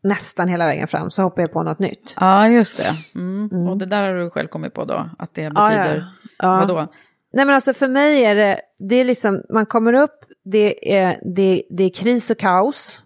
nästan 0.03 0.47
hela 0.49 0.65
vägen 0.65 0.87
fram, 0.87 1.11
så 1.11 1.23
hoppar 1.23 1.41
jag 1.41 1.51
på 1.53 1.63
något 1.63 1.79
nytt. 1.79 2.15
Ja, 2.19 2.47
just 2.47 2.77
det. 2.77 3.19
Mm. 3.19 3.67
Och 3.67 3.77
det 3.77 3.85
där 3.85 4.03
har 4.03 4.13
du 4.13 4.29
själv 4.29 4.47
kommit 4.47 4.73
på 4.73 4.85
då? 4.85 5.09
Att 5.17 5.33
det 5.33 5.41
Ja, 5.41 5.49
betyder... 5.49 5.95
ja. 5.97 6.03
Ja. 6.37 6.59
Vadå? 6.59 6.87
Nej 7.33 7.45
men 7.45 7.55
alltså 7.55 7.73
för 7.73 7.87
mig 7.87 8.25
är 8.25 8.35
det, 8.35 8.61
det 8.79 8.95
är 8.95 9.03
liksom, 9.03 9.41
man 9.49 9.65
kommer 9.65 9.93
upp, 9.93 10.19
det 10.43 10.95
är, 10.95 11.19
det, 11.35 11.63
det 11.69 11.83
är 11.83 11.89
kris 11.89 12.29
och 12.29 12.37
kaos. 12.37 12.99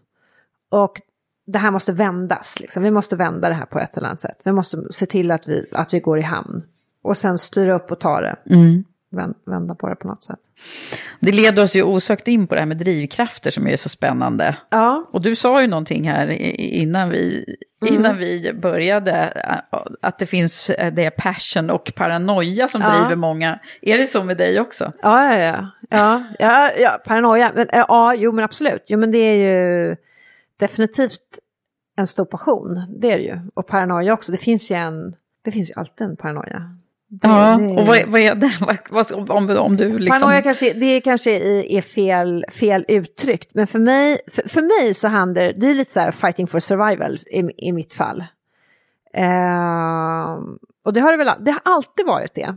Och 0.69 1.02
det 1.47 1.60
här 1.60 1.71
måste 1.71 1.91
vändas, 1.91 2.60
liksom. 2.60 2.84
vi 2.84 2.91
måste 2.91 3.15
vända 3.15 3.50
det 3.50 3.56
här 3.56 3.65
på 3.65 3.80
ett 3.80 3.97
eller 3.97 4.08
annat 4.08 4.21
sätt. 4.21 4.41
Vi 4.45 4.52
måste 4.52 4.84
se 4.91 5.06
till 5.06 5.32
att 5.32 5.47
vi, 5.47 5.67
att 5.71 5.93
vi 5.93 6.00
går 6.00 6.19
i 6.19 6.21
hamn. 6.21 6.63
Och 7.02 7.17
sen 7.17 7.38
styra 7.38 7.76
upp 7.76 7.91
och 7.91 8.00
ta 8.00 8.21
det, 8.21 8.36
Mm. 8.45 8.84
Vän- 9.12 9.34
vända 9.46 9.76
på 9.76 9.89
det 9.89 9.96
på 9.96 10.08
något 10.08 10.24
sätt. 10.24 10.39
Det 11.20 11.32
leder 11.32 11.63
oss 11.63 11.76
ju 11.76 11.84
osökt 11.84 12.28
in 12.28 12.48
på 12.48 12.56
det 12.56 12.62
här 12.62 12.65
med 12.67 12.78
drivkrafter 12.78 13.52
som 13.52 13.67
är 13.67 13.76
så 13.78 13.89
spännande. 13.89 14.58
Ja, 14.70 15.06
Och 15.12 15.22
du 15.22 15.36
sa 15.36 15.62
ju 15.62 15.67
någonting 15.67 16.10
här 16.10 16.28
innan 16.58 17.10
vi, 17.10 17.46
innan 17.86 18.17
vi 18.17 18.54
började, 18.54 19.34
att 20.02 20.20
det 20.20 20.26
finns 20.26 20.72
det 20.93 21.12
passion 21.12 21.70
och 21.70 21.91
paranoia 21.96 22.67
som 22.67 22.82
Ja. 22.82 22.89
driver 23.00 23.15
många. 23.15 23.60
Är 23.82 23.98
det 23.98 24.08
så 24.08 24.24
med 24.24 24.38
dig 24.38 24.60
också? 24.60 24.91
Ja, 25.02 25.34
ja, 25.36 25.43
ja. 25.46 25.67
Ja, 25.89 26.24
ja, 26.39 26.70
ja 26.80 27.02
paranoia. 27.06 27.52
Men, 27.56 27.67
ja, 27.74 28.15
jo 28.15 28.32
men 28.32 28.43
absolut. 28.46 28.84
Jo 28.88 29.00
men 29.00 29.12
det 29.12 29.17
är 29.17 29.36
ju 29.36 29.96
definitivt 30.60 31.39
en 31.98 32.08
stor 32.08 32.26
passion. 32.26 32.82
Det 33.00 33.12
är 33.12 33.17
det 33.17 33.24
ju. 33.24 33.39
Och 33.54 33.67
paranoia 33.67 34.13
också. 34.13 34.32
Det 34.32 34.38
finns 34.38 34.72
ju 34.72 34.76
en, 34.76 35.15
det 35.43 35.52
finns 35.52 35.70
ju 35.70 35.74
alltid 35.76 36.08
en 36.08 36.17
paranoia. 36.17 36.78
Det, 37.10 37.28
Ja, 37.28 37.58
det- 37.58 37.76
och 37.82 37.88
vad, 37.88 37.98
är- 37.98 38.06
vad 38.06 38.22
är 38.22 38.36
det? 38.36 38.52
Vad, 38.89 39.12
om, 39.30 39.50
om 39.58 39.78
du 39.78 40.00
liksom... 40.00 40.20
Paranoia 40.22 40.41
kanske, 40.41 40.74
det 40.74 41.02
kanske 41.02 41.32
är, 41.78 41.82
fel, 41.82 42.46
fel 42.52 42.86
uttryckt. 42.88 43.50
Men 43.54 43.67
för 43.67 43.80
mig, 43.80 44.20
för, 44.28 44.50
för 44.50 44.62
mig 44.62 44.93
så 44.93 45.08
handlar 45.08 45.54
det 45.56 45.67
är 45.67 45.74
lite 45.74 45.91
så 45.91 46.00
här 46.00 46.12
fighting 46.12 46.48
for 46.48 46.60
survival 46.60 47.15
i, 47.32 47.67
i 47.67 47.72
mitt 47.74 47.93
fall. 47.93 48.24
Ehm, 49.13 50.58
och 50.84 50.93
det 50.93 51.00
har 51.00 51.12
det 51.12 51.17
väl 51.17 51.30
det 51.46 51.52
har 51.52 51.62
alltid 51.63 52.06
varit 52.06 52.36
det. 52.36 52.56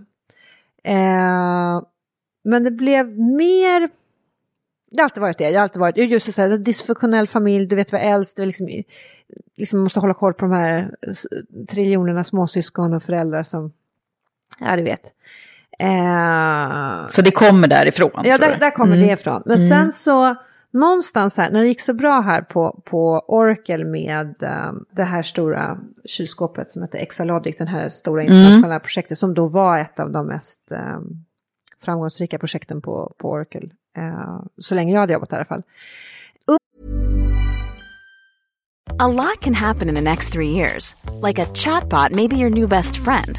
Ehm, 0.85 1.83
men 2.45 2.65
det 2.65 2.71
blev 2.71 3.19
mer, 3.19 3.81
det 4.91 4.97
har 4.99 5.05
alltid 5.05 5.21
varit 5.21 5.39
det. 5.39 5.51
Jag 5.51 5.59
har 5.59 5.63
alltid 5.63 5.81
varit, 5.81 5.97
just 5.97 6.33
så 6.35 6.43
här, 6.43 6.59
dysfunktionell 6.59 7.27
familj, 7.27 7.67
du 7.67 7.77
vet 7.77 7.93
vad 7.93 8.01
äldst, 8.01 8.37
du 8.37 8.47
liksom, 8.47 8.69
liksom 9.57 9.81
måste 9.81 10.01
hålla 10.01 10.15
koll 10.15 10.35
på 10.35 10.45
de 10.45 10.53
här 10.53 10.95
triljonerna 11.69 12.25
småsyskon 12.25 12.95
och 12.95 13.03
föräldrar 13.03 13.43
som, 13.43 13.73
ja 14.59 14.77
du 14.77 14.83
vet. 14.83 15.13
Ehm, 15.79 17.09
Så 17.09 17.23
det 17.23 17.31
kommer 17.31 17.69
därifrån? 17.69 18.11
Ja, 18.25 18.39
där, 18.39 18.57
där 18.59 18.71
kommer 18.71 18.97
Mm. 18.97 19.07
det 19.09 19.13
ifrån. 19.13 19.43
Men 19.47 19.69
sen 19.69 19.93
så, 19.93 20.35
någonstans 20.71 21.37
här, 21.37 21.51
när 21.51 21.61
det 21.61 21.69
gick 21.69 21.81
så 21.81 21.95
bra 21.95 22.21
här 22.21 22.43
på, 22.43 22.83
på 22.85 23.25
Oracle 23.29 23.85
med 23.85 24.35
um, 24.43 24.85
det 24.91 25.05
här 25.05 25.23
stora 25.23 25.79
kylskåpet 26.05 26.71
som 26.71 26.83
heter 26.83 26.99
Exalogic, 26.99 27.57
den 27.57 27.69
här 27.69 27.89
stora 27.89 28.23
internationella 28.23 28.81
projektet, 28.81 29.19
som 29.19 29.35
då 29.35 29.47
var 29.49 29.79
ett 29.79 30.01
av 30.01 30.11
de 30.11 30.27
mest 30.27 30.61
um, 30.71 31.25
framgångsrika 31.85 32.39
projekten 32.39 32.81
på, 32.83 33.13
på 33.19 33.31
Oracle, 33.31 33.69
eh, 33.97 34.41
så 34.59 34.75
länge 34.75 34.93
jag 34.93 35.01
hade 35.01 35.13
jobbat 35.13 35.33
i 35.33 35.37
alla 35.37 35.45
fall. 35.45 35.63
A 38.99 39.09
lot 39.09 39.41
can 39.41 39.55
happen 39.55 39.89
in 39.89 39.95
the 39.95 40.01
next 40.01 40.33
three 40.33 40.51
years. 40.51 40.97
Like 41.23 41.43
a 41.43 41.47
chatbot 41.55 42.11
may 42.13 42.29
be 42.29 42.37
your 42.37 42.51
new 42.51 42.69
best 42.69 42.97
friend. 42.97 43.39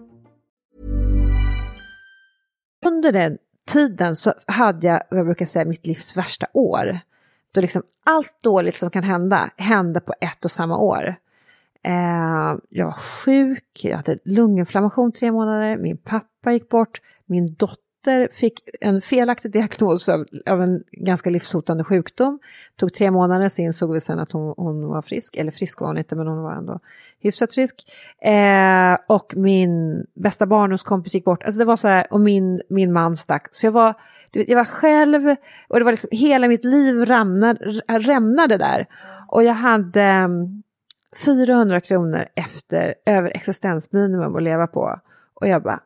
Under 2.85 3.11
den 3.11 3.37
tiden 3.67 4.15
så 4.15 4.33
hade 4.47 4.87
jag, 4.87 5.03
vad 5.09 5.19
jag 5.19 5.25
brukar 5.25 5.45
säga, 5.45 5.65
mitt 5.65 5.85
livs 5.85 6.17
värsta 6.17 6.47
år. 6.53 6.99
Då 7.51 7.61
liksom 7.61 7.83
allt 8.05 8.43
dåligt 8.43 8.75
som 8.75 8.89
kan 8.89 9.03
hända 9.03 9.49
hände 9.57 9.99
på 9.99 10.13
ett 10.21 10.45
och 10.45 10.51
samma 10.51 10.77
år. 10.77 11.15
Eh, 11.83 12.57
jag 12.69 12.85
var 12.85 12.97
sjuk, 12.97 13.79
jag 13.83 13.97
hade 13.97 14.17
lunginflammation 14.25 15.11
tre 15.11 15.31
månader, 15.31 15.77
min 15.77 15.97
pappa 15.97 16.51
gick 16.51 16.69
bort, 16.69 17.01
min 17.25 17.53
dotter 17.53 17.90
fick 18.33 18.61
en 18.81 19.01
felaktig 19.01 19.51
diagnos 19.51 20.09
av, 20.09 20.25
av 20.45 20.61
en 20.61 20.83
ganska 20.91 21.29
livshotande 21.29 21.83
sjukdom. 21.83 22.39
tog 22.75 22.93
tre 22.93 23.11
månader, 23.11 23.49
så 23.49 23.61
insåg 23.61 23.93
vi 23.93 23.99
sen 23.99 24.19
att 24.19 24.31
hon, 24.31 24.53
hon 24.57 24.87
var 24.87 25.01
frisk, 25.01 25.37
eller 25.37 25.51
frisk 25.51 25.79
var 25.79 25.87
hon 25.87 25.97
inte, 25.97 26.15
men 26.15 26.27
hon 26.27 26.43
var 26.43 26.53
ändå 26.53 26.79
hyfsat 27.19 27.53
frisk. 27.53 27.91
Eh, 28.21 28.97
och 29.07 29.33
min 29.35 30.05
bästa 30.13 30.45
barndomskompis 30.45 31.13
gick 31.13 31.25
bort, 31.25 31.43
alltså 31.43 31.59
det 31.59 31.65
var 31.65 31.75
så 31.75 31.87
här, 31.87 32.07
och 32.13 32.21
min, 32.21 32.61
min 32.69 32.93
man 32.93 33.17
stack. 33.17 33.47
Så 33.51 33.65
jag 33.65 33.71
var, 33.71 33.93
du 34.31 34.39
vet, 34.39 34.49
jag 34.49 34.57
var 34.57 34.65
själv 34.65 35.35
och 35.69 35.79
det 35.79 35.85
var 35.85 35.91
liksom 35.91 36.09
hela 36.11 36.47
mitt 36.47 36.65
liv 36.65 37.05
rämnade, 37.05 37.81
rämnade 37.87 38.57
där. 38.57 38.87
Och 39.27 39.43
jag 39.43 39.53
hade 39.53 40.01
mm, 40.01 40.41
eh, 40.41 40.47
400 41.25 41.81
kronor 41.81 42.25
efter 42.35 42.95
över 43.05 43.29
existensminimum 43.29 44.35
att 44.35 44.43
leva 44.43 44.67
på. 44.67 44.99
Och 45.33 45.47
jag 45.47 45.63
bara, 45.63 45.79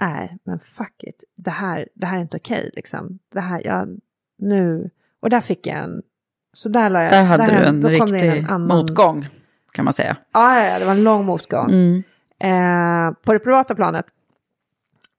nej 0.00 0.38
men 0.44 0.58
fuck 0.58 1.04
it, 1.04 1.24
det 1.36 1.50
här, 1.50 1.88
det 1.94 2.06
här 2.06 2.16
är 2.16 2.22
inte 2.22 2.36
okej 2.36 2.58
okay, 2.58 2.70
liksom. 2.74 3.18
Det 3.32 3.40
här, 3.40 3.62
jag, 3.64 3.98
nu, 4.38 4.90
och 5.20 5.30
där 5.30 5.40
fick 5.40 5.66
jag 5.66 5.76
en, 5.76 6.02
så 6.52 6.68
där 6.68 6.90
la 6.90 7.02
jag. 7.02 7.12
Där 7.12 7.24
hade 7.24 7.46
där, 7.46 7.60
du 7.60 7.68
en 7.68 7.88
riktig 7.88 8.38
en 8.38 8.46
annan, 8.46 8.78
motgång 8.78 9.28
kan 9.72 9.84
man 9.84 9.94
säga. 9.94 10.16
Ja, 10.32 10.64
ja, 10.64 10.78
det 10.78 10.84
var 10.84 10.92
en 10.92 11.04
lång 11.04 11.24
motgång. 11.24 11.70
Mm. 11.70 12.02
Eh, 12.40 13.14
på 13.24 13.32
det 13.32 13.38
privata 13.38 13.74
planet 13.74 14.06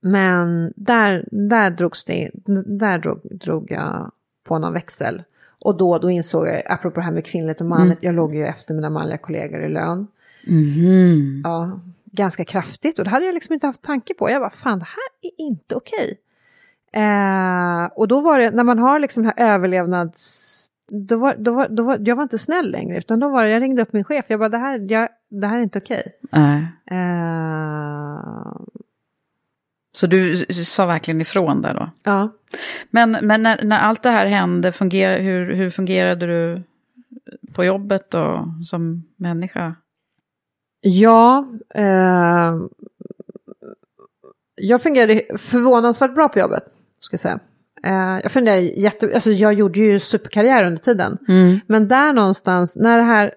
men 0.00 0.72
där, 0.76 1.28
där, 1.30 1.70
drogs 1.70 2.04
det, 2.04 2.30
där 2.66 2.98
drog, 2.98 3.20
drog 3.30 3.70
jag 3.70 4.10
på 4.44 4.58
någon 4.58 4.72
växel. 4.72 5.22
Och 5.64 5.76
då, 5.76 5.98
då 5.98 6.10
insåg 6.10 6.46
jag, 6.46 6.62
apropå 6.66 7.00
det 7.00 7.04
här 7.04 7.12
med 7.12 7.24
kvinnligt 7.24 7.60
och 7.60 7.66
manligt, 7.66 8.02
mm. 8.02 8.06
jag 8.06 8.14
låg 8.14 8.34
ju 8.34 8.44
efter 8.44 8.74
mina 8.74 8.90
manliga 8.90 9.18
kollegor 9.18 9.62
i 9.62 9.68
lön. 9.68 10.06
Mm. 10.46 11.40
Ja, 11.44 11.80
ganska 12.10 12.44
kraftigt 12.44 12.98
och 12.98 13.04
det 13.04 13.10
hade 13.10 13.26
jag 13.26 13.34
liksom 13.34 13.54
inte 13.54 13.66
haft 13.66 13.82
tanke 13.82 14.14
på. 14.14 14.30
Jag 14.30 14.42
bara, 14.42 14.50
fan 14.50 14.78
det 14.78 14.84
här 14.84 15.30
är 15.30 15.44
inte 15.44 15.74
okej. 15.74 16.18
Eh, 16.92 17.84
och 17.96 18.08
då 18.08 18.20
var 18.20 18.38
det, 18.38 18.50
när 18.50 18.64
man 18.64 18.78
har 18.78 18.98
liksom 18.98 19.22
den 19.22 19.32
här 19.36 19.54
överlevnads... 19.54 20.56
Då 20.92 21.16
var, 21.16 21.34
då 21.38 21.54
var, 21.54 21.68
då 21.68 21.82
var, 21.82 21.98
jag 22.00 22.16
var 22.16 22.22
inte 22.22 22.38
snäll 22.38 22.70
längre, 22.70 22.98
utan 22.98 23.20
då 23.20 23.28
var 23.28 23.44
det, 23.44 23.50
jag 23.50 23.62
ringde 23.62 23.82
upp 23.82 23.92
min 23.92 24.04
chef, 24.04 24.24
jag 24.28 24.38
bara, 24.38 24.48
det 24.48 24.58
här, 24.58 24.86
jag, 24.92 25.08
det 25.28 25.46
här 25.46 25.58
är 25.58 25.62
inte 25.62 25.78
okej. 25.78 26.12
Mm. 26.32 26.66
Eh, 26.90 28.20
så 29.92 30.06
du 30.06 30.36
sa 30.64 30.86
verkligen 30.86 31.20
ifrån 31.20 31.62
där 31.62 31.74
då? 31.74 31.90
Ja. 32.02 32.28
Men, 32.90 33.16
men 33.22 33.42
när, 33.42 33.64
när 33.64 33.78
allt 33.78 34.02
det 34.02 34.10
här 34.10 34.26
hände, 34.26 34.72
funger, 34.72 35.20
hur, 35.20 35.54
hur 35.54 35.70
fungerade 35.70 36.26
du 36.26 36.62
på 37.52 37.64
jobbet 37.64 38.14
och 38.14 38.38
som 38.66 39.04
människa? 39.16 39.74
Ja, 40.80 41.48
eh, 41.74 42.54
jag 44.54 44.82
fungerade 44.82 45.22
förvånansvärt 45.38 46.14
bra 46.14 46.28
på 46.28 46.38
jobbet, 46.38 46.64
ska 47.00 47.14
jag 47.14 47.20
säga. 47.20 47.40
Eh, 47.82 48.20
jag 48.22 48.32
funderade 48.32 48.62
jätte, 48.62 49.14
alltså 49.14 49.30
jag 49.30 49.54
gjorde 49.54 49.80
ju 49.80 50.00
superkarriär 50.00 50.64
under 50.64 50.82
tiden. 50.82 51.18
Mm. 51.28 51.60
Men 51.66 51.88
där 51.88 52.12
någonstans, 52.12 52.76
när 52.76 52.98
det 52.98 53.04
här 53.04 53.34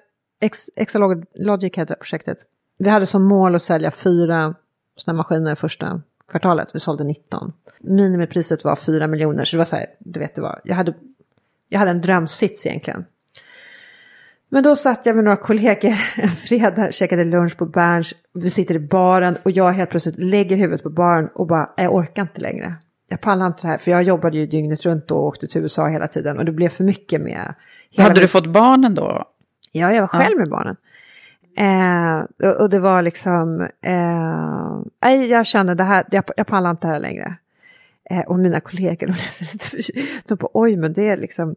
Exalogic 0.76 1.74
heter 1.74 1.96
projektet, 1.96 2.38
vi 2.78 2.90
hade 2.90 3.06
som 3.06 3.24
mål 3.24 3.56
att 3.56 3.64
sälja 3.64 3.92
fyra 3.92 4.56
sådana 4.96 5.18
maskiner 5.18 5.56
första 5.56 6.02
kvartalet. 6.28 6.70
Vi 6.74 6.80
sålde 6.80 7.04
19. 7.04 7.54
Minimipriset 7.80 8.64
var 8.64 8.76
4 8.76 9.08
miljoner, 9.08 9.46
så 9.46 9.56
det 9.56 9.58
var 9.58 9.66
så 9.66 9.76
här, 9.76 9.86
du 10.00 10.20
vet, 10.20 10.36
det 10.36 10.42
var, 10.42 10.62
jag 10.64 10.76
hade, 10.76 10.94
jag 11.70 11.80
hade 11.80 11.92
en 11.92 12.02
drömsits 12.02 12.66
egentligen. 12.66 13.06
Men 14.54 14.64
då 14.64 14.76
satt 14.76 15.06
jag 15.06 15.16
med 15.16 15.26
några 15.26 15.38
kollegor 15.38 15.94
en 16.16 16.30
fredag, 16.30 16.92
käkade 16.92 17.24
lunch 17.24 17.58
på 17.58 17.66
Berns, 17.66 18.14
vi 18.34 18.50
sitter 18.50 18.76
i 18.76 18.80
baren 18.80 19.38
och 19.44 19.52
jag 19.52 19.72
helt 19.72 19.90
plötsligt 19.90 20.20
lägger 20.20 20.56
huvudet 20.56 20.84
på 20.84 20.90
baren 20.90 21.30
och 21.36 21.48
bara, 21.48 21.70
jag 21.78 21.96
orkar 21.96 22.22
inte 22.22 22.42
längre. 22.42 22.76
Jag 23.10 23.22
pallar 23.22 23.48
inte 23.48 23.62
det 23.62 23.68
här, 23.68 23.78
för 23.78 23.92
jag 23.92 24.04
jobbade 24.04 24.38
ju 24.38 24.46
dygnet 24.46 24.86
runt 24.86 25.12
och 25.12 25.26
åkte 25.26 25.48
till 25.48 25.62
USA 25.62 25.88
hela 25.88 26.08
tiden 26.08 26.38
och 26.38 26.46
det 26.46 26.52
blev 26.52 26.70
för 26.70 26.84
mycket 26.84 27.22
med... 27.22 27.54
Hade 27.98 28.22
du 28.22 28.28
fått 28.28 28.46
barnen 28.46 28.96
då? 28.96 29.26
Ja, 29.72 29.94
jag 29.94 30.02
var 30.02 30.08
själv 30.08 30.34
ja. 30.36 30.40
med 30.40 30.50
barnen. 30.50 30.76
Eh, 31.58 32.50
och, 32.50 32.70
det 32.70 32.80
var 32.80 33.02
liksom, 33.02 33.68
eh, 33.82 35.16
jag 35.16 35.46
kände 35.46 35.76
det 35.76 35.84
här, 35.84 36.06
jag, 36.12 36.24
jag 36.38 36.48
pallar 36.48 36.72
inte 36.72 36.88
det 36.88 36.94
här 36.94 37.00
längre. 37.00 37.36
Eh, 38.10 38.22
och 38.22 38.40
mina 38.40 38.60
kollegor, 38.60 39.08
de, 39.72 39.94
de 40.28 40.36
bara, 40.36 40.50
oj 40.54 40.76
men 40.76 40.94
det 40.94 41.10
är 41.10 41.18
liksom, 41.18 41.56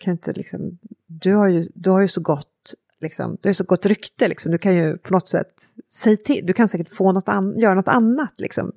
kan 0.00 0.12
inte 0.12 0.32
liksom, 0.32 0.78
du 1.06 1.34
har 1.34 1.48
ju, 1.48 1.68
du 1.74 1.90
har 1.90 2.00
ju 2.00 2.08
så 2.08 2.20
gott, 2.20 2.74
liksom, 3.00 3.36
du 3.40 3.48
har 3.48 3.54
så 3.54 3.64
gott 3.64 3.86
rykte 3.86 4.28
liksom, 4.28 4.52
du 4.52 4.58
kan 4.58 4.74
ju 4.74 4.98
på 4.98 5.12
något 5.12 5.28
sätt, 5.28 5.62
säg 5.92 6.16
till, 6.16 6.46
du 6.46 6.52
kan 6.52 6.68
säkert 6.68 6.94
få 6.94 7.12
något 7.12 7.28
an, 7.28 7.58
göra 7.58 7.74
något 7.74 7.88
annat 7.88 8.34
liksom. 8.36 8.72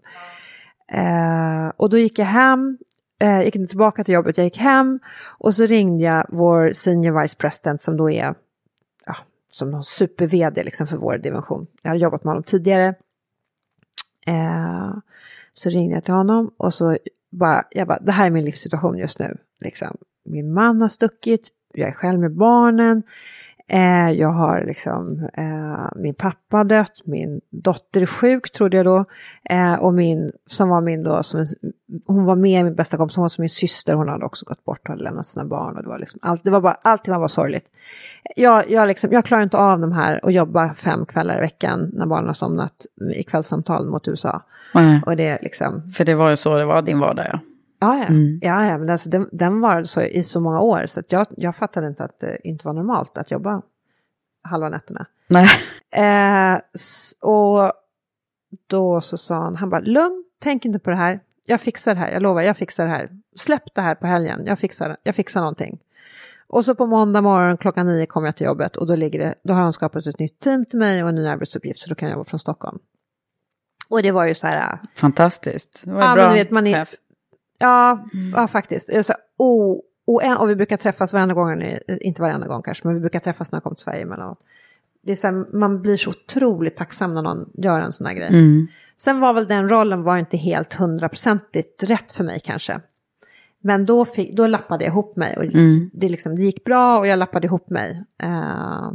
Eh, 0.91 1.71
och 1.77 1.89
då 1.89 1.97
gick 1.97 2.19
jag 2.19 2.25
hem, 2.25 2.77
eh, 3.19 3.41
gick 3.41 3.55
inte 3.55 3.69
tillbaka 3.69 4.03
till 4.03 4.13
jobbet, 4.13 4.37
jag 4.37 4.45
gick 4.45 4.57
hem 4.57 4.99
och 5.15 5.55
så 5.55 5.65
ringde 5.65 6.03
jag 6.03 6.25
vår 6.29 6.73
senior 6.73 7.21
vice 7.21 7.37
president 7.37 7.81
som 7.81 7.97
då 7.97 8.09
är 8.11 8.35
som 9.55 9.71
någon 9.71 9.83
super-vd 9.83 10.63
liksom 10.63 10.87
för 10.87 10.97
vår 10.97 11.17
dimension. 11.17 11.67
Jag 11.81 11.89
hade 11.89 12.01
jobbat 12.03 12.23
med 12.23 12.31
honom 12.31 12.43
tidigare. 12.43 12.95
Eh, 14.27 14.93
så 15.53 15.69
ringde 15.69 15.95
jag 15.95 16.03
till 16.03 16.13
honom 16.13 16.51
och 16.57 16.73
så 16.73 16.97
bara, 17.29 17.63
jag 17.71 17.87
bara, 17.87 17.99
det 17.99 18.11
här 18.11 18.25
är 18.25 18.29
min 18.29 18.45
livssituation 18.45 18.97
just 18.97 19.19
nu. 19.19 19.37
Liksom. 19.59 19.97
Min 20.23 20.53
man 20.53 20.81
har 20.81 20.89
stuckit, 20.89 21.47
jag 21.73 21.89
är 21.89 21.93
själv 21.93 22.19
med 22.19 22.35
barnen. 22.35 23.03
Eh, 23.67 24.11
jag 24.11 24.29
har 24.29 24.63
liksom, 24.65 25.29
eh, 25.33 25.89
min 25.95 26.13
pappa 26.13 26.63
dött, 26.63 27.01
min 27.03 27.41
dotter 27.49 28.01
är 28.01 28.05
sjuk 28.05 28.51
trodde 28.51 28.77
jag 28.77 28.85
då. 28.85 29.05
Eh, 29.49 29.73
och 29.73 29.93
min, 29.93 30.31
som 30.45 30.69
var 30.69 30.81
min 30.81 31.03
då, 31.03 31.23
som 31.23 31.45
hon 32.05 32.25
var 32.25 32.35
med 32.35 32.65
min 32.65 32.75
bästa 32.75 32.97
kompis, 32.97 33.15
hon 33.15 33.21
var 33.21 33.29
som 33.29 33.41
min 33.41 33.49
syster, 33.49 33.93
hon 33.93 34.09
hade 34.09 34.25
också 34.25 34.45
gått 34.45 34.65
bort 34.65 34.79
och 34.83 34.89
hade 34.89 35.03
lämnat 35.03 35.27
sina 35.27 35.45
barn. 35.45 35.77
Och 35.77 35.83
det 35.83 35.89
var 35.89 35.99
liksom, 35.99 36.19
allt, 36.23 36.43
det 36.43 36.49
var 36.49 36.61
bara, 36.61 36.77
allting 36.81 37.11
var 37.11 37.19
bara 37.19 37.27
sorgligt. 37.27 37.65
Jag, 38.35 38.71
jag, 38.71 38.87
liksom, 38.87 39.11
jag 39.11 39.25
klarar 39.25 39.43
inte 39.43 39.57
av 39.57 39.79
de 39.79 39.91
här 39.91 40.25
och 40.25 40.31
jobba 40.31 40.73
fem 40.73 41.05
kvällar 41.05 41.37
i 41.37 41.41
veckan 41.41 41.91
när 41.93 42.05
barnen 42.05 42.27
har 42.27 42.33
somnat 42.33 42.85
i 43.15 43.23
kvällssamtal 43.23 43.87
mot 43.87 44.07
USA. 44.07 44.41
Nej. 44.73 45.01
Och 45.05 45.15
det 45.15 45.39
liksom, 45.41 45.91
För 45.91 46.05
det 46.05 46.15
var 46.15 46.29
ju 46.29 46.35
så 46.35 46.57
det 46.57 46.65
var 46.65 46.81
din 46.81 46.99
vardag 46.99 47.25
ja. 47.31 47.39
Ja, 47.83 47.97
ja. 47.97 48.05
Mm. 48.05 48.39
ja, 48.41 48.65
ja 48.65 48.77
men 48.77 48.89
alltså, 48.89 49.09
den, 49.09 49.29
den 49.31 49.61
var 49.61 49.83
så 49.83 50.01
i 50.01 50.23
så 50.23 50.39
många 50.39 50.61
år 50.61 50.85
så 50.85 51.01
jag, 51.09 51.27
jag 51.37 51.55
fattade 51.55 51.87
inte 51.87 52.03
att 52.03 52.19
det 52.19 52.47
inte 52.47 52.67
var 52.67 52.73
normalt 52.73 53.17
att 53.17 53.31
jobba 53.31 53.61
halva 54.43 54.69
nätterna. 54.69 55.05
Nej. 55.27 55.47
Eh, 55.91 56.59
och 57.21 57.71
då 58.67 59.01
så 59.01 59.17
sa 59.17 59.35
han, 59.35 59.55
han 59.55 59.69
bara 59.69 59.81
lugn, 59.81 60.23
tänk 60.39 60.65
inte 60.65 60.79
på 60.79 60.89
det 60.89 60.95
här. 60.95 61.19
Jag 61.45 61.61
fixar 61.61 61.93
det 61.93 61.99
här, 61.99 62.11
jag 62.11 62.21
lovar, 62.21 62.41
jag 62.41 62.57
fixar 62.57 62.85
det 62.85 62.91
här. 62.91 63.09
Släpp 63.35 63.75
det 63.75 63.81
här 63.81 63.95
på 63.95 64.07
helgen, 64.07 64.45
jag 64.45 64.59
fixar, 64.59 64.97
jag 65.03 65.15
fixar 65.15 65.39
någonting. 65.39 65.79
Och 66.47 66.65
så 66.65 66.75
på 66.75 66.85
måndag 66.87 67.21
morgon 67.21 67.57
klockan 67.57 67.85
nio 67.87 68.05
kommer 68.05 68.27
jag 68.27 68.35
till 68.35 68.45
jobbet 68.45 68.75
och 68.77 68.87
då, 68.87 68.95
ligger 68.95 69.19
det, 69.19 69.35
då 69.43 69.53
har 69.53 69.61
han 69.61 69.73
skapat 69.73 70.07
ett 70.07 70.19
nytt 70.19 70.39
team 70.39 70.65
till 70.65 70.79
mig 70.79 71.03
och 71.03 71.09
en 71.09 71.15
ny 71.15 71.27
arbetsuppgift 71.27 71.79
så 71.79 71.89
då 71.89 71.95
kan 71.95 72.09
jag 72.09 72.15
jobba 72.15 72.29
från 72.29 72.39
Stockholm. 72.39 72.79
Och 73.89 74.03
det 74.03 74.11
var 74.11 74.25
ju 74.25 74.33
så 74.33 74.47
här, 74.47 74.79
Fantastiskt. 74.95 75.81
Det 75.85 75.91
var 75.91 76.01
Ja, 76.01 76.05
ja, 76.07 76.15
men 76.15 76.23
bra 76.23 76.33
du 76.33 76.39
vet, 76.39 76.51
man 76.51 76.67
är- 76.67 76.73
chef. 76.73 76.95
Ja, 77.57 78.05
ja 78.35 78.47
faktiskt. 78.47 79.05
Sa, 79.05 79.13
oh, 79.37 79.79
och, 80.05 80.23
en, 80.23 80.37
och 80.37 80.49
vi 80.49 80.55
brukar 80.55 80.77
träffas 80.77 81.13
varenda 81.13 81.33
gång, 81.33 81.63
inte 82.01 82.21
varenda 82.21 82.47
gång 82.47 82.61
kanske, 82.61 82.87
men 82.87 82.95
vi 82.95 82.99
brukar 83.01 83.19
träffas 83.19 83.51
när 83.51 83.57
jag 83.57 83.63
kommer 83.63 83.75
till 83.75 83.83
Sverige 83.83 84.01
emellanåt. 84.01 84.39
Det 85.01 85.11
är 85.11 85.15
så 85.15 85.27
här, 85.27 85.45
man 85.57 85.81
blir 85.81 85.95
så 85.95 86.09
otroligt 86.09 86.75
tacksam 86.77 87.13
när 87.13 87.21
någon 87.21 87.49
gör 87.53 87.79
en 87.79 87.91
sån 87.91 88.07
här 88.07 88.13
grej. 88.13 88.27
Mm. 88.27 88.67
Sen 88.97 89.19
var 89.19 89.33
väl 89.33 89.47
den 89.47 89.69
rollen 89.69 90.03
var 90.03 90.17
inte 90.17 90.37
helt 90.37 90.73
hundraprocentigt 90.73 91.83
rätt 91.83 92.11
för 92.11 92.23
mig 92.23 92.39
kanske. 92.43 92.79
Men 93.61 93.85
då, 93.85 94.05
fick, 94.05 94.35
då 94.35 94.47
lappade 94.47 94.83
jag 94.83 94.91
ihop 94.91 95.15
mig 95.15 95.37
och 95.37 95.43
Mm. 95.43 95.89
det, 95.93 96.09
liksom, 96.09 96.35
det 96.35 96.41
gick 96.41 96.63
bra 96.63 96.99
och 96.99 97.07
jag 97.07 97.19
lappade 97.19 97.47
ihop 97.47 97.69
mig. 97.69 98.03
Eh, 98.23 98.91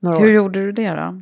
några 0.00 0.18
Hur 0.18 0.26
år. 0.26 0.30
gjorde 0.30 0.60
du 0.60 0.72
det 0.72 0.90
då? 0.90 1.20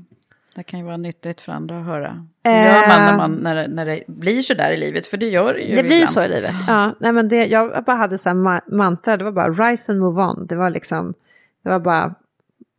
Det 0.60 0.64
kan 0.64 0.78
ju 0.80 0.84
vara 0.86 0.96
nyttigt 0.96 1.40
för 1.40 1.52
andra 1.52 1.78
att 1.80 1.86
höra. 1.86 2.26
Hur 2.44 2.52
Eh. 2.52 2.64
gör 2.64 2.88
man 2.88 3.04
när, 3.06 3.16
man 3.16 3.32
när, 3.32 3.54
det- 3.54 3.68
när 3.68 3.86
det 3.86 4.04
blir 4.06 4.42
så 4.42 4.54
där 4.54 4.70
i 4.72 4.76
livet? 4.76 5.06
För 5.06 5.16
det 5.16 5.26
gör 5.28 5.54
det 5.54 5.60
ju 5.60 5.74
Det 5.76 5.82
blir 5.82 5.96
ibland. 5.96 6.10
så 6.10 6.22
i 6.22 6.28
livet. 6.28 6.54
Ja, 6.68 6.94
nej 7.00 7.12
men 7.12 7.28
det, 7.28 7.46
jag 7.46 7.84
bara 7.84 7.96
hade 7.96 8.18
så 8.18 8.28
här 8.28 8.36
ma- 8.36 8.74
mantra, 8.74 9.16
det 9.16 9.24
var 9.24 9.32
bara 9.32 9.50
rise 9.50 9.92
and 9.92 10.00
move 10.00 10.22
on. 10.22 10.46
Det 10.46 10.56
var 10.56 10.70
liksom, 10.70 11.14
det 11.62 11.68
var 11.70 11.78
bara 11.80 12.14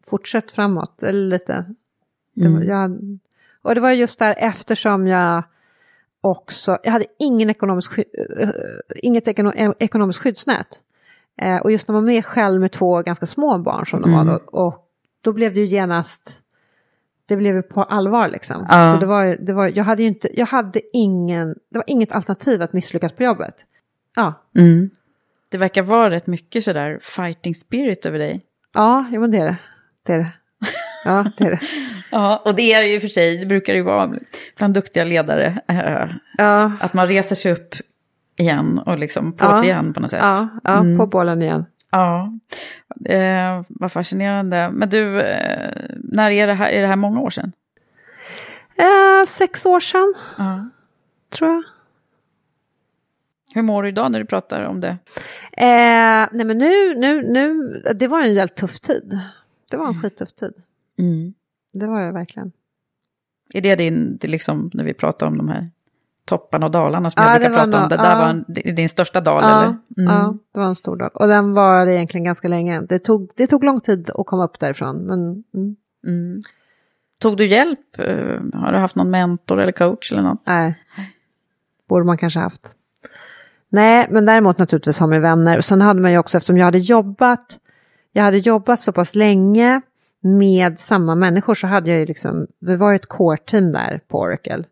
fortsätt 0.09 0.51
framåt, 0.51 1.03
eller 1.03 1.29
lite. 1.29 1.65
Det 2.35 2.47
var, 2.47 2.55
Mm. 2.61 2.67
jag, 2.69 2.99
och 3.61 3.75
det 3.75 3.81
var 3.81 3.91
just 3.91 4.19
där 4.19 4.35
eftersom 4.37 5.07
jag 5.07 5.43
också, 6.21 6.77
jag 6.83 6.91
hade 6.91 7.05
ingen 7.19 7.49
ekonomisk, 7.49 7.97
eh, 7.97 8.49
inget 8.95 9.27
ekono, 9.27 9.73
ekonomiskt 9.79 10.19
skyddsnät. 10.19 10.67
Eh, 11.41 11.57
och 11.57 11.71
just 11.71 11.87
när 11.87 11.93
man 11.93 12.05
med 12.05 12.25
själv 12.25 12.61
med 12.61 12.71
två 12.71 13.01
ganska 13.01 13.25
små 13.25 13.57
barn 13.57 13.85
som 13.85 14.01
de 14.01 14.13
Mm. 14.13 14.27
var 14.27 14.33
då, 14.33 14.59
och 14.59 14.87
då 15.21 15.33
blev 15.33 15.53
det 15.53 15.59
ju 15.59 15.65
genast, 15.65 16.37
det 17.31 17.37
blev 17.37 17.61
på 17.61 17.83
allvar 17.83 18.27
liksom. 18.27 18.65
Ja. 18.69 18.91
Så 18.93 18.99
det 18.99 19.05
var, 19.05 19.37
det 19.45 19.53
var, 19.53 19.71
jag 19.75 19.83
hade 19.83 20.01
ju 20.01 20.07
inte, 20.07 20.29
jag 20.39 20.45
hade 20.45 20.81
ingen, 20.93 21.47
det 21.47 21.77
var 21.77 21.83
inget 21.87 22.11
alternativ 22.11 22.61
att 22.61 22.73
misslyckas 22.73 23.11
på 23.11 23.23
jobbet. 23.23 23.55
Ja, 24.15 24.33
Mm. 24.57 24.89
Det 25.51 25.57
verkar 25.57 25.83
vara 25.83 26.09
rätt 26.09 26.27
mycket 26.27 26.63
sådär 26.63 26.99
fighting 27.01 27.55
spirit 27.55 28.05
över 28.05 28.19
dig. 28.19 28.41
ja, 28.73 29.05
jo, 29.11 29.21
men 29.21 29.31
det 29.31 29.37
är 29.37 29.45
det. 29.45 29.57
Det 30.05 30.13
är 30.13 30.17
det. 30.17 30.31
Ja, 31.05 31.25
det 31.37 31.43
är 31.43 31.49
det. 31.51 31.59
Ja, 32.11 32.41
och 32.45 32.55
det 32.55 32.73
är 32.73 32.81
det 32.81 32.87
ju 32.87 32.99
för 32.99 33.07
sig, 33.07 33.37
det 33.37 33.45
brukar 33.45 33.73
ju 33.73 33.81
vara 33.81 34.13
bland 34.57 34.73
duktiga 34.73 35.03
ledare. 35.03 35.61
eh, 35.67 36.07
Ja, 36.37 36.71
att 36.79 36.93
man 36.93 37.07
reser 37.07 37.35
sig 37.35 37.51
upp 37.51 37.75
igen 38.39 38.79
och 38.85 38.97
liksom 38.97 39.33
på 39.33 39.45
Ja. 39.45 39.63
igen 39.63 39.93
på 39.93 39.99
något 39.99 40.09
sätt. 40.09 40.19
ja, 40.23 40.49
ja 40.63 40.79
Mm. 40.79 40.97
på 40.97 41.07
bollen 41.07 41.41
igen. 41.41 41.65
Ja, 41.91 42.33
eh, 43.05 43.61
vad 43.67 43.91
fascinerande. 43.91 44.69
Men 44.73 44.89
du, 44.89 45.21
eh, 45.21 45.85
när 46.03 46.31
är 46.31 46.47
det 46.47 46.53
här? 46.53 46.69
Är 46.69 46.81
det 46.81 46.87
här 46.87 46.95
många 46.95 47.19
år 47.19 47.29
sedan? 47.29 47.51
Eh, 48.75 49.25
sex 49.27 49.65
år 49.65 49.79
sedan, 49.79 50.13
Ja. 50.37 50.69
tror 51.29 51.51
jag. 51.53 51.63
Hur 53.53 53.61
mår 53.61 53.83
du 53.83 53.89
idag 53.89 54.11
när 54.11 54.19
du 54.19 54.25
pratar 54.25 54.63
om 54.63 54.79
det? 54.81 54.97
Eh, 55.51 56.27
nej 56.31 56.45
men 56.45 56.57
nu, 56.57 56.95
nu, 56.95 57.21
nu, 57.21 57.71
det 57.95 58.07
var 58.07 58.21
en 58.21 58.33
jävligt 58.33 58.55
tuff 58.55 58.79
tid. 58.79 59.19
Det 59.71 59.77
var 59.77 59.87
en 59.87 60.01
skittuff 60.01 60.33
tid. 60.33 60.53
Mm. 60.99 61.33
Det 61.73 61.87
var 61.87 62.05
det 62.05 62.11
verkligen. 62.11 62.51
Är 63.53 63.61
det 63.61 63.75
din, 63.75 64.17
det 64.17 64.27
liksom 64.27 64.71
när 64.73 64.83
vi 64.83 64.93
pratar 64.93 65.27
om 65.27 65.37
de 65.37 65.49
här 65.49 65.69
topparna 66.25 66.65
och 66.65 66.71
dalarna 66.71 67.09
som 67.09 67.23
Ja, 67.23 67.31
jag 67.31 67.41
brukar 67.41 67.55
prata 67.65 67.83
om? 67.83 67.89
Det 67.89 67.97
där 67.97 68.11
ja. 68.11 68.17
var 68.17 68.29
en, 68.29 68.45
din 68.75 68.89
största 68.89 69.21
dal 69.21 69.43
Ja, 69.43 69.49
eller? 69.61 69.67
Mm. 69.67 69.79
ja, 70.15 70.33
det 70.53 70.59
var 70.59 70.67
en 70.67 70.75
stor 70.75 70.95
dag. 70.95 71.09
Och 71.13 71.27
den 71.27 71.53
varade 71.53 71.93
egentligen 71.95 72.23
ganska 72.23 72.47
länge. 72.47 72.81
Det 72.81 72.99
tog, 72.99 73.31
det 73.35 73.47
tog 73.47 73.63
lång 73.63 73.81
tid 73.81 74.09
att 74.15 74.25
komma 74.25 74.43
upp 74.45 74.59
därifrån. 74.59 74.97
Men, 74.97 75.43
mm, 75.53 75.75
Mm. 76.07 76.41
Tog 77.19 77.37
du 77.37 77.45
hjälp? 77.45 77.79
Eh, 77.99 78.39
Har 78.53 78.71
du 78.71 78.77
haft 78.77 78.95
någon 78.95 79.09
mentor 79.09 79.59
eller 79.61 79.71
coach 79.71 80.11
eller 80.11 80.21
något? 80.21 80.41
nej, 80.45 80.75
borde 81.89 82.05
man 82.05 82.17
kanske 82.17 82.39
haft. 82.39 82.75
Nej, 83.69 84.07
men 84.09 84.25
däremot 84.25 84.57
naturligtvis 84.57 84.99
har 84.99 85.07
man 85.07 85.21
vänner. 85.21 85.57
Och 85.57 85.65
sen 85.65 85.81
hade 85.81 86.01
man 86.01 86.11
ju 86.11 86.17
också, 86.17 86.37
eftersom 86.37 86.57
jag 86.57 86.65
hade 86.65 86.77
jobbat, 86.77 87.59
jag 88.11 88.23
hade 88.23 88.37
jobbat 88.37 88.81
så 88.81 88.91
pass 88.91 89.15
länge 89.15 89.81
med 90.21 90.79
samma 90.79 91.15
människor 91.15 91.53
så 91.55 91.67
hade 91.67 91.89
jag 91.89 91.99
ju 91.99 92.05
liksom, 92.05 92.47
vi 92.59 92.75
var 92.75 92.89
ju 92.91 92.95
ett 92.95 93.07
core-team 93.09 93.71
där 93.71 94.01
på 94.07 94.19
Oracle. 94.19 94.63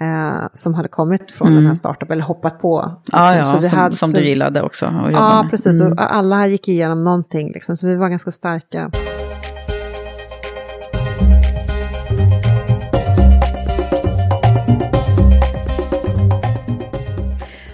Eh, 0.00 0.46
som 0.54 0.74
hade 0.74 0.88
kommit 0.88 1.32
från 1.32 1.54
den 1.54 1.66
här 1.66 1.74
startup 1.74 2.10
eller 2.10 2.22
hoppat 2.22 2.60
på. 2.60 2.92
Liksom. 3.06 3.20
ja, 3.36 3.46
Så 3.46 3.56
vi 3.58 3.68
som, 3.68 3.78
hade- 3.78 3.96
som 3.96 4.10
du 4.12 4.24
gillade 4.28 4.62
också 4.62 4.86
att 4.86 4.92
jobba 4.92 5.10
Ja, 5.10 5.42
med. 5.42 5.50
precis. 5.50 5.80
Mm. 5.80 5.92
Och 5.92 6.14
alla 6.14 6.46
gick 6.46 6.68
igenom 6.68 7.04
någonting, 7.04 7.52
liksom, 7.52 7.76
så 7.76 7.86
vi 7.86 7.96
var 7.96 8.08
ganska 8.08 8.30
starka. 8.30 8.90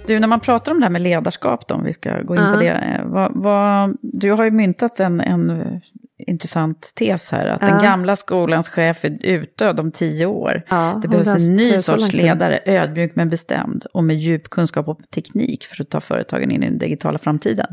Du, 0.07 0.18
när 0.20 0.29
man 0.29 0.41
pratar 0.41 0.72
om 0.72 0.79
det 0.81 0.85
här 0.87 0.91
med 0.91 1.03
ledarskap 1.03 1.66
då, 1.68 1.74
om 1.74 1.85
vi 1.85 1.93
ska 1.93 2.22
gå 2.22 2.35
in 2.35 2.41
Ja. 2.43 2.53
på 2.55 2.61
det. 2.61 2.68
eh, 2.68 3.05
Vad, 3.07 3.33
vad, 3.35 3.97
du 4.03 4.33
har 4.33 4.45
ju 4.45 4.51
myntat 4.51 5.01
en, 5.01 5.20
en 5.20 5.81
intressant 6.27 6.93
tes 6.95 7.33
här, 7.33 7.47
att 7.47 7.61
den 7.61 7.70
Ja. 7.70 7.83
gamla 7.83 8.16
skolans 8.16 8.68
chef 8.68 9.05
är 9.05 9.18
utdöd 9.27 9.81
om 9.81 9.93
tio 9.93 10.27
år. 10.27 10.62
Ja, 10.70 10.99
det 11.03 11.09
behövs 11.09 11.27
den- 11.27 11.37
en 11.51 11.57
ny 11.57 11.83
sorts 11.83 12.12
ledare, 12.12 12.61
ödmjuk 12.66 13.12
men 13.16 13.29
bestämd 13.31 13.87
och 13.93 14.05
med 14.05 14.16
djup 14.16 14.51
kunskap 14.51 14.89
och 14.89 15.01
teknik 15.14 15.64
för 15.64 15.83
att 15.83 15.91
ta 15.91 16.01
företagen 16.01 16.51
in 16.51 16.62
i 16.62 16.66
den 16.68 16.79
digitala 16.79 17.18
framtiden. 17.18 17.66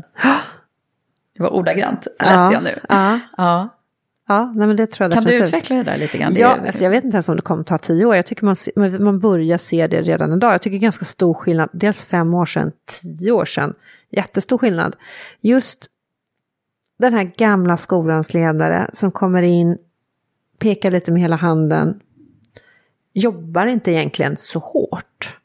Det 1.36 1.42
var 1.42 1.50
ordagrant, 1.54 2.06
läste 2.20 2.34
Ja, 2.34 2.52
jag 2.52 2.62
nu. 2.62 2.78
Ja, 2.88 3.20
Ja. 3.36 3.68
ja 4.28 4.52
nej, 4.56 4.66
men 4.66 4.76
det 4.76 4.86
tror 4.86 5.04
jag 5.04 5.12
Kan 5.12 5.24
du 5.24 5.30
definitivt. 5.30 5.48
utveckla 5.48 5.76
det 5.76 5.82
där 5.82 5.96
lite 5.96 6.18
grann? 6.18 6.34
Ja, 6.36 6.58
alltså 6.66 6.84
jag 6.84 6.90
vet 6.90 7.04
inte 7.04 7.14
ens 7.16 7.28
om 7.28 7.36
det 7.36 7.42
kommer 7.42 7.64
ta 7.64 7.78
tio 7.78 8.04
år. 8.04 8.16
Jag 8.16 8.26
tycker 8.26 8.44
man- 8.44 9.04
man 9.04 9.20
börjar 9.20 9.58
se 9.58 9.86
det 9.86 10.02
redan 10.02 10.32
idag. 10.32 10.52
Jag 10.54 10.62
tycker 10.62 10.78
ganska 10.78 11.04
stor 11.04 11.34
skillnad. 11.34 11.68
Dels 11.72 12.02
fem 12.02 12.34
år 12.34 12.46
sedan, 12.46 12.72
tio 13.02 13.32
år 13.32 13.44
sedan. 13.44 13.74
Jättestor 14.10 14.58
skillnad. 14.58 14.96
Just 15.40 15.86
den 16.96 17.14
här 17.14 17.32
gamla 17.36 17.76
skolans 17.76 18.34
ledare 18.34 18.90
som 18.92 19.10
kommer 19.10 19.42
in, 19.42 19.78
pekar 20.58 20.90
lite 20.90 21.12
med 21.12 21.22
hela 21.22 21.36
handen, 21.36 22.00
jobbar 23.12 23.66
inte 23.66 23.92
egentligen 23.92 24.36
så 24.36 24.58
hårt 24.58 25.38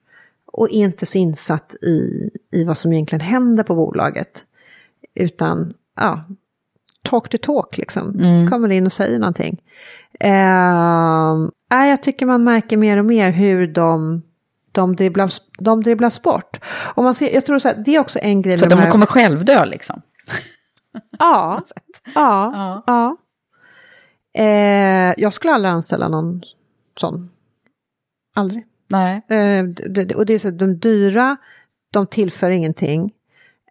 och 0.46 0.70
är 0.70 0.74
inte 0.86 1.06
så 1.06 1.18
insatt 1.18 1.76
i, 1.82 2.30
i 2.52 2.64
vad 2.64 2.78
som 2.78 2.94
egentligen 2.94 3.22
händer 3.22 3.64
på 3.64 3.76
bolaget. 3.76 4.46
Utan, 5.16 5.74
ja, 5.96 6.24
talk 7.02 7.30
to 7.30 7.38
talk 7.42 7.78
liksom. 7.78 8.14
Kommer 8.50 8.70
in 8.70 8.86
och 8.86 8.94
säger 8.94 9.20
någonting. 9.20 9.62
Eh, 10.20 11.86
jag 11.88 12.04
tycker 12.04 12.26
man 12.26 12.44
märker 12.44 12.78
mer 12.78 12.98
och 12.98 13.06
mer 13.06 13.32
hur 13.32 13.68
de, 13.68 14.22
de, 14.72 14.96
dribblas, 14.96 15.42
de 15.60 15.84
dribblas 15.84 16.22
bort. 16.22 16.60
Och 16.96 17.04
man 17.04 17.14
ser, 17.14 17.34
jag 17.34 17.46
tror 17.46 17.60
så 17.60 17.68
här, 17.68 17.84
det 17.86 17.96
är 17.96 18.00
också 18.00 18.20
en 18.20 18.42
grej 18.42 18.58
Så 18.58 18.66
de 18.66 18.76
de 18.76 18.82
här... 18.82 18.92
kommer 18.92 19.06
självdö 19.06 19.66
liksom? 19.66 20.02
Ja, 21.20 21.62
ja, 22.16 22.52
Ja. 22.54 22.84
ja. 22.88 23.18
Eh, 24.44 25.14
jag 25.18 25.34
skulle 25.34 25.54
aldrig 25.54 25.72
anställa 25.72 26.08
någon 26.08 26.42
sån. 27.00 27.30
Aldrig. 28.36 28.66
Nej. 28.88 29.22
Eh, 29.30 29.64
det, 29.90 30.16
och 30.16 30.26
det 30.26 30.34
är 30.34 30.40
så 30.40 30.48
att 30.48 30.60
de 30.60 30.80
dyra, 30.80 31.38
de 31.94 32.08
tillför 32.08 32.50
ingenting. 32.50 33.12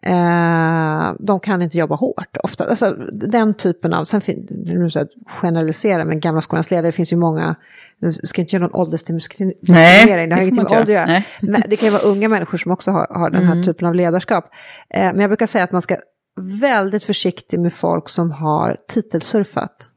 Eh, 0.01 1.13
de 1.19 1.39
kan 1.39 1.61
inte 1.61 1.77
jobba 1.77 1.95
hårt 1.95 2.37
ofta. 2.43 2.65
Alltså, 2.65 2.91
den 3.11 3.53
typen 3.53 3.93
av, 3.93 4.03
sen 4.03 4.21
fin- 4.21 4.47
nu 4.65 4.89
så 4.89 4.99
att 4.99 5.09
generalisera, 5.27 6.05
men 6.05 6.19
gamla 6.19 6.41
skolans 6.41 6.71
ledare, 6.71 6.87
det 6.87 6.91
finns 6.91 7.13
ju 7.13 7.17
många, 7.17 7.55
nu 7.97 8.13
ska 8.13 8.41
inte 8.41 8.55
göra 8.55 8.67
någon 8.67 8.75
åldersdiskriminering, 8.81 10.29
det 10.29 10.35
har 10.35 10.41
ingenting 10.41 10.63
med 10.63 10.71
ålder 10.79 10.81
att 10.81 11.09
göra. 11.09 11.23
Men 11.41 11.63
det 11.69 11.75
kan 11.75 11.87
ju 11.87 11.93
vara 11.93 12.03
unga 12.03 12.29
människor 12.29 12.57
som 12.57 12.71
också 12.71 12.91
har, 12.91 13.07
har 13.09 13.29
den 13.29 13.43
här 13.43 13.51
Mm. 13.53 13.63
typen 13.65 13.87
av 13.87 13.95
ledarskap. 13.95 14.45
Eh, 14.89 15.03
men 15.03 15.19
jag 15.19 15.29
brukar 15.29 15.45
säga 15.45 15.63
att 15.63 15.71
man 15.71 15.81
ska 15.81 15.95
väldigt 16.39 17.03
försiktig 17.03 17.59
med 17.59 17.73
folk 17.73 18.09
som 18.09 18.31
har 18.31 18.77
titelsurfat. 18.87 19.87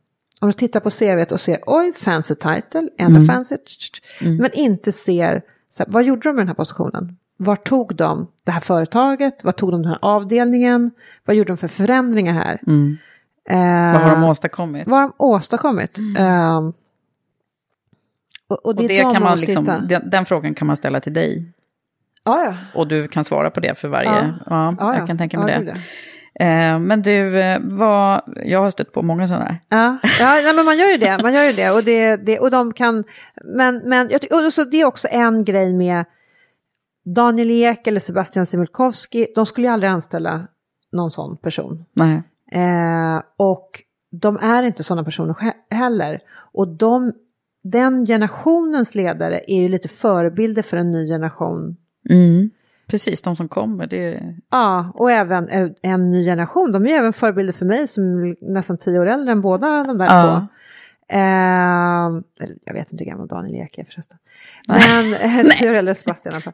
Om 0.41 0.49
du 0.49 0.53
tittar 0.53 0.81
på 0.81 0.91
CVt 0.91 1.33
och 1.33 1.41
ser, 1.41 1.59
oj, 1.67 1.93
fancy 1.93 2.35
title, 2.35 2.89
ändå 2.99 3.17
Mm. 3.21 3.25
fancy, 3.27 3.57
men 4.21 4.53
inte 4.53 4.93
ser, 4.93 5.43
så 5.71 5.83
här, 5.83 5.93
vad 5.93 6.05
gjorde 6.05 6.29
de 6.29 6.33
med 6.37 6.41
den 6.41 6.49
här 6.49 6.55
positionen? 6.55 7.17
Var 7.37 7.57
tog 7.57 7.97
de 7.97 8.27
det 8.45 8.53
här 8.53 8.61
företaget? 8.61 9.45
Vad 9.45 9.57
tog 9.57 9.71
de 9.71 9.83
den 9.83 9.91
här 9.91 9.99
avdelningen? 10.03 10.91
Vad 11.25 11.37
gjorde 11.37 11.49
de 11.53 11.57
för 11.57 11.69
förändringar 11.69 12.33
här? 12.33 12.61
Mm. 12.67 12.97
Eh, 13.49 13.93
Vad 13.93 14.03
har 14.03 14.11
de 14.17 14.25
åstadkommit? 14.25 14.89
vad 14.89 15.01
har 15.01 15.07
de 15.09 15.15
åstadkommit? 15.19 15.99
Eh, 16.19 16.59
och, 18.49 18.67
och 18.67 18.77
det, 18.77 18.83
och 18.83 18.89
det 18.89 19.01
kan 19.15 19.23
man 19.23 19.39
liksom, 19.39 19.65
den, 19.89 20.11
den 20.11 20.27
frågan 20.27 20.55
kan 20.55 20.67
man 20.67 20.77
ställa 20.77 21.01
till 21.01 21.13
dig. 21.13 21.53
Ja, 22.25 22.45
ja. 22.45 22.55
Och 22.75 22.89
du 22.89 23.09
kan 23.09 23.25
svara 23.25 23.51
på 23.51 23.61
det 23.61 23.79
för 23.79 23.89
varje. 23.89 24.09
Ja. 24.09 24.35
Ja, 24.47 24.77
ja. 24.79 24.97
jag 24.99 25.07
kan 25.07 25.19
tänka 25.19 25.39
mig 25.41 25.65
det. 25.65 25.75
Eh, 26.41 26.79
men 26.79 27.03
du, 27.03 27.41
eh, 27.41 27.61
vad, 27.63 28.23
jag 28.45 28.61
har 28.61 28.71
stött 28.71 28.93
på 28.93 29.03
många 29.03 29.29
sådana 29.29 29.45
här. 29.45 29.61
Ja, 29.69 29.99
ja 30.19 30.41
nej, 30.45 30.55
men 30.55 30.65
man 30.65 30.79
gör 30.79 30.89
ju 30.89 30.97
det. 30.97 31.23
Man 31.23 31.35
gör 31.35 31.45
ju 31.45 31.53
det. 31.53 31.71
Och, 31.71 31.83
det, 31.85 32.17
det, 32.17 32.39
och 32.39 32.51
de 32.51 32.73
kan... 32.73 33.05
Men, 33.45 33.77
men 33.89 34.11
och 34.47 34.53
så 34.53 34.65
det 34.65 34.81
är 34.81 34.85
också 34.85 35.09
en 35.11 35.45
grej 35.45 35.73
med 35.73 36.05
Daniel 37.05 37.51
Ek 37.51 37.87
eller 37.87 38.01
Sebastian 38.01 38.47
Simulkowski. 38.47 39.27
De 39.35 39.47
skulle 39.47 39.67
ju 39.67 39.73
aldrig 39.73 39.91
anställa 39.91 40.47
någon 40.93 41.11
sån 41.11 41.37
person. 41.37 41.85
Nej. 41.93 42.23
Eh, 42.53 43.23
och 43.37 43.83
de 44.11 44.37
är 44.37 44.63
inte 44.63 44.85
sådana 44.85 45.05
personer 45.05 45.55
heller. 45.71 46.21
Och 46.53 46.69
de, 46.69 47.13
den 47.63 48.07
generationens 48.07 48.95
ledare 48.95 49.41
är 49.47 49.63
ju 49.63 49.69
lite 49.69 49.89
förebilder 49.89 50.63
för 50.63 50.77
en 50.77 50.93
ny 50.93 51.09
generation. 51.09 51.77
Mm. 52.11 52.51
Precis, 52.93 53.23
de 53.23 53.37
som 53.37 53.49
kommer. 53.49 53.87
Det, 53.87 54.35
Ja, 54.51 54.93
och 54.95 55.11
även 55.11 55.49
eh, 55.49 55.69
en 55.83 56.11
ny 56.11 56.25
generation. 56.25 56.73
De 56.73 56.85
är 56.87 56.89
ju 56.91 56.95
även 56.95 57.13
förebilder 57.13 57.53
för 57.53 57.67
mig 57.67 57.89
som 57.89 58.25
är 58.25 58.37
nästan 58.53 58.79
tio 58.79 58.99
år 59.01 59.07
äldre 59.07 59.33
än 59.33 59.41
båda 59.41 59.85
de 59.85 59.99
där 59.99 60.07
Ja. 60.07 60.23
två. 60.23 60.47
Eh, 61.17 62.23
jag 62.65 62.75
vet 62.75 62.93
inte 62.93 63.05
hur 63.05 63.11
gammal 63.11 63.27
Daniel 63.27 63.63
Ek 63.63 63.79
är 63.79 63.85
förresten. 63.85 64.19
Men 64.69 65.15
eh, 65.15 65.47
tio 65.59 65.71
år 65.71 65.75
äldre 65.75 65.95
Sebastian 65.95 66.33
i 66.33 66.35
alla 66.35 66.43
fall. 66.43 66.53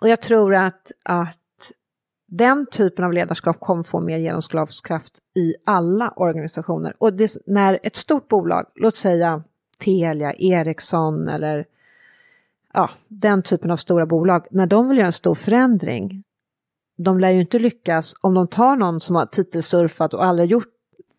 Och 0.00 0.08
jag 0.08 0.20
tror 0.20 0.54
att, 0.54 0.92
att 1.04 1.36
den 2.28 2.66
typen 2.66 3.04
av 3.04 3.12
ledarskap 3.12 3.60
kommer 3.60 3.82
få 3.82 4.00
mer 4.00 4.18
genomslagskraft 4.18 5.18
i 5.36 5.54
alla 5.66 6.10
organisationer. 6.16 6.94
Och 6.98 7.12
det, 7.12 7.30
när 7.46 7.78
ett 7.82 7.96
stort 7.96 8.28
bolag, 8.28 8.66
låt 8.74 8.94
säga 8.96 9.42
Telia, 9.78 10.32
Ericsson 10.32 11.28
eller 11.28 11.64
ja, 12.74 12.90
den 13.08 13.42
typen 13.42 13.70
av 13.70 13.76
stora 13.76 14.06
bolag, 14.06 14.46
när 14.50 14.66
de 14.66 14.88
vill 14.88 14.98
göra 14.98 15.06
en 15.06 15.12
stor 15.12 15.34
förändring, 15.34 16.22
de 16.98 17.20
lär 17.20 17.30
ju 17.30 17.40
inte 17.40 17.58
lyckas 17.58 18.14
om 18.20 18.34
de 18.34 18.48
tar 18.48 18.76
någon 18.76 19.00
som 19.00 19.16
har 19.16 19.26
titelsurfat 19.26 20.14
och 20.14 20.24
aldrig 20.24 20.50
gjort 20.50 20.68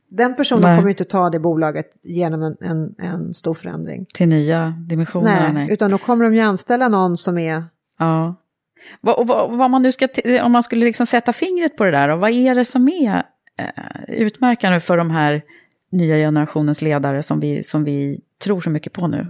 den 0.09 0.35
personen 0.35 0.61
Nej. 0.61 0.77
kommer 0.77 0.89
inte 0.89 1.03
ta 1.03 1.29
det 1.29 1.39
bolaget 1.39 1.85
genom 2.03 2.43
en, 2.43 2.57
en, 2.61 2.95
en 2.97 3.33
stor 3.33 3.53
förändring. 3.53 4.05
till 4.13 4.29
nya 4.29 4.73
dimensioner. 4.87 5.41
Nej, 5.41 5.53
Nej. 5.53 5.73
utan 5.73 5.91
då 5.91 5.97
kommer 5.97 6.25
de 6.25 6.35
ju 6.35 6.41
anställa 6.41 6.87
någon 6.87 7.17
som 7.17 7.37
är 7.37 7.63
Ja. 7.99 8.35
Vad, 9.01 9.27
vad, 9.27 9.57
vad 9.57 9.71
man 9.71 9.81
nu 9.81 9.91
ska, 9.91 10.07
om 10.43 10.51
man 10.51 10.63
skulle 10.63 10.85
liksom 10.85 11.05
sätta 11.05 11.33
fingret 11.33 11.77
på 11.77 11.83
det 11.83 11.91
där, 11.91 12.09
och 12.09 12.19
vad 12.19 12.31
är 12.31 12.55
det 12.55 12.65
som 12.65 12.87
är 12.87 13.23
eh, 13.57 14.03
utmärkande 14.07 14.79
för 14.79 14.97
de 14.97 15.11
här 15.11 15.41
nya 15.91 16.15
generationens 16.15 16.81
ledare 16.81 17.23
som 17.23 17.39
vi, 17.39 17.63
som 17.63 17.83
vi 17.83 18.21
tror 18.43 18.61
så 18.61 18.69
mycket 18.69 18.93
på 18.93 19.07
nu? 19.07 19.27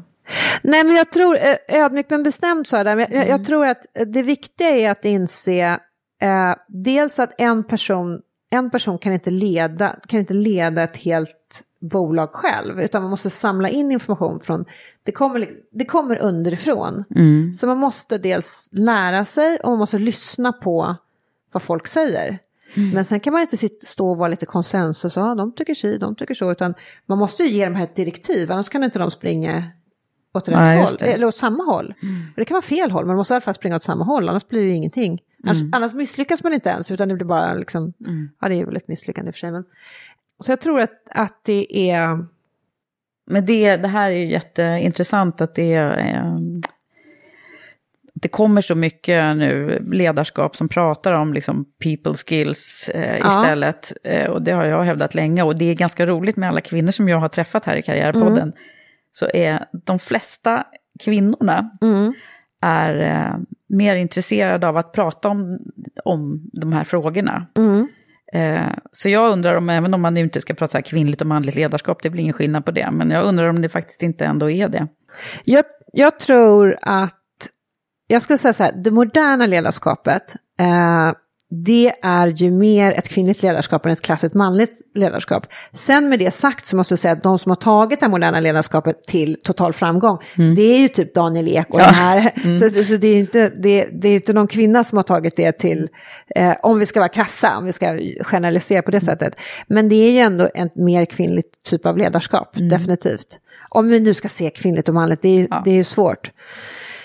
Nej, 0.62 0.84
men 0.84 0.96
jag 0.96 1.12
tror, 1.12 1.38
ödmjukt 1.68 2.10
men 2.10 2.24
bestämt 2.24 2.68
så 2.68 2.84
där, 2.84 2.96
men 2.96 3.08
jag, 3.12 3.28
jag 3.28 3.46
tror 3.46 3.68
att 3.68 3.86
det 4.08 4.22
viktiga 4.22 4.70
är 4.70 4.92
att 4.92 5.06
inse 5.06 5.80
eh, 6.22 6.56
dels 6.68 7.20
att 7.20 7.34
en 7.38 7.64
person, 7.64 8.22
en 8.50 8.70
person 8.70 8.98
kan 8.98 9.14
inte, 9.14 9.30
leda, 9.30 9.96
kan 10.08 10.20
inte 10.20 10.34
leda 10.34 10.84
ett 10.84 10.98
helt 10.98 11.64
bolag 11.80 12.30
själv, 12.34 12.82
utan 12.82 13.02
man 13.02 13.12
måste 13.12 13.30
samla 13.30 13.70
in 13.70 13.92
information 13.92 14.40
från, 14.40 14.66
det 15.04 15.12
kommer, 15.12 15.50
det 15.72 15.86
kommer 15.86 16.18
underifrån. 16.18 17.04
Mm. 17.16 17.54
Så 17.54 17.68
man 17.68 17.78
måste 17.78 18.18
dels 18.18 18.70
lära 18.72 19.26
sig 19.26 19.58
och 19.58 19.70
man 19.70 19.80
måste 19.80 20.00
lyssna 20.00 20.52
på 20.52 20.96
vad 21.52 21.62
folk 21.64 21.88
säger. 21.88 22.40
Men 22.94 23.06
sen 23.06 23.20
kan 23.20 23.34
man 23.34 23.42
inte 23.42 23.58
sitta, 23.58 23.86
stå 23.86 24.10
och 24.10 24.18
vara 24.18 24.28
lite 24.28 24.46
konsensus, 24.46 25.16
ja 25.16 25.36
de 25.36 25.52
tycker 25.52 25.74
si, 25.74 25.98
de 25.98 26.16
tycker 26.16 26.34
så, 26.34 26.52
utan 26.52 26.74
man 27.06 27.18
måste 27.18 27.44
ju 27.44 27.50
ge 27.50 27.66
dem 27.66 27.76
här 27.76 27.84
ett 27.84 27.96
direktiv, 27.96 28.52
annars 28.52 28.70
kan 28.70 28.84
inte 28.84 29.00
de 29.00 29.12
springa 29.12 29.64
åt 30.34 30.48
rätt 30.48 30.56
Nej, 30.58 30.78
håll, 30.80 30.98
eller 31.02 31.28
åt 31.28 31.36
samma 31.36 31.64
håll. 31.64 31.94
Och 32.32 32.36
Det 32.36 32.46
kan 32.46 32.56
vara 32.56 32.62
fel 32.62 32.92
håll, 32.92 33.06
man 33.06 33.16
måste 33.16 33.34
i 33.34 33.36
alla 33.36 33.42
fall 33.42 33.54
springa 33.54 33.76
åt 33.76 33.84
samma 33.84 34.04
håll, 34.04 34.30
annars 34.30 34.48
blir 34.48 34.62
det 34.62 34.68
ju 34.68 34.74
ingenting. 34.74 35.22
Annars, 35.44 35.58
annars 35.72 35.94
misslyckas 35.94 36.44
man 36.44 36.54
inte 36.54 36.70
ens, 36.70 36.92
utan 36.92 37.08
det 37.08 37.16
blir 37.16 37.26
bara 37.26 37.54
liksom, 37.54 37.94
ja 38.42 38.50
det 38.50 38.56
är 38.56 38.66
väl 38.66 38.76
ett 38.78 38.88
misslyckande 38.88 39.30
i 39.30 39.32
och 39.32 39.36
för 39.36 39.40
sig. 39.40 39.52
Men, 39.52 39.64
så 40.40 40.52
jag 40.52 40.62
tror 40.62 40.80
att, 40.82 40.92
att 41.12 41.40
det 41.44 41.90
är, 41.92 42.26
Men 43.26 43.46
det, 43.46 43.78
det 43.78 43.88
här 43.88 44.12
är 44.12 44.16
ju 44.16 44.32
jätteintressant 44.32 45.42
att 45.42 45.56
det 45.56 45.74
är... 45.74 45.98
Eh, 46.16 46.38
det 48.14 48.28
kommer 48.28 48.62
så 48.62 48.76
mycket 48.76 49.38
nu 49.38 49.80
ledarskap 49.92 50.56
som 50.56 50.70
pratar 50.70 51.14
om 51.14 51.34
liksom 51.34 51.66
people 51.84 52.14
skills 52.14 52.90
eh, 52.94 53.18
Ja. 53.18 53.28
istället. 53.28 53.94
Eh, 54.04 54.30
och 54.30 54.42
det 54.42 54.52
har 54.52 54.66
jag 54.66 54.84
hävdat 54.84 55.16
länge. 55.16 55.44
Och 55.44 55.58
det 55.58 55.66
är 55.66 55.76
ganska 55.76 56.06
roligt 56.06 56.38
med 56.38 56.50
alla 56.50 56.62
kvinnor 56.62 56.92
som 56.92 57.10
jag 57.10 57.18
har 57.18 57.30
träffat 57.30 57.66
här 57.66 57.76
i 57.76 57.82
Karriärpodden. 57.82 58.54
Så 59.12 59.30
är 59.34 59.66
de 59.86 60.00
flesta 60.00 60.64
kvinnorna 61.00 61.72
mm, 61.82 62.14
är 62.62 62.96
eh, 63.00 63.38
mer 63.70 63.96
intresserade 63.96 64.68
av 64.68 64.78
att 64.78 64.92
prata 64.92 65.30
om, 65.30 65.60
om 66.06 66.50
de 66.54 66.74
här 66.74 66.84
frågorna. 66.84 67.48
mm, 67.58 67.88
Eh, 68.34 68.74
så 68.92 69.10
jag 69.10 69.32
undrar 69.32 69.56
om, 69.56 69.70
även 69.70 69.94
om 69.94 70.02
man 70.02 70.14
nu 70.14 70.22
inte 70.22 70.42
ska 70.42 70.54
prata 70.54 70.72
så 70.72 70.78
här 70.78 70.84
kvinnligt 70.84 71.22
och 71.22 71.28
manligt 71.28 71.56
ledarskap, 71.56 72.04
det 72.04 72.10
blir 72.10 72.22
ingen 72.22 72.34
skillnad 72.34 72.66
på 72.66 72.72
det, 72.72 72.92
men 72.92 73.10
jag 73.10 73.26
undrar 73.26 73.50
om 73.50 73.62
det 73.62 73.70
faktiskt 73.70 74.04
inte 74.04 74.26
ändå 74.26 74.50
är 74.50 74.70
det. 74.70 74.88
Jag, 75.44 75.66
jag 75.94 76.20
tror 76.20 76.78
att, 76.82 77.18
jag 78.08 78.22
skulle 78.22 78.38
säga 78.38 78.54
så 78.54 78.64
här, 78.64 78.74
det 78.84 78.92
moderna 78.92 79.46
ledarskapet, 79.46 80.36
eh, 80.60 81.14
det 81.54 81.94
är 82.02 82.28
ju 82.28 82.52
mer 82.52 82.92
ett 82.92 83.10
kvinnligt 83.10 83.44
ledarskap 83.44 83.86
än 83.86 83.92
ett 83.92 84.02
klassiskt 84.02 84.36
manligt 84.36 84.72
ledarskap. 84.96 85.48
Sen 85.74 86.10
med 86.10 86.20
det 86.20 86.32
sagt 86.32 86.66
så 86.66 86.76
måste 86.76 86.92
jag 86.92 87.00
säga 87.00 87.12
att 87.12 87.24
de 87.24 87.40
som 87.40 87.50
har 87.50 87.56
tagit 87.56 88.00
det 88.00 88.08
moderna 88.10 88.40
ledarskapet 88.40 89.04
till 89.08 89.38
total 89.44 89.74
framgång, 89.74 90.18
det 90.56 90.62
är 90.62 90.78
ju 90.80 90.88
typ 90.88 91.14
Daniel 91.14 91.48
Ek 91.48 91.70
och 91.70 91.80
Ja. 91.82 91.86
de 91.88 91.94
här. 91.94 92.56
Så, 92.56 92.84
så 92.84 92.98
det 92.98 93.08
är 93.08 93.14
ju 93.14 93.20
inte, 93.20 93.50
det, 93.50 93.88
det 93.92 94.10
är 94.10 94.16
inte 94.16 94.34
någon 94.34 94.48
kvinna 94.48 94.84
som 94.84 94.98
har 94.98 95.04
tagit 95.04 95.36
det 95.36 95.52
till, 95.52 95.90
eh, 96.36 96.54
om 96.64 96.80
vi 96.80 96.86
ska 96.86 97.00
vara 97.00 97.10
krassa, 97.10 97.58
om 97.58 97.66
vi 97.66 97.74
ska 97.74 98.00
generalisera 98.24 98.82
på 98.82 98.92
det 98.92 99.02
sättet. 99.02 99.36
Men 99.68 99.90
det 99.90 99.96
är 99.96 100.12
ju 100.12 100.20
ändå 100.20 100.50
ett 100.56 100.76
mer 100.76 101.06
kvinnligt 101.06 101.64
typ 101.64 101.86
av 101.86 101.98
ledarskap, 101.98 102.50
definitivt. 102.54 103.40
Om 103.70 103.88
vi 103.88 104.00
nu 104.00 104.14
ska 104.14 104.28
se 104.28 104.50
kvinnligt 104.50 104.90
och 104.90 104.96
manligt, 104.96 105.22
det 105.22 105.30
är 105.40 105.48
Ja. 105.50 105.62
det 105.66 105.72
är 105.72 105.76
ju 105.76 105.84
svårt. 105.84 106.32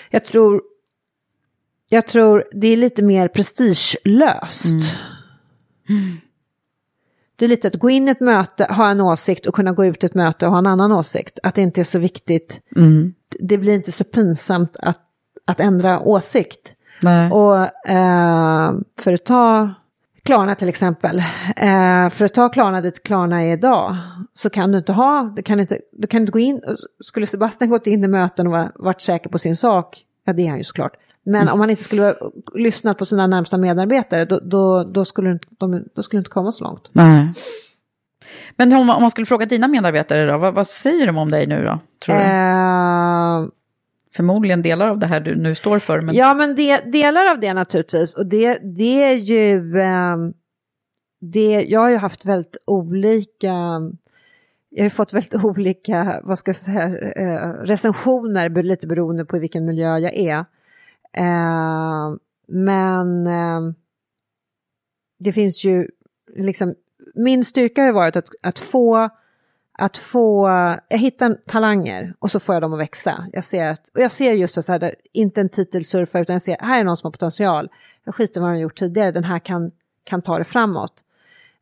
Jag 0.09 0.25
tror, 0.25 0.61
jag 1.89 2.07
tror 2.07 2.43
det 2.51 2.67
är 2.67 2.77
lite 2.77 3.03
mer 3.03 3.27
prestigelöst. 3.27 4.75
Det 7.35 7.45
är 7.45 7.49
lite 7.49 7.67
att 7.67 7.75
gå 7.75 7.89
in 7.89 8.07
i 8.07 8.11
ett 8.11 8.19
möte, 8.19 8.65
ha 8.65 8.89
en 8.89 9.01
åsikt 9.01 9.45
och 9.45 9.55
kunna 9.55 9.71
gå 9.71 9.85
ut 9.85 10.03
i 10.03 10.05
ett 10.05 10.15
möte 10.15 10.45
och 10.45 10.51
ha 10.51 10.59
en 10.59 10.67
annan 10.67 10.91
åsikt. 10.91 11.39
Att 11.43 11.55
det 11.55 11.61
inte 11.61 11.81
är 11.81 11.85
så 11.85 11.99
viktigt. 11.99 12.61
Det 13.39 13.57
blir 13.57 13.73
inte 13.73 13.91
så 13.91 14.03
pinsamt 14.03 14.75
att, 14.79 14.99
att 15.45 15.59
ändra 15.59 15.99
åsikt. 15.99 16.75
Nej. 17.01 17.31
Och 17.31 17.89
eh, 17.89 18.73
för 18.99 19.13
att 19.13 19.25
ta 19.25 19.73
Klarna 20.23 20.55
till 20.55 20.69
exempel, 20.69 21.17
eh, 21.55 22.09
för 22.09 22.25
att 22.25 22.33
ta 22.33 22.49
Klarna 22.49 22.81
dit 22.81 23.03
Klarna 23.03 23.43
är 23.43 23.53
idag, 23.53 23.97
så 24.33 24.49
kan 24.49 24.71
du 24.71 24.77
inte 24.77 24.93
ha, 24.93 25.33
du 25.35 25.41
kan 25.41 25.59
inte, 25.59 25.79
du 25.91 26.07
kan 26.07 26.21
inte 26.21 26.31
gå 26.31 26.39
in, 26.39 26.61
skulle 26.99 27.25
Sebastian 27.25 27.69
gått 27.69 27.87
in 27.87 28.03
i 28.03 28.07
möten 28.07 28.47
och 28.47 28.53
var, 28.53 28.71
varit 28.75 29.01
säker 29.01 29.29
på 29.29 29.39
sin 29.39 29.55
sak, 29.55 30.03
ja 30.25 30.33
det 30.33 30.41
är 30.41 30.49
han 30.49 30.57
ju 30.57 30.63
såklart, 30.63 30.93
men 31.27 31.49
om 31.49 31.59
han 31.59 31.69
inte 31.69 31.83
skulle 31.83 32.01
ha 32.01 32.13
lyssnat 32.53 32.97
på 32.97 33.05
sina 33.05 33.27
närmsta 33.27 33.57
medarbetare, 33.57 34.25
då, 34.25 34.39
då, 34.39 34.83
då, 34.83 35.05
skulle, 35.05 35.39
de, 35.49 35.85
då 35.95 36.03
skulle 36.03 36.17
inte 36.17 36.29
komma 36.29 36.51
så 36.51 36.63
långt. 36.63 36.89
Nej. 36.91 37.33
Men 38.55 38.73
om, 38.73 38.89
om 38.89 39.01
man 39.01 39.11
skulle 39.11 39.25
fråga 39.25 39.45
dina 39.45 39.67
medarbetare 39.67 40.31
då, 40.31 40.37
vad, 40.37 40.53
vad 40.53 40.67
säger 40.67 41.07
de 41.07 41.17
om 41.17 41.31
dig 41.31 41.47
nu 41.47 41.63
då? 41.63 41.79
Tror 42.05 42.15
du? 42.15 42.21
Eh, 42.21 43.51
Förmodligen 44.15 44.61
delar 44.61 44.87
av 44.87 44.99
det 44.99 45.07
här 45.07 45.19
du 45.19 45.35
nu 45.35 45.55
står 45.55 45.79
för. 45.79 46.01
Men... 46.01 46.15
Ja, 46.15 46.33
men 46.33 46.55
det, 46.55 46.77
delar 46.77 47.31
av 47.31 47.39
det 47.39 47.53
naturligtvis. 47.53 48.13
Och 48.13 48.25
det, 48.25 48.59
det 48.77 49.03
är 49.03 49.15
ju... 49.15 49.79
ehm, 49.79 50.33
det, 51.21 51.65
jag 51.69 51.79
har 51.79 51.89
ju 51.89 51.97
haft 51.97 52.25
väldigt 52.25 52.57
olika... 52.65 53.53
Jag 54.69 54.85
har 54.85 54.89
fått 54.89 55.13
väldigt 55.13 55.43
olika, 55.43 56.21
vad 56.23 56.39
ska 56.39 56.49
jag 56.49 56.55
säga, 56.55 56.83
eh, 57.15 57.49
recensioner 57.49 58.63
lite 58.63 58.87
beroende 58.87 59.25
på 59.25 59.37
i 59.37 59.39
vilken 59.39 59.65
miljö 59.65 59.97
jag 59.97 60.15
är. 60.15 60.45
Eh, 61.17 62.15
men 62.47 63.27
eh, 63.27 63.73
det 65.19 65.31
finns 65.31 65.63
ju 65.63 65.87
liksom, 66.35 66.75
min 67.15 67.43
styrka 67.43 67.81
har 67.81 67.87
ju 67.87 67.93
varit 67.93 68.15
att, 68.15 68.29
att 68.41 68.59
få 68.59 69.09
att 69.79 69.97
få, 69.97 70.47
jag 70.89 70.97
hittar 70.97 71.33
talanger 71.45 72.13
och 72.19 72.31
så 72.31 72.39
får 72.39 72.55
jag 72.55 72.61
dem 72.61 72.73
att 72.73 72.79
växa. 72.79 73.27
Jag 73.33 73.43
ser, 73.43 73.67
att, 73.67 73.87
och 73.87 74.01
jag 74.01 74.11
ser 74.11 74.33
just 74.33 74.55
det 74.55 74.63
så 74.63 74.71
här, 74.71 74.79
där, 74.79 74.95
inte 75.13 75.41
en 75.41 75.49
titelsurfare 75.49 76.21
utan 76.21 76.33
jag 76.33 76.41
ser, 76.41 76.57
här 76.59 76.79
är 76.79 76.83
någon 76.83 76.97
som 76.97 77.07
har 77.07 77.11
potential. 77.11 77.69
Jag 78.03 78.15
skiter 78.15 78.39
i 78.39 78.41
vad 78.41 78.49
de 78.49 78.53
har 78.53 78.61
gjort 78.61 78.79
tidigare, 78.79 79.11
den 79.11 79.23
här 79.23 79.39
kan, 79.39 79.71
kan 80.03 80.21
ta 80.21 80.37
det 80.37 80.43
framåt. 80.43 81.03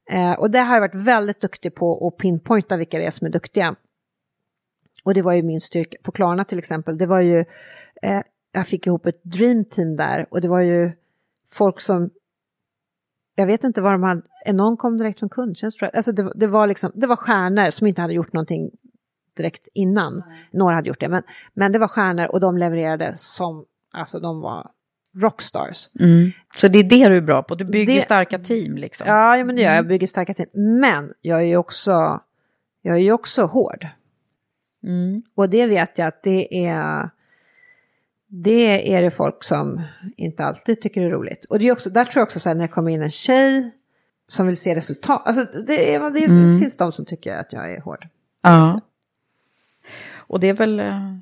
Eh, 0.10 0.32
och 0.32 0.52
det 0.52 0.60
har 0.60 0.74
jag 0.74 0.82
varit 0.82 1.08
väldigt 1.08 1.42
duktig 1.42 1.76
på 1.76 2.08
att 2.08 2.18
pinpointa 2.18 2.78
vilka 2.78 2.98
det 2.98 3.06
är 3.06 3.12
som 3.12 3.28
är 3.28 3.32
duktiga. 3.32 3.76
Och 5.04 5.14
det 5.14 5.22
var 5.22 5.34
ju 5.34 5.44
min 5.44 5.60
styrka, 5.60 5.98
på 6.04 6.12
Klarna 6.12 6.46
till 6.46 6.60
exempel, 6.60 6.98
det 6.98 7.06
var 7.06 7.22
ju, 7.22 7.46
eh, 8.02 8.22
jag 8.56 8.68
fick 8.68 8.88
ihop 8.88 9.06
ett 9.06 9.24
dreamteam 9.24 9.96
där 9.96 10.26
och 10.30 10.42
det 10.42 10.48
var 10.48 10.62
ju 10.62 10.92
folk 11.52 11.82
som, 11.82 12.10
jag 13.36 13.46
vet 13.46 13.64
inte 13.64 13.82
vad 13.82 13.92
de 13.92 14.04
hade, 14.04 14.22
någon 14.54 14.78
kom 14.78 14.98
direkt 14.98 15.20
från 15.20 15.30
kundtjänst 15.30 15.80
tror 15.80 15.90
jag, 15.92 15.98
alltså 15.98 16.12
det, 16.12 16.32
det, 16.36 16.48
var 16.48 16.68
liksom, 16.68 16.92
det 16.96 17.08
var 17.08 17.16
stjärnor 17.16 17.70
som 17.70 17.88
inte 17.88 18.02
hade 18.02 18.14
gjort 18.14 18.34
någonting 18.34 18.72
direkt 19.38 19.68
innan, 19.74 20.24
några 20.52 20.76
hade 20.76 20.88
gjort 20.88 21.00
det, 21.00 21.10
men, 21.10 21.24
men 21.54 21.72
det 21.72 21.80
var 21.80 21.88
stjärnor 21.88 22.26
och 22.26 22.40
de 22.40 22.58
levererade 22.58 23.14
som, 23.16 23.66
alltså 23.92 24.20
de 24.20 24.42
var 24.42 24.72
rockstars. 25.18 25.90
Mm. 26.00 26.32
Så 26.56 26.68
det 26.68 26.80
är 26.80 26.84
det 26.84 27.10
du 27.10 27.18
är 27.18 27.22
bra 27.22 27.44
på, 27.44 27.56
du 27.56 27.66
bygger 27.66 27.96
Det- 27.96 28.02
starka 28.02 28.40
team 28.40 28.78
liksom. 28.78 29.08
Ja, 29.08 29.38
ja 29.38 29.46
men 29.46 29.56
det 29.56 29.62
gör 29.62 29.70
jag, 29.70 29.78
jag 29.78 29.88
bygger 29.88 30.08
starka 30.08 30.34
team. 30.34 30.50
Men 30.54 31.14
jag 31.22 31.40
är 31.40 31.46
ju 31.46 31.58
också, 31.58 32.20
jag 32.82 32.96
är 32.96 33.02
ju 33.02 33.12
också 33.12 33.46
hård. 33.46 33.88
Mm. 34.84 35.24
Och 35.36 35.50
det 35.50 35.66
vet 35.66 35.98
jag 35.98 36.08
att 36.08 36.24
det 36.24 36.66
är, 36.68 37.10
det 38.28 38.94
är 38.94 39.02
det 39.02 39.12
folk 39.12 39.44
som 39.44 39.82
inte 40.18 40.44
alltid 40.46 40.82
tycker 40.82 41.02
är 41.02 41.10
roligt. 41.10 41.46
Och 41.46 41.60
det 41.60 41.68
är 41.68 41.72
också, 41.72 41.90
där 41.90 42.06
tror 42.06 42.20
jag 42.22 42.24
också 42.26 42.40
så 42.40 42.50
här 42.50 42.56
när 42.56 42.68
det 42.68 42.74
kommer 42.74 42.92
in 42.92 43.02
en 43.02 43.12
tjej 43.12 43.72
som 44.28 44.48
vill 44.48 44.58
se 44.58 44.76
resultat. 44.76 45.22
Alltså 45.26 45.62
det, 45.62 45.94
är, 45.96 46.10
det 46.12 46.26
Mm. 46.26 46.60
finns 46.60 46.78
de 46.78 46.92
som 46.92 47.06
tycker 47.06 47.38
att 47.38 47.54
jag 47.54 47.74
är 47.74 47.82
hård. 47.82 48.08
Ja. 48.42 48.82
Och 50.16 50.40
det 50.40 50.48
är 50.50 50.54
väl 50.54 50.80
eh, 50.80 51.16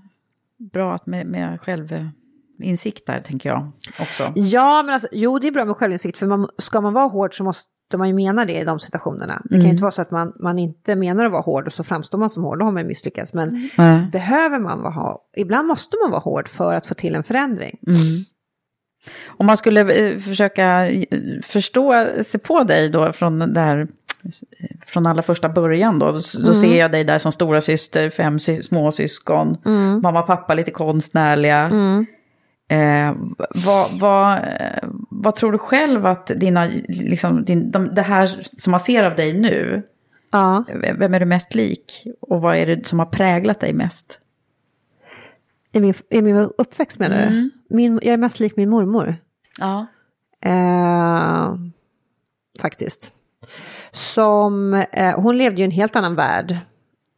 bra 0.57 0.93
att 0.93 1.05
med, 1.05 1.27
med 1.27 1.61
självinsikt 1.61 3.05
där, 3.05 3.21
tänker 3.21 3.49
jag 3.49 3.71
också. 3.99 4.31
Ja, 4.35 4.83
men 4.83 4.93
alltså, 4.93 5.07
jo 5.11 5.39
det 5.39 5.47
är 5.47 5.51
bra 5.51 5.65
med 5.65 5.75
självinsikt 5.77 6.17
för 6.17 6.25
man, 6.25 6.49
ska 6.57 6.81
man 6.81 6.93
vara 6.93 7.07
hård 7.07 7.37
så 7.37 7.43
måste 7.43 7.69
man 7.97 8.07
ju 8.07 8.13
mena 8.13 8.45
det 8.45 8.59
i 8.59 8.63
de 8.63 8.79
situationerna. 8.79 9.41
Det 9.43 9.49
kan 9.49 9.57
ju 9.59 9.63
Mm. 9.63 9.71
inte 9.71 9.81
vara 9.81 9.91
så 9.91 10.01
att 10.01 10.11
man, 10.11 10.33
man 10.39 10.59
inte 10.59 10.95
menar 10.95 11.25
att 11.25 11.31
vara 11.31 11.41
hård 11.41 11.67
och 11.67 11.73
så 11.73 11.83
framstår 11.83 12.17
man 12.17 12.29
som 12.29 12.43
hård, 12.43 12.59
då 12.59 12.65
har 12.65 12.71
man 12.71 12.87
misslyckats. 12.87 13.33
Men 13.33 13.69
Nej. 13.77 14.07
behöver 14.11 14.59
man 14.59 14.81
vara 14.81 15.17
ibland 15.37 15.67
måste 15.67 15.97
man 16.03 16.11
vara 16.11 16.19
hård 16.21 16.47
för 16.49 16.73
att 16.73 16.85
få 16.87 16.93
till 16.93 17.15
en 17.15 17.23
förändring. 17.23 17.79
Mm. 17.87 17.99
Om 19.27 19.45
man 19.45 19.57
skulle 19.57 19.81
eh, 20.11 20.17
försöka 20.19 20.87
eh, 20.91 21.03
förstå 21.43 22.05
sig 22.25 22.39
på 22.39 22.63
dig 22.63 22.89
då 22.89 23.11
från 23.11 23.39
det 23.53 23.59
här 23.59 23.87
från 24.87 25.07
allra 25.07 25.21
första 25.21 25.49
början 25.49 25.99
då, 25.99 26.05
då 26.05 26.11
Mm. 26.41 26.53
ser 26.55 26.79
jag 26.79 26.91
dig 26.91 27.03
där 27.03 27.17
som 27.19 27.31
stora 27.31 27.61
syster, 27.61 28.09
fem 28.09 28.39
sy- 28.39 28.61
småsyskon, 28.61 29.57
Mm. 29.65 30.01
mamma 30.01 30.19
och 30.21 30.27
pappa 30.27 30.53
lite 30.53 30.71
konstnärliga. 30.71 31.71
Eh, 32.67 33.13
vad, 33.65 33.91
vad, 33.99 34.39
vad 35.09 35.35
tror 35.35 35.51
du 35.51 35.57
själv 35.57 36.05
att 36.05 36.27
dina, 36.27 36.65
liksom, 36.87 37.45
din, 37.45 37.71
de, 37.71 37.95
det 37.95 38.01
här 38.01 38.25
som 38.57 38.71
man 38.71 38.79
ser 38.79 39.03
av 39.03 39.15
dig 39.15 39.33
nu, 39.39 39.83
Ja. 40.31 40.63
vem 40.97 41.13
är 41.13 41.19
du 41.19 41.25
mest 41.25 41.55
lik? 41.55 42.07
Och 42.21 42.41
vad 42.41 42.55
är 42.57 42.65
det 42.65 42.85
som 42.87 42.99
har 42.99 43.05
präglat 43.05 43.59
dig 43.59 43.73
mest? 43.73 44.19
I 45.71 45.79
min, 45.79 45.93
i 46.09 46.21
min 46.21 46.35
uppväxt 46.57 46.99
menar 46.99 47.17
du? 47.17 47.23
Mm. 47.23 47.51
Min, 47.69 47.99
jag 48.03 48.13
är 48.13 48.17
mest 48.17 48.39
lik 48.39 48.55
min 48.55 48.69
mormor. 48.69 49.15
Ja. 49.59 49.85
Eh, 50.45 51.55
faktiskt. 52.61 53.11
Som, 53.91 54.73
eh, 54.73 55.19
hon 55.19 55.37
levde 55.37 55.57
ju 55.57 55.63
i 55.63 55.65
en 55.65 55.71
helt 55.71 55.95
annan 55.95 56.15
värld 56.15 56.57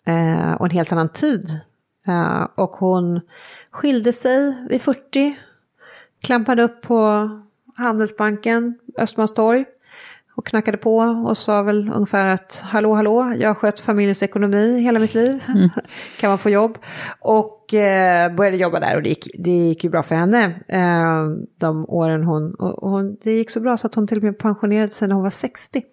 eh, 0.07 0.53
och 0.53 0.65
en 0.65 0.71
helt 0.71 0.91
annan 0.91 1.09
tid. 1.09 1.59
Eh, 2.07 2.47
och 2.55 2.69
hon 2.71 3.21
skilde 3.75 4.13
sig 4.13 4.55
vid 4.69 4.81
40, 4.81 5.35
klampade 6.21 6.63
upp 6.63 6.81
på 6.81 7.29
Handelsbanken, 7.75 8.79
Östermalmstorg 8.97 9.65
och 10.35 10.45
knackade 10.45 10.77
på 10.77 10.97
och 10.97 11.37
sa 11.37 11.61
väl 11.61 11.91
ungefär 11.95 12.25
att 12.25 12.61
hallå 12.63 12.93
hallå, 12.93 13.33
jag 13.39 13.49
har 13.49 13.53
skött 13.53 13.79
familjens 13.79 14.23
ekonomi 14.23 14.79
hela 14.79 14.99
mitt 14.99 15.13
liv, 15.13 15.43
kan 16.19 16.29
man 16.29 16.37
få 16.37 16.49
jobb? 16.49 16.77
Och 17.19 17.73
eh, 17.73 18.35
började 18.35 18.57
jobba 18.57 18.79
där 18.79 18.95
och 18.95 19.03
det 19.03 19.09
gick, 19.09 19.27
det 19.39 19.51
gick 19.51 19.83
ju 19.83 19.89
bra 19.89 20.03
för 20.03 20.15
henne 20.15 20.45
eh, 20.67 21.25
de 21.57 21.85
åren 21.89 22.23
hon, 22.23 22.55
och 22.55 22.89
hon, 22.89 23.17
det 23.23 23.31
gick 23.31 23.49
så 23.49 23.59
bra 23.59 23.77
så 23.77 23.87
att 23.87 23.95
hon 23.95 24.07
till 24.07 24.17
och 24.17 24.23
med 24.23 24.37
pensionerade 24.37 24.91
sig 24.91 25.07
när 25.07 25.15
hon 25.15 25.23
var 25.23 25.29
60. 25.29 25.83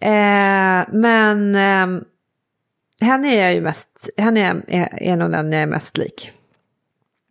Eh, 0.00 0.84
men 0.92 1.54
eh, 1.54 2.02
henne 3.00 3.34
är 3.34 3.42
jag 3.42 3.54
ju 3.54 3.60
mest, 3.60 4.08
henne 4.16 4.40
är, 4.40 4.62
är, 4.68 5.02
är 5.02 5.16
nog 5.16 5.30
den 5.30 5.52
jag 5.52 5.62
är 5.62 5.66
mest 5.66 5.98
lik. 5.98 6.32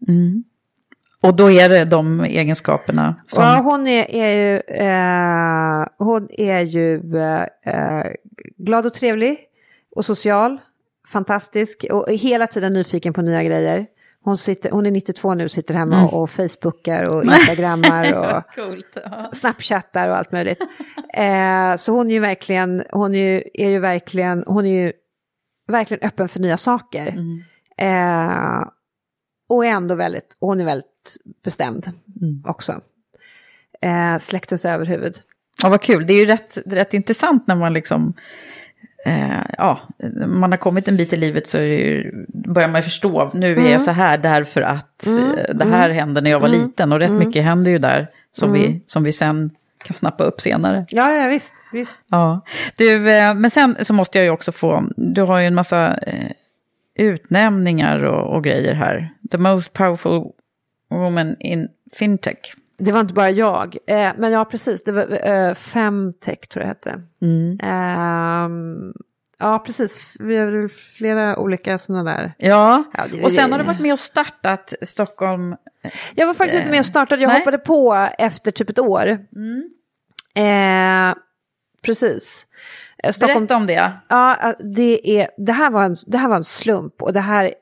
Mm. 0.08 0.44
Och 1.24 1.36
då 1.36 1.52
är 1.52 1.70
det 1.70 1.86
de 1.86 2.22
egenskaperna 2.22 3.16
som... 3.28 3.44
Ja, 3.44 3.62
hon 3.64 3.88
är, 3.88 4.12
är 4.12 4.30
ju, 4.30 4.58
eh, 4.60 5.88
hon 5.98 6.28
är 6.32 6.62
ju 6.62 7.16
eh, 7.18 7.42
eh, 7.66 8.06
glad 8.58 8.86
och 8.86 8.94
trevlig 8.94 9.38
och 9.96 10.06
social, 10.06 10.58
fantastisk 11.08 11.86
och 11.92 12.06
hela 12.10 12.48
tiden 12.48 12.74
nyfiken 12.74 13.14
på 13.14 13.22
nya 13.22 13.44
grejer. 13.44 13.86
Hon, 14.24 14.38
sitter, 14.38 14.72
hon 14.72 14.86
är 14.86 14.92
92 14.92 15.34
nu, 15.34 15.50
sitter 15.50 15.74
hemma 15.74 15.96
Mm. 15.96 16.06
och, 16.08 16.22
och 16.24 16.30
facebookar 16.30 17.10
och 17.10 17.24
instagrammar 17.26 18.14
och 18.14 18.56
Coolt. 18.56 18.98
Ja. 19.06 19.30
snapchattar 19.34 20.10
och 20.10 20.18
allt 20.18 20.32
möjligt. 20.32 20.62
Eh, 21.14 21.76
så 21.76 21.92
hon 21.94 22.08
är 22.10 22.14
ju 22.14 22.20
verkligen, 22.20 22.84
hon 22.92 23.16
är 23.16 23.20
ju, 23.20 23.44
är 23.54 23.70
ju 23.70 23.80
verkligen, 23.80 24.44
hon 24.48 24.66
är 24.66 24.84
ju 24.84 24.92
verkligen 25.68 26.08
öppen 26.08 26.30
för 26.30 26.40
nya 26.40 26.58
saker. 26.58 27.08
Mm. 27.08 27.42
Eh, 27.78 28.68
och 29.52 29.66
är 29.66 29.70
ändå 29.70 29.96
väldigt, 29.96 30.38
och 30.40 30.48
hon 30.48 30.62
är 30.62 30.66
väldigt 30.66 31.18
bestämd 31.44 31.92
Mm. 32.22 32.44
också. 32.48 32.82
Eh, 33.82 34.18
släktens 34.20 34.66
överhuvud. 34.66 35.14
Ja, 35.64 35.70
vad 35.70 35.82
kul. 35.82 36.06
Det 36.08 36.14
är 36.14 36.18
ju 36.20 36.26
rätt, 36.26 36.58
rätt 36.66 36.94
intressant 36.94 37.48
när 37.48 37.56
man 37.56 37.74
liksom... 37.74 38.14
Eh, 39.06 39.46
ja, 39.58 39.80
man 40.28 40.52
har 40.52 40.58
kommit 40.58 40.88
en 40.88 40.98
bit 40.98 41.14
i 41.14 41.18
livet 41.18 41.48
så 41.48 41.58
är 41.58 41.62
ju, 41.62 42.26
börjar 42.28 42.68
man 42.68 42.80
ju 42.80 42.84
förstå. 42.84 43.32
Nu 43.34 43.52
är 43.52 43.58
Mm. 43.58 43.72
jag 43.72 43.82
så 43.82 43.92
här 43.92 44.18
därför 44.18 44.62
att 44.62 45.08
eh, 45.08 45.56
det 45.56 45.66
här 45.66 45.90
hände 45.90 46.22
när 46.22 46.32
jag 46.32 46.40
var 46.40 46.48
Mm. 46.48 46.62
liten. 46.62 46.92
Och 46.92 47.00
rätt 47.00 47.12
mycket 47.12 47.44
händer 47.44 47.72
ju 47.72 47.78
där 47.80 48.08
som, 48.34 48.54
vi, 48.54 48.82
som 48.88 49.04
vi 49.04 49.12
sen 49.12 49.52
kan 49.84 49.96
snappa 49.96 50.24
upp 50.24 50.42
senare. 50.42 50.86
Ja, 50.90 51.12
ja 51.14 51.30
visst. 51.30 51.54
visst. 51.74 51.98
Ja, 52.10 52.42
du, 52.76 53.12
eh, 53.12 53.34
men 53.34 53.52
sen 53.52 53.76
så 53.82 53.94
måste 53.94 54.18
jag 54.18 54.26
ju 54.26 54.32
också 54.32 54.52
få, 54.52 54.84
du 54.98 55.22
har 55.22 55.40
ju 55.40 55.46
en 55.48 55.56
massa 55.56 55.98
eh, 55.98 56.32
utnämningar 57.02 58.04
och, 58.04 58.36
och 58.36 58.44
grejer 58.44 58.74
här. 58.74 59.10
The 59.32 59.38
most 59.38 59.74
powerful 59.74 60.24
woman 60.90 61.36
in 61.40 61.68
fintech. 61.94 62.38
Det 62.78 62.92
var 62.92 63.00
inte 63.00 63.14
bara 63.14 63.30
jag, 63.30 63.78
eh, 63.88 64.12
men 64.18 64.32
ja 64.32 64.46
precis, 64.46 64.84
det 64.84 64.92
var 64.92 65.28
eh, 65.30 65.54
Femtech 65.54 66.40
tror 66.40 66.62
jag 66.64 66.68
hette. 66.68 67.02
Mm. 67.22 67.60
Ehm, 67.64 68.94
ja 69.40 69.60
precis, 69.66 70.16
vi 70.20 70.38
har 70.38 70.68
flera 70.68 71.38
olika 71.40 71.78
sådana 71.78 72.12
där. 72.12 72.34
Ja, 72.38 72.84
Ja, 72.94 73.08
det- 73.12 73.24
och 73.24 73.32
sen 73.32 73.52
har 73.52 73.60
du 73.60 73.66
varit 73.66 73.80
med 73.82 73.94
och 73.94 74.00
startat 74.00 74.74
Stockholm. 74.82 75.56
Jag 76.16 76.28
var 76.28 76.34
faktiskt 76.34 76.58
inte 76.60 76.72
med 76.72 76.80
och 76.80 76.86
startade, 76.86 77.22
jag 77.22 77.28
Nej. 77.30 77.40
hoppade 77.40 77.58
på 77.58 78.08
efter 78.18 78.52
typ 78.52 78.70
ett 78.70 78.80
år. 78.80 79.08
Eh, 80.36 81.14
precis. 81.82 82.46
Stockholm, 83.10 83.40
Berätta 83.40 83.56
om 83.56 83.68
det. 83.68 83.92
Ja, 84.08 84.56
det, 84.60 85.20
är, 85.20 85.30
det, 85.38 85.52
här 85.52 85.72
var 85.72 85.84
en, 85.84 85.96
det 86.08 86.18
här 86.18 86.30
var 86.30 86.36
en 86.36 86.44
slump 86.44 87.02
och 87.02 87.14
det 87.14 87.20
här 87.20 87.54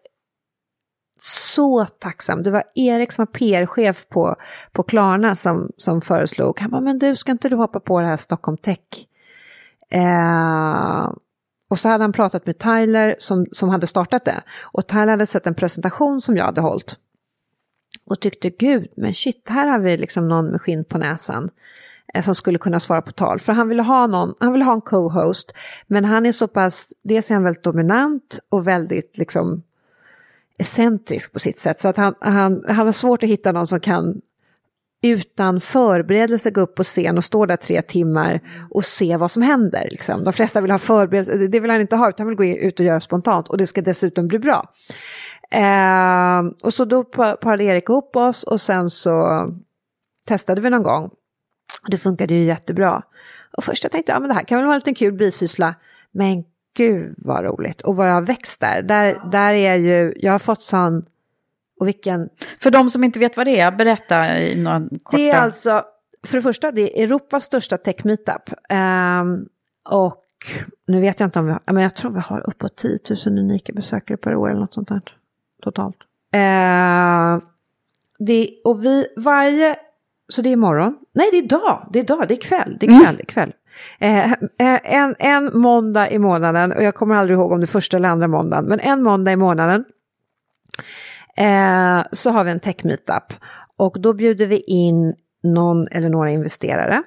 så 1.22 1.86
tacksam. 1.86 2.44
Det 2.44 2.52
var 2.52 2.64
Erik 2.76 3.12
som 3.12 3.26
var 3.26 3.40
PR-chef 3.40 4.08
på, 4.10 4.36
på 4.72 4.84
Klarna 4.84 5.36
som, 5.36 5.72
som 5.78 6.02
föreslog. 6.02 6.60
Han 6.60 6.72
bara, 6.72 6.82
men 6.82 7.00
du, 7.00 7.16
ska 7.16 7.32
inte 7.32 7.50
du 7.50 7.56
hoppa 7.56 7.80
på 7.80 8.00
det 8.00 8.08
här 8.08 8.18
Stockholm 8.18 8.58
Tech? 8.58 8.80
Eh, 9.92 11.12
och 11.70 11.80
så 11.80 11.90
hade 11.90 12.04
han 12.04 12.14
pratat 12.14 12.46
med 12.46 12.58
Tyler 12.58 13.16
som, 13.20 13.46
som 13.52 13.70
hade 13.70 13.88
startat 13.88 14.26
det. 14.26 14.42
Och 14.62 14.88
Tyler 14.88 15.08
hade 15.08 15.26
sett 15.26 15.48
en 15.48 15.56
presentation 15.56 16.22
som 16.22 16.38
jag 16.38 16.46
hade 16.46 16.62
hållit. 16.62 16.98
Och 18.06 18.20
tyckte, 18.20 18.50
gud, 18.50 18.88
men 18.98 19.14
shit, 19.14 19.50
här 19.50 19.68
har 19.68 19.80
vi 19.80 19.98
liksom 19.98 20.28
någon 20.28 20.46
med 20.46 20.62
skinn 20.62 20.86
på 20.86 20.98
näsan 20.98 21.50
Eh, 22.14 22.24
som 22.24 22.36
skulle 22.36 22.58
kunna 22.58 22.80
svara 22.80 23.02
på 23.02 23.12
tal. 23.12 23.40
För 23.40 23.54
han 23.54 23.70
ville 23.70 23.82
ha 23.84 24.08
någon, 24.08 24.34
han 24.40 24.52
ville 24.54 24.66
ha 24.66 24.74
en 24.74 24.82
co-host, 24.82 25.54
men 25.88 26.06
han 26.06 26.26
är 26.26 26.32
så 26.32 26.48
pass, 26.48 26.88
dels 27.04 27.30
är 27.32 27.36
han 27.36 27.44
väldigt 27.44 27.64
dominant 27.64 28.40
och 28.50 28.68
väldigt 28.68 29.18
liksom 29.18 29.64
excentrisk 30.60 31.34
på 31.34 31.40
sitt 31.40 31.60
sätt. 31.60 31.80
Så 31.80 31.88
att 31.88 31.98
han, 31.98 32.16
han, 32.20 32.64
han 32.68 32.86
har 32.86 32.92
svårt 32.92 33.24
att 33.24 33.30
hitta 33.30 33.52
någon 33.52 33.68
som 33.68 33.80
kan 33.80 34.22
utan 35.02 35.62
förberedelse 35.62 36.52
gå 36.52 36.62
upp 36.62 36.76
på 36.76 36.84
scen 36.84 37.18
och 37.18 37.24
stå 37.26 37.46
där 37.46 37.56
tre 37.56 37.82
timmar 37.82 38.40
och 38.72 38.86
se 38.86 39.18
vad 39.18 39.32
som 39.32 39.42
händer. 39.42 39.88
Liksom. 39.92 40.24
De 40.24 40.34
flesta 40.34 40.62
vill 40.62 40.72
ha 40.72 40.78
förberedelse, 40.78 41.48
det- 41.48 41.60
vill 41.60 41.72
han 41.72 41.82
inte 41.82 41.96
ha, 41.96 42.10
utan 42.10 42.24
han 42.28 42.28
vill 42.38 42.38
gå 42.54 42.60
ut 42.68 42.80
och 42.80 42.86
göra 42.86 43.00
spontant 43.00 43.48
och 43.50 43.58
det 43.58 43.68
ska 43.68 43.82
dessutom 43.82 44.28
bli 44.28 44.40
bra. 44.40 44.70
Eh, 45.52 46.40
och 46.64 46.74
så 46.74 46.86
då 46.86 47.04
parade 47.04 47.64
Erik 47.64 47.90
ihop 47.90 48.16
oss 48.16 48.44
och 48.44 48.62
sen 48.62 48.90
så 48.90 49.46
testade 50.28 50.62
vi 50.62 50.70
någon 50.70 50.84
gång. 50.84 51.10
Och 51.84 51.90
det 51.90 51.98
funkade 51.98 52.34
ju 52.34 52.44
jättebra. 52.44 53.04
Och 53.58 53.64
först 53.64 53.84
jag 53.84 53.92
tänkte, 53.92 54.12
ja 54.12 54.20
men 54.20 54.30
det 54.30 54.36
här 54.36 54.44
kan 54.44 54.58
väl 54.58 54.66
vara 54.66 54.76
en 54.76 54.80
liten 54.80 54.96
kul 54.96 55.14
bisyssla. 55.14 55.76
Men 56.12 56.44
gud 56.78 57.14
vad 57.18 57.44
roligt. 57.44 57.82
Och 57.82 57.96
vad 57.96 58.10
jag 58.10 58.14
har 58.14 58.22
växt 58.22 58.62
där. 58.62 58.82
Där, 58.82 59.30
där 59.32 59.54
är 59.54 59.70
jag 59.70 59.80
ju, 59.80 60.14
jag 60.18 60.32
har 60.32 60.40
fått 60.40 60.62
sån, 60.62 61.06
och 61.80 61.88
vilken, 61.88 62.30
För 62.60 62.72
de 62.72 62.90
som 62.90 63.04
inte 63.04 63.20
vet 63.20 63.38
vad 63.38 63.48
det 63.48 63.60
är, 63.60 63.72
berätta 63.72 64.40
i 64.40 64.56
några 64.56 64.80
korta... 65.04 65.18
det 65.18 65.30
är 65.30 65.38
alltså, 65.38 65.84
för 66.24 66.38
det 66.38 66.42
första, 66.42 66.72
det 66.72 67.00
är 67.00 67.04
Europas 67.04 67.44
största 67.44 67.78
tech 67.78 68.06
meetup. 68.06 68.54
Ehm, 68.70 69.46
och 69.90 70.26
nu 70.88 71.02
vet 71.02 71.20
jag 71.20 71.28
inte 71.28 71.40
om 71.40 71.46
vi 71.46 71.52
har, 71.52 71.62
men 71.66 71.84
jag 71.84 71.96
tror 71.96 72.12
vi 72.12 72.20
har 72.20 72.50
uppåt 72.50 72.76
10 72.76 72.98
000 73.26 73.40
unika 73.40 73.74
besökare 73.74 74.18
per 74.18 74.36
år 74.36 74.50
eller 74.50 74.60
något 74.60 74.74
sånt 74.74 74.88
där. 74.88 75.02
Totalt. 75.62 75.98
Eh, 76.34 77.44
det, 78.20 78.62
och 78.64 78.86
vi, 78.86 79.08
varje, 79.18 79.76
så 80.30 80.42
det 80.42 80.50
är 80.50 80.54
imorgon. 80.54 80.98
Nej, 81.14 81.30
det 81.32 81.38
är 81.38 81.44
idag, 81.44 81.90
det 81.94 82.00
är 82.00 82.04
idag, 82.04 82.26
det 82.28 82.34
är 82.34 82.42
kväll, 82.42 82.78
det 82.80 82.86
är 82.86 83.04
kväll, 83.04 83.16
det 83.16 83.24
är 83.24 83.26
kväll. 83.26 83.54
Eh, 84.00 84.32
eh, 84.32 84.80
en, 84.84 85.16
en 85.20 85.60
måndag 85.60 86.12
i 86.12 86.20
månaden, 86.20 86.72
och 86.72 86.84
jag 86.84 86.96
kommer 86.96 87.16
aldrig 87.16 87.38
ihåg 87.38 87.52
om 87.52 87.60
det 87.60 87.64
är 87.64 87.68
första 87.68 87.98
eller 87.98 88.10
andra 88.10 88.28
måndagen, 88.28 88.66
men 88.66 88.80
en 88.80 89.04
måndag 89.04 89.32
i 89.32 89.36
månaden 89.36 89.86
eh, 91.38 92.04
så 92.12 92.32
har 92.32 92.44
vi 92.44 92.52
en 92.52 92.60
tech 92.60 92.84
meetup. 92.84 93.34
Och 93.78 94.02
då 94.02 94.14
bjuder 94.14 94.46
vi 94.46 94.60
in 94.60 95.16
någon 95.44 95.88
eller 95.88 96.10
några 96.10 96.32
investerare. 96.32 97.04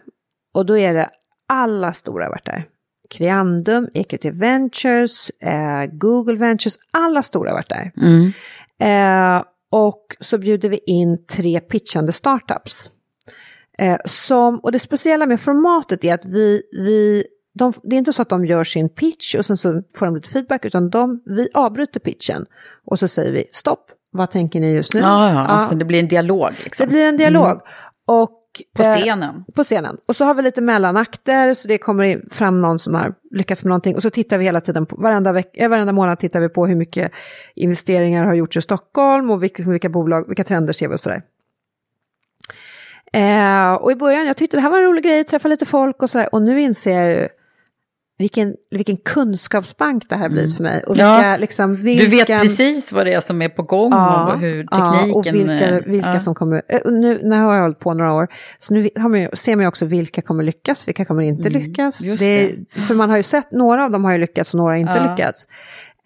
Och 0.54 0.66
då 0.66 0.78
är 0.78 0.94
det 0.94 1.10
alla 1.48 1.92
stora 1.92 2.28
varit 2.28 2.44
där. 2.44 2.64
Creandum, 3.10 3.88
Equity 3.94 4.30
Ventures, 4.30 5.30
eh, 5.30 5.84
Google 5.92 6.36
Ventures, 6.36 6.78
alla 6.90 7.22
stora 7.22 7.52
varit 7.52 7.68
där. 7.68 7.92
Mm. 7.96 8.32
Eh, 8.78 9.44
och 9.70 10.16
så 10.20 10.38
bjuder 10.38 10.68
vi 10.68 10.78
in 10.86 11.26
tre 11.26 11.60
pitchande 11.60 12.12
startups. 12.12 12.90
Eh, 13.82 13.96
som, 14.04 14.58
och 14.58 14.72
det 14.72 14.78
speciella 14.78 15.26
med 15.26 15.40
formatet 15.40 16.04
är 16.04 16.14
att 16.14 16.24
vi, 16.24 16.62
vi 16.72 17.24
de, 17.54 17.72
det 17.82 17.96
är 17.96 17.98
inte 17.98 18.12
så 18.12 18.22
att 18.22 18.28
de 18.28 18.46
gör 18.46 18.64
sin 18.64 18.88
pitch 18.88 19.34
och 19.34 19.46
sen 19.46 19.56
så 19.56 19.82
får 19.94 20.06
de 20.06 20.14
lite 20.14 20.28
feedback, 20.28 20.64
utan 20.64 20.90
de, 20.90 21.22
vi 21.26 21.48
avbryter 21.54 22.00
pitchen 22.00 22.46
och 22.86 22.98
så 22.98 23.08
säger 23.08 23.32
vi 23.32 23.44
stopp, 23.52 23.90
vad 24.10 24.30
tänker 24.30 24.60
ni 24.60 24.72
just 24.74 24.94
nu? 24.94 25.00
Ja, 25.00 25.32
ja, 25.32 25.38
alltså 25.38 25.74
det 25.74 25.84
blir 25.84 26.00
en 26.00 26.08
dialog. 26.08 26.50
Liksom. 26.64 26.86
Det 26.86 26.90
blir 26.90 27.08
en 27.08 27.16
dialog. 27.16 27.46
Mm. 27.46 27.60
Och, 28.06 28.40
På 28.76 28.82
eh, 28.82 28.96
scenen. 28.96 29.44
på 29.54 29.64
scenen. 29.64 29.96
Och 30.08 30.16
så 30.16 30.24
har 30.24 30.34
vi 30.34 30.42
lite 30.42 30.60
mellanakter, 30.60 31.54
så 31.54 31.68
det 31.68 31.78
kommer 31.78 32.24
fram 32.30 32.58
någon 32.58 32.78
som 32.78 32.94
har 32.94 33.14
lyckats 33.30 33.64
med 33.64 33.68
någonting. 33.68 33.96
Och 33.96 34.02
så 34.02 34.10
tittar 34.10 34.38
vi 34.38 34.44
hela 34.44 34.60
tiden, 34.60 34.86
på, 34.86 34.96
varenda, 34.96 35.32
veck, 35.32 35.56
eh, 35.56 35.68
varenda 35.68 35.92
månad 35.92 36.18
tittar 36.18 36.40
vi 36.40 36.48
på 36.48 36.66
hur 36.66 36.76
mycket 36.76 37.12
investeringar 37.54 38.24
har 38.24 38.34
gjorts 38.34 38.56
i 38.56 38.60
Stockholm 38.60 39.30
och 39.30 39.42
vilka, 39.42 39.62
vilka 39.62 39.88
bolag, 39.88 40.28
vilka 40.28 40.44
trender 40.44 40.72
ser 40.72 40.88
vi 40.88 40.94
och 40.94 41.00
sådär. 41.00 41.22
Eh, 43.12 43.72
och 43.74 43.92
i 43.92 43.94
början, 43.94 44.26
jag 44.26 44.36
tyckte 44.36 44.56
det 44.56 44.60
här 44.60 44.70
var 44.70 44.78
en 44.78 44.84
rolig 44.84 45.04
grej, 45.04 45.24
träffa 45.24 45.48
lite 45.48 45.66
folk 45.66 46.02
och 46.02 46.10
sådär. 46.10 46.28
Och 46.32 46.42
nu 46.42 46.60
inser 46.60 47.00
jag 47.00 47.08
ju 47.10 47.28
vilken, 48.18 48.54
vilken 48.70 48.96
kunskapsbank 48.96 50.08
det 50.08 50.16
här 50.16 50.28
blivit 50.28 50.56
för 50.56 50.62
mig. 50.62 50.84
Och 50.86 50.94
vilka. 50.94 51.06
Ja. 51.30 51.36
liksom, 51.36 51.74
Du 51.76 51.82
vilken, 51.82 52.10
vet 52.10 52.26
precis 52.26 52.92
vad 52.92 53.06
det 53.06 53.12
är 53.12 53.20
som 53.20 53.42
är 53.42 53.48
på 53.48 53.62
gång 53.62 53.92
och 53.92 54.38
hur 54.38 54.66
tekniken... 54.66 55.08
Ja, 55.08 55.14
och 55.14 55.26
vilka, 55.26 55.68
eh, 55.68 55.82
vilka 55.86 56.12
ja. 56.12 56.20
som 56.20 56.34
kommer, 56.34 56.62
eh, 56.68 56.80
nu, 56.84 57.20
nu 57.22 57.36
har 57.36 57.54
jag 57.54 57.62
hållit 57.62 57.78
på 57.78 57.94
några 57.94 58.12
år, 58.14 58.28
så 58.58 58.74
nu 58.74 58.88
man, 58.96 59.28
ser 59.32 59.56
man 59.56 59.62
ju 59.62 59.68
också 59.68 59.84
vilka 59.84 60.22
kommer 60.22 60.44
lyckas, 60.44 60.88
vilka 60.88 61.04
kommer 61.04 61.22
inte 61.22 61.50
lyckas. 61.50 62.00
Mm, 62.00 62.10
just 62.10 62.22
Det, 62.22 62.82
För 62.82 62.94
man 62.94 63.10
har 63.10 63.16
ju 63.16 63.22
sett, 63.22 63.52
några 63.52 63.84
av 63.84 63.90
dem 63.90 64.04
har 64.04 64.12
ju 64.12 64.18
lyckats 64.18 64.54
och 64.54 64.58
några 64.58 64.72
har 64.72 64.78
inte 64.78 64.98
Ja. 64.98 65.10
lyckats. 65.10 65.46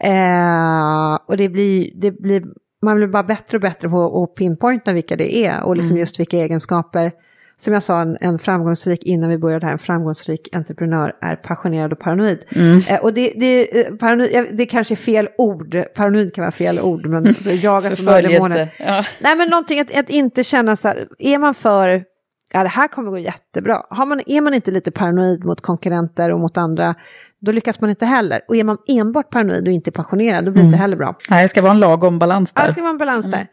Eh, 0.03 1.19
och 1.27 1.37
det 1.37 1.49
blir, 1.49 1.91
det 1.95 2.11
blir, 2.11 2.43
man 2.83 2.97
blir 2.97 3.07
bara 3.07 3.23
bättre 3.23 3.57
och 3.57 3.61
bättre 3.61 3.89
på 3.89 4.23
att 4.23 4.35
pinpointa 4.35 4.93
vilka 4.93 5.17
det 5.17 5.37
är 5.37 5.63
och 5.63 5.77
liksom 5.77 5.91
Mm. 5.91 6.01
just 6.01 6.21
vilka 6.21 6.37
egenskaper. 6.37 7.13
Som 7.59 7.75
jag 7.75 7.83
sa, 7.83 8.01
en, 8.01 8.17
en 8.21 8.39
framgångsrik, 8.39 9.03
innan 9.03 9.31
vi 9.31 9.39
började 9.39 9.67
här, 9.67 9.73
en 9.73 9.79
framgångsrik 9.79 10.49
entreprenör 10.53 11.13
är 11.21 11.37
passionerad 11.37 11.93
och 11.93 11.99
paranoid. 11.99 12.45
Mm. 12.49 12.83
Eh, 12.89 13.01
och 13.01 13.13
det, 13.13 13.33
det, 13.37 13.81
eh, 13.87 13.95
paranoid, 13.95 14.49
det 14.53 14.67
kanske 14.67 14.95
är 14.95 14.97
fel 14.97 15.29
ord, 15.39 15.77
paranoid 15.95 16.35
kan 16.35 16.43
vara 16.43 16.53
fel 16.53 16.81
ord, 16.81 17.07
men 17.07 17.35
så 17.35 17.51
jagar 17.51 17.91
som. 17.91 18.05
Förföljelse. 18.05 18.69
Ja. 18.79 19.05
Nej 19.21 19.37
men 19.37 19.49
någonting 19.49 19.81
att, 19.81 19.99
att 19.99 20.11
inte 20.11 20.45
känna 20.45 20.77
så 20.77 20.89
här, 20.89 21.09
är 21.19 21.39
man 21.39 21.55
för, 21.55 22.05
ja 22.53 22.63
det 22.63 22.69
här 22.69 22.89
kommer 22.89 23.11
gå 23.11 23.19
jättebra. 23.19 23.87
Har 23.91 24.07
man, 24.07 24.21
är 24.27 24.41
man 24.41 24.55
inte 24.55 24.71
lite 24.71 24.91
paranoid 24.91 25.45
mot 25.45 25.61
konkurrenter 25.61 26.33
och 26.33 26.41
mot 26.41 26.57
andra, 26.57 26.95
då 27.41 27.53
lyckas 27.53 27.81
man 27.81 27.91
inte 27.91 28.07
heller. 28.07 28.41
Och 28.49 28.57
är 28.57 28.65
man 28.65 28.77
enbart 28.89 29.31
paranoid 29.31 29.69
och 29.69 29.73
inte 29.75 29.91
passionerad, 29.91 30.45
då 30.45 30.51
blir 30.51 30.63
det 30.63 30.67
inte 30.67 30.79
heller 30.79 30.97
bra. 30.97 31.15
Nej, 31.31 31.43
det 31.43 31.49
ska 31.49 31.63
vara 31.63 31.73
en 31.73 31.81
lagom 31.81 32.19
balans 32.19 32.53
Ja, 32.55 32.61
där. 32.61 32.67
det 32.67 32.73
ska 32.73 32.83
vara 32.83 32.91
en 32.91 32.99
balans 32.99 33.31
där. 33.31 33.47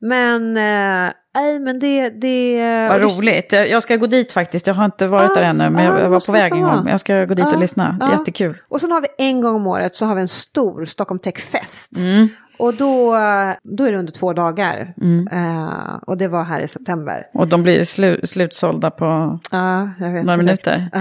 Men, 0.00 0.56
eh, 0.56 1.12
nej 1.34 1.60
men 1.60 1.78
det... 1.78 2.10
det 2.10 2.88
Vad 2.90 3.00
det- 3.00 3.06
roligt. 3.06 3.52
Jag 3.52 3.68
jag 3.68 3.82
ska 3.82 3.96
gå 3.96 4.06
dit 4.06 4.32
faktiskt. 4.32 4.66
Jag 4.66 4.74
har 4.74 4.84
inte 4.84 5.06
varit 5.06 5.30
Ja, 5.34 5.40
där 5.40 5.42
ännu, 5.48 5.70
men 5.70 5.84
ja, 5.84 6.00
jag 6.00 6.10
var 6.10 6.20
på 6.26 6.32
väg 6.32 6.52
en 6.52 6.62
gång. 6.62 6.88
Jag 6.88 7.00
ska 7.00 7.24
gå 7.24 7.34
dit 7.34 7.38
Ja, 7.48 7.54
och 7.54 7.60
lyssna. 7.60 7.96
ja. 8.00 8.12
Jättekul. 8.12 8.56
Och 8.68 8.80
sen 8.80 8.92
har 8.92 9.00
vi 9.00 9.06
en 9.18 9.40
gång 9.40 9.54
om 9.56 9.66
året 9.66 9.94
så 9.94 10.06
har 10.06 10.14
vi 10.14 10.20
en 10.20 10.28
stor 10.28 10.84
Stockholm 10.84 11.18
Tech 11.18 11.38
Fest. 11.38 11.96
Mm. 11.98 12.28
Och 12.58 12.74
då, 12.74 13.10
då 13.62 13.84
är 13.84 13.92
det 13.92 13.98
under 13.98 14.12
två 14.12 14.32
dagar. 14.32 14.94
Eh, 15.32 15.94
och 16.06 16.18
det 16.18 16.28
var 16.28 16.44
här 16.44 16.60
i 16.60 16.68
september. 16.68 17.26
Och 17.34 17.48
de 17.48 17.62
blir 17.62 17.84
slu 17.84 18.20
slutsålda 18.24 18.90
på 18.90 19.38
Ja, 19.52 19.84
några 19.98 20.10
direkt. 20.10 20.26
minuter. 20.26 20.88
Ja. 20.92 21.00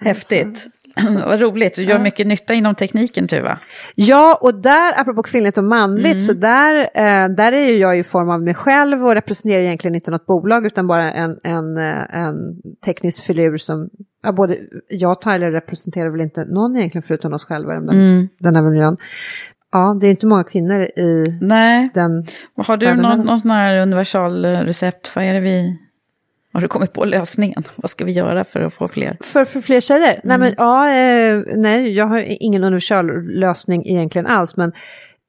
Häftigt. 0.00 0.66
Vad 1.26 1.40
roligt. 1.40 1.74
Du 1.74 1.82
gör 1.82 1.98
mycket 1.98 2.26
nytta 2.26 2.54
inom 2.54 2.74
tekniken, 2.74 3.28
Tuva. 3.28 3.58
Ja, 3.94 4.38
och 4.40 4.54
där, 4.54 5.00
apropå 5.00 5.22
kvinnligt 5.22 5.58
och 5.58 5.64
manligt, 5.64 6.04
Mm. 6.06 6.20
så 6.20 6.32
där, 6.32 6.74
eh, 6.94 7.28
där 7.28 7.52
är 7.52 7.66
ju 7.66 7.76
jag 7.78 7.98
i 7.98 8.02
form 8.02 8.30
av 8.30 8.42
mig 8.42 8.54
själv 8.54 9.06
och 9.06 9.14
representerar 9.14 9.62
egentligen 9.62 9.94
inte 9.94 10.10
något 10.10 10.26
bolag 10.26 10.66
utan 10.66 10.86
bara 10.86 11.12
en, 11.12 11.38
en, 11.44 11.76
eh, 11.76 12.14
en 12.14 12.34
teknisk 12.84 13.22
filur 13.24 13.56
som, 13.56 13.90
ja, 14.22 14.32
både 14.32 14.56
jag 14.88 15.12
och 15.12 15.20
Tyler 15.20 15.50
representerar 15.50 16.10
väl 16.10 16.20
inte 16.20 16.44
någon 16.44 16.76
egentligen 16.76 17.02
förutom 17.02 17.32
oss 17.32 17.44
själva 17.44 17.72
i 17.72 17.76
den, 17.76 17.88
Mm. 17.88 18.28
den 18.38 18.56
här 18.56 18.62
miljön. 18.62 18.96
Ja, 19.72 19.96
det 20.00 20.06
är 20.06 20.10
inte 20.10 20.26
många 20.26 20.44
kvinnor 20.44 20.80
i 20.80 21.38
Nej. 21.40 21.90
den. 21.94 22.26
Har 22.56 22.76
du 22.76 22.94
någon, 22.94 23.20
någon 23.20 23.38
sån 23.38 23.50
här 23.50 23.76
universal 23.82 24.44
eh, 24.44 24.50
recept? 24.60 25.12
Vad 25.16 25.24
är 25.24 25.34
det 25.34 25.40
vi... 25.40 25.78
Har 26.52 26.60
du 26.60 26.68
kommit 26.68 26.92
på 26.92 27.04
lösningen? 27.04 27.62
Vad 27.76 27.90
ska 27.90 28.04
vi 28.04 28.12
göra 28.12 28.44
för 28.44 28.60
att 28.60 28.74
få 28.74 28.88
fler? 28.88 29.16
För, 29.20 29.44
för 29.44 29.60
fler 29.60 29.80
tjejer? 29.80 30.20
Nej, 30.24 30.36
Mm. 30.36 30.40
men 30.40 30.54
ja, 30.58 30.90
eh, 30.90 31.42
nej, 31.56 31.92
jag 31.94 32.06
har 32.06 32.18
ingen 32.42 32.64
universal 32.64 33.22
lösning 33.28 33.86
egentligen 33.86 34.26
alls, 34.26 34.56
men 34.56 34.72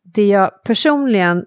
det 0.03 0.27
jag 0.27 0.63
personligen, 0.63 1.45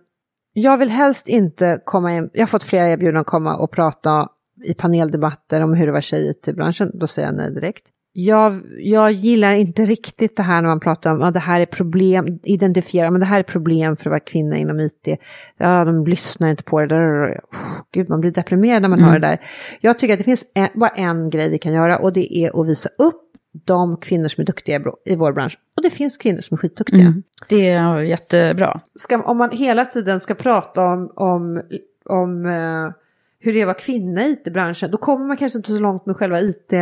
jag 0.52 0.76
vill 0.78 0.88
helst 0.90 1.28
inte 1.28 1.80
komma 1.84 2.14
in, 2.14 2.30
jag 2.32 2.42
har 2.42 2.46
fått 2.46 2.64
flera 2.64 2.88
erbjudanden 2.88 3.20
att 3.20 3.26
komma 3.26 3.56
och 3.56 3.70
prata 3.72 4.28
i 4.64 4.74
paneldebatter 4.74 5.60
om 5.60 5.74
hur 5.74 5.86
det 5.86 5.92
var 5.92 6.00
tjej 6.00 6.26
i 6.26 6.30
IT-branschen, 6.30 6.90
då 6.94 7.06
säger 7.06 7.28
jag 7.28 7.36
nej 7.36 7.54
direkt. 7.54 7.84
Jag, 8.16 8.62
jag 8.78 9.12
gillar 9.12 9.52
inte 9.52 9.84
riktigt 9.84 10.36
det 10.36 10.42
här 10.42 10.62
när 10.62 10.68
man 10.68 10.80
pratar 10.80 11.14
om 11.14 11.22
att 11.22 11.34
det 11.34 11.40
här 11.40 11.60
är 11.60 11.66
problem, 11.66 12.38
identifiera, 12.42 13.10
men 13.10 13.20
det 13.20 13.26
här 13.26 13.38
är 13.38 13.42
problem 13.42 13.96
för 13.96 14.04
att 14.04 14.10
vara 14.10 14.20
kvinna 14.20 14.56
inom 14.56 14.80
IT. 14.80 15.08
Ja, 15.56 15.84
de 15.84 16.06
lyssnar 16.06 16.50
inte 16.50 16.62
på 16.62 16.80
det 16.80 16.86
där. 16.86 17.40
Oh, 17.52 17.58
Gud, 17.92 18.08
man 18.08 18.20
blir 18.20 18.30
deprimerad 18.30 18.82
när 18.82 18.88
man 18.88 19.00
hör 19.00 19.18
det 19.18 19.26
där. 19.26 19.40
Jag 19.80 19.98
tycker 19.98 20.14
att 20.14 20.18
det 20.18 20.24
finns 20.24 20.44
en, 20.54 20.68
bara 20.74 20.90
en 20.90 21.30
grej 21.30 21.50
vi 21.50 21.58
kan 21.58 21.72
göra 21.72 21.98
och 21.98 22.12
det 22.12 22.36
är 22.36 22.60
att 22.60 22.68
visa 22.68 22.88
upp 22.98 23.22
de 23.52 23.96
kvinnor 23.96 24.28
som 24.28 24.42
är 24.42 24.46
duktiga 24.46 24.82
i 25.04 25.16
vår 25.16 25.32
bransch. 25.32 25.58
Och 25.76 25.82
det 25.82 25.90
finns 25.90 26.16
kvinnor 26.16 26.40
som 26.40 26.54
är 26.54 26.58
skitduktiga. 26.58 27.14
Det 27.48 27.68
är 27.68 28.00
jättebra. 28.00 28.80
Ska, 28.94 29.22
om 29.22 29.36
man 29.36 29.50
hela 29.50 29.84
tiden 29.84 30.20
ska 30.20 30.34
prata 30.34 30.82
om, 30.82 31.12
om, 31.14 31.62
om 32.04 32.46
eh, 32.46 32.92
hur 33.44 33.52
det 33.52 33.58
är 33.58 33.62
att 33.62 33.66
vara 33.66 33.74
kvinna 33.78 34.26
i 34.26 34.32
IT-branschen, 34.32 34.90
då 34.90 34.96
kommer 34.98 35.26
man 35.26 35.36
kanske 35.36 35.58
inte 35.58 35.72
så 35.72 35.78
långt 35.78 36.06
med 36.06 36.16
själva 36.16 36.40
IT. 36.40 36.68
Det 36.68 36.76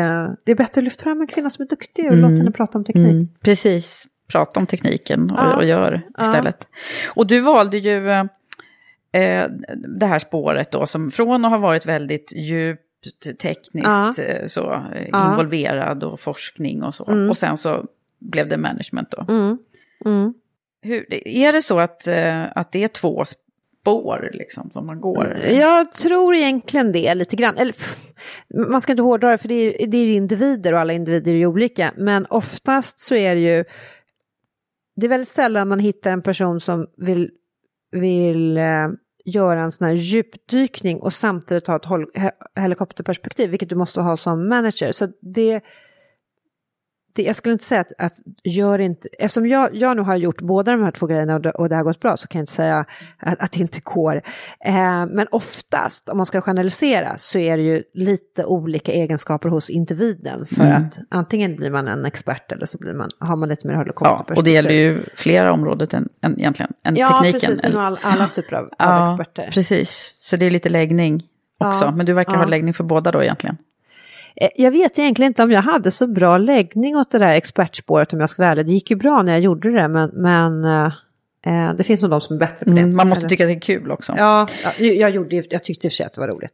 är 0.44 0.54
bättre 0.54 0.78
att 0.80 0.84
lyfta 0.84 1.02
fram 1.02 1.20
en 1.20 1.26
kvinna 1.26 1.50
som 1.50 1.62
är 1.62 1.68
duktig 1.68 2.10
och 2.10 2.16
låta 2.16 2.34
henne 2.34 2.50
prata 2.50 2.78
om 2.78 2.84
teknik. 2.84 3.12
Mm. 3.12 3.28
Precis. 3.40 4.06
Prata 4.32 4.60
om 4.60 4.66
tekniken 4.66 5.30
och, 5.30 5.38
Ja. 5.38 5.56
och 5.56 5.64
gör 5.64 6.02
Ja. 6.18 6.24
istället. 6.24 6.66
Och 7.14 7.26
du 7.26 7.40
valde 7.40 7.78
ju 7.78 8.10
eh, 8.10 9.46
det 9.98 10.06
här 10.06 10.18
spåret 10.18 10.70
då 10.70 10.86
som 10.86 11.10
från 11.10 11.44
att 11.44 11.50
ha 11.50 11.58
varit 11.58 11.86
väldigt 11.86 12.32
djupt 12.36 13.38
tekniskt 13.42 13.86
Ja. 13.86 14.14
eh, 14.18 14.46
så, 14.46 14.82
Ja. 15.12 15.30
involverad 15.30 16.04
och 16.04 16.20
forskning 16.20 16.82
och 16.82 16.94
så. 16.94 17.10
Mm. 17.10 17.30
Och 17.30 17.36
sen 17.36 17.58
så 17.58 17.84
blev 18.18 18.48
det 18.48 18.56
management 18.56 19.10
då. 19.10 19.26
Mm. 19.28 19.58
Mm. 20.04 20.34
Hur, 20.82 21.14
är 21.28 21.52
det 21.52 21.62
så 21.62 21.78
att, 21.80 22.08
eh, 22.08 22.42
att 22.54 22.72
det 22.72 22.84
är 22.84 22.88
två 22.88 23.24
spår 23.82 24.30
liksom 24.32 24.70
som 24.70 24.86
man 24.86 25.00
går? 25.00 25.32
Jag 25.50 25.92
tror 25.92 26.34
egentligen 26.34 26.92
det 26.92 27.14
lite 27.14 27.36
grann. 27.36 27.56
Eller, 27.56 27.72
pff, 27.72 27.98
man 28.68 28.80
ska 28.80 28.92
inte 28.92 29.02
hårdra 29.02 29.30
det 29.30 29.38
för 29.38 29.48
det 29.48 29.54
är, 29.54 29.86
det 29.86 29.98
är 29.98 30.04
ju 30.04 30.14
individer 30.14 30.72
och 30.72 30.80
alla 30.80 30.92
individer 30.92 31.32
är 31.32 31.36
ju 31.36 31.46
olika. 31.46 31.92
Men 31.96 32.26
oftast 32.26 33.00
så 33.00 33.14
är 33.14 33.34
det 33.34 33.40
ju, 33.40 33.64
det 34.96 35.06
är 35.06 35.08
väldigt 35.08 35.28
sällan 35.28 35.68
man 35.68 35.78
hittar 35.78 36.10
en 36.10 36.22
person 36.22 36.60
som 36.60 36.86
vill, 36.96 37.30
vill 37.92 38.56
eh, 38.56 38.88
göra 39.24 39.60
en 39.60 39.72
sån 39.72 39.86
här 39.86 39.94
djupdykning 39.94 41.00
och 41.00 41.12
samtidigt 41.12 41.66
ha 41.66 41.76
ett 41.76 41.86
hol- 41.86 42.30
helikopterperspektiv, 42.56 43.50
vilket 43.50 43.68
du 43.68 43.74
måste 43.74 44.00
ha 44.00 44.16
som 44.16 44.48
manager. 44.48 44.92
Så 44.92 45.08
det, 45.20 45.60
det, 47.14 47.22
jag 47.22 47.36
skulle 47.36 47.52
inte 47.52 47.64
säga 47.64 47.80
att, 47.80 47.92
att 47.98 48.12
gör 48.44 48.78
inte, 48.78 49.08
eftersom 49.18 49.46
jag, 49.46 49.74
jag 49.74 49.96
nu 49.96 50.02
har 50.02 50.16
gjort 50.16 50.40
båda 50.40 50.72
de 50.72 50.82
här 50.82 50.90
två 50.90 51.06
grejerna 51.06 51.34
och 51.34 51.40
det, 51.42 51.50
och 51.50 51.68
det 51.68 51.76
har 51.76 51.82
gått 51.82 52.00
bra 52.00 52.16
så 52.16 52.28
kan 52.28 52.38
jag 52.38 52.42
inte 52.42 52.52
säga 52.52 52.84
att, 53.18 53.40
att 53.40 53.52
det 53.52 53.60
inte 53.60 53.80
går. 53.84 54.16
Eh, 54.64 55.06
men 55.06 55.26
oftast, 55.30 56.08
om 56.08 56.16
man 56.16 56.26
ska 56.26 56.40
generalisera, 56.40 57.16
så 57.16 57.38
är 57.38 57.56
det 57.56 57.62
ju 57.62 57.82
lite 57.94 58.44
olika 58.44 58.92
egenskaper 58.92 59.48
hos 59.48 59.70
individen. 59.70 60.46
För 60.46 60.62
Mm. 60.64 60.76
att 60.76 60.98
antingen 61.10 61.56
blir 61.56 61.70
man 61.70 61.88
en 61.88 62.04
expert 62.04 62.52
eller 62.52 62.66
så 62.66 62.78
blir 62.78 62.94
man, 62.94 63.08
har 63.18 63.36
man 63.36 63.48
lite 63.48 63.66
mer 63.66 63.74
Ja, 63.74 63.80
helikopterperspektiv. 63.80 64.36
och 64.38 64.44
det 64.44 64.50
gäller 64.50 64.70
ju 64.72 65.04
flera 65.14 65.52
områden 65.52 65.88
än, 65.92 66.08
än 66.32 66.38
egentligen, 66.40 66.72
än 66.84 66.96
Ja, 66.96 67.08
tekniken. 67.08 67.40
precis, 67.40 67.60
det 67.60 67.68
är 67.68 67.76
all, 67.76 67.98
alla 68.02 68.28
typer 68.28 68.56
av, 68.56 68.68
av 68.78 69.08
experter. 69.08 69.50
precis. 69.52 70.14
Så 70.22 70.36
det 70.36 70.46
är 70.46 70.50
lite 70.50 70.68
läggning 70.68 71.22
också. 71.58 71.84
Ja, 71.84 71.90
Men 71.90 72.06
du 72.06 72.12
verkar 72.12 72.32
ja. 72.32 72.38
ha 72.38 72.44
läggning 72.46 72.74
för 72.74 72.84
båda 72.84 73.10
då 73.10 73.22
egentligen. 73.22 73.56
Eh, 74.36 74.48
Jag 74.56 74.70
vet 74.70 74.98
egentligen 74.98 75.30
inte 75.30 75.42
om 75.42 75.50
jag 75.50 75.62
hade 75.62 75.90
så 75.90 76.06
bra 76.06 76.38
läggning 76.38 76.96
åt 76.96 77.10
det 77.10 77.18
där 77.18 77.34
expertspåret 77.34 78.12
om 78.12 78.20
jag 78.20 78.30
ska 78.30 78.42
vara 78.42 78.50
ärlig. 78.52 78.66
Det 78.66 78.72
gick 78.72 78.90
ju 78.90 78.96
bra 78.96 79.22
när 79.22 79.32
jag 79.32 79.40
gjorde 79.40 79.70
det 79.72 79.88
men, 79.88 80.10
men 80.14 80.64
eh, 80.64 80.92
eh, 81.46 81.74
det 81.74 81.82
finns 81.84 82.02
nog 82.02 82.10
de 82.10 82.20
som 82.20 82.36
är 82.36 82.40
bättre 82.40 82.64
på 82.66 82.70
det. 82.70 82.80
Mm, 82.80 82.96
man 82.96 83.08
måste 83.08 83.28
tycka 83.28 83.46
det 83.46 83.52
är 83.52 83.60
kul 83.60 83.90
också. 83.90 84.14
Ja, 84.16 84.46
ja, 84.64 84.84
jag, 84.84 85.10
gjorde, 85.10 85.42
jag 85.50 85.64
tyckte 85.64 85.86
i 85.86 85.88
och 85.88 85.92
för 85.92 85.96
sig 85.96 86.06
att 86.06 86.12
det 86.12 86.20
var 86.20 86.28
roligt 86.28 86.52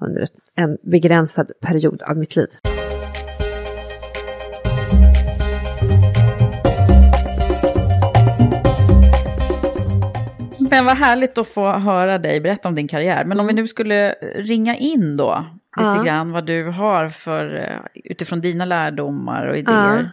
under 0.00 0.20
ett- 0.22 0.32
en 0.54 0.78
begränsad 0.82 1.50
period 1.60 2.02
av 2.02 2.16
mitt 2.16 2.36
liv. 2.36 2.46
Men 10.72 10.84
vad 10.84 10.96
härligt 10.96 11.38
att 11.38 11.48
få 11.48 11.70
höra 11.72 12.18
dig 12.18 12.40
berätta 12.40 12.68
om 12.68 12.74
din 12.74 12.88
karriär. 12.88 13.24
Men 13.24 13.40
om 13.40 13.46
vi 13.46 13.52
nu 13.52 13.68
skulle 13.68 14.12
ringa 14.36 14.76
in 14.76 15.16
då, 15.16 15.44
lite 15.76 15.88
Ja. 15.96 16.02
grann 16.02 16.32
vad 16.32 16.46
du 16.46 16.64
har 16.64 17.08
för, 17.08 17.54
eh, 17.56 18.00
utifrån 18.04 18.40
dina 18.40 18.64
lärdomar 18.64 19.46
och 19.46 19.56
idéer. 19.58 20.10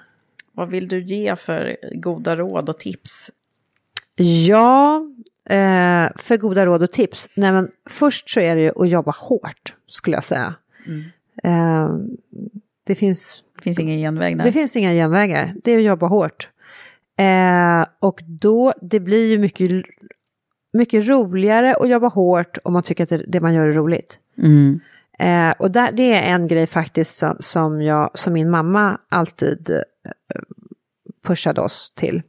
Vad 0.52 0.70
vill 0.70 0.88
du 0.88 1.02
ge 1.04 1.36
för 1.36 1.78
goda 1.94 2.36
råd 2.36 2.70
och 2.70 2.80
tips? 2.80 3.32
Ja, 4.48 5.02
eh, 5.50 6.08
för 6.16 6.38
goda 6.38 6.66
råd 6.66 6.84
och 6.84 6.92
tips. 6.92 7.30
Nej, 7.36 7.52
men 7.52 7.72
först 7.90 8.30
så 8.30 8.40
är 8.40 8.56
det 8.56 8.62
ju 8.62 8.72
att 8.76 8.90
jobba 8.90 9.12
hårt, 9.18 9.74
skulle 9.88 10.18
jag 10.18 10.24
säga. 10.24 10.54
Eh, 11.44 11.90
det 12.84 12.96
finns 12.96 13.44
Det 13.56 13.62
finns 13.62 13.80
ingen 13.80 13.98
genväg 13.98 14.38
där. 14.38 14.46
Det 14.46 14.52
finns 14.52 14.76
inga 14.76 14.92
genvägar, 14.92 15.54
det 15.64 15.72
är 15.72 15.78
att 15.78 15.84
jobba 15.84 16.08
hårt. 16.08 16.50
Eh, 17.18 17.86
och 18.00 18.20
då, 18.26 18.74
det 18.82 19.00
blir 19.00 19.26
ju 19.32 19.40
mycket, 19.40 19.72
mycket 20.72 21.08
roligare 21.08 21.76
att 21.76 21.90
jobba 21.90 22.08
hårt 22.08 22.58
om 22.64 22.74
man 22.74 22.84
tycker 22.84 23.04
att 23.04 23.22
det, 23.28 23.40
man 23.40 23.54
gör 23.54 23.68
är 23.68 23.74
roligt. 23.74 24.20
Mm. 24.38 24.80
Eh, 25.20 25.54
och 25.60 25.72
där, 25.72 25.92
det 25.92 26.14
är 26.14 26.34
en 26.34 26.48
grej 26.48 26.68
faktiskt 26.68 27.18
som, 27.18 27.38
som, 27.40 27.82
jag, 27.82 28.10
som 28.14 28.34
min 28.34 28.50
mamma 28.50 28.98
alltid 29.10 29.70
eh, 29.70 30.12
pushade 31.28 31.62
oss 31.62 31.92
till. 31.96 32.22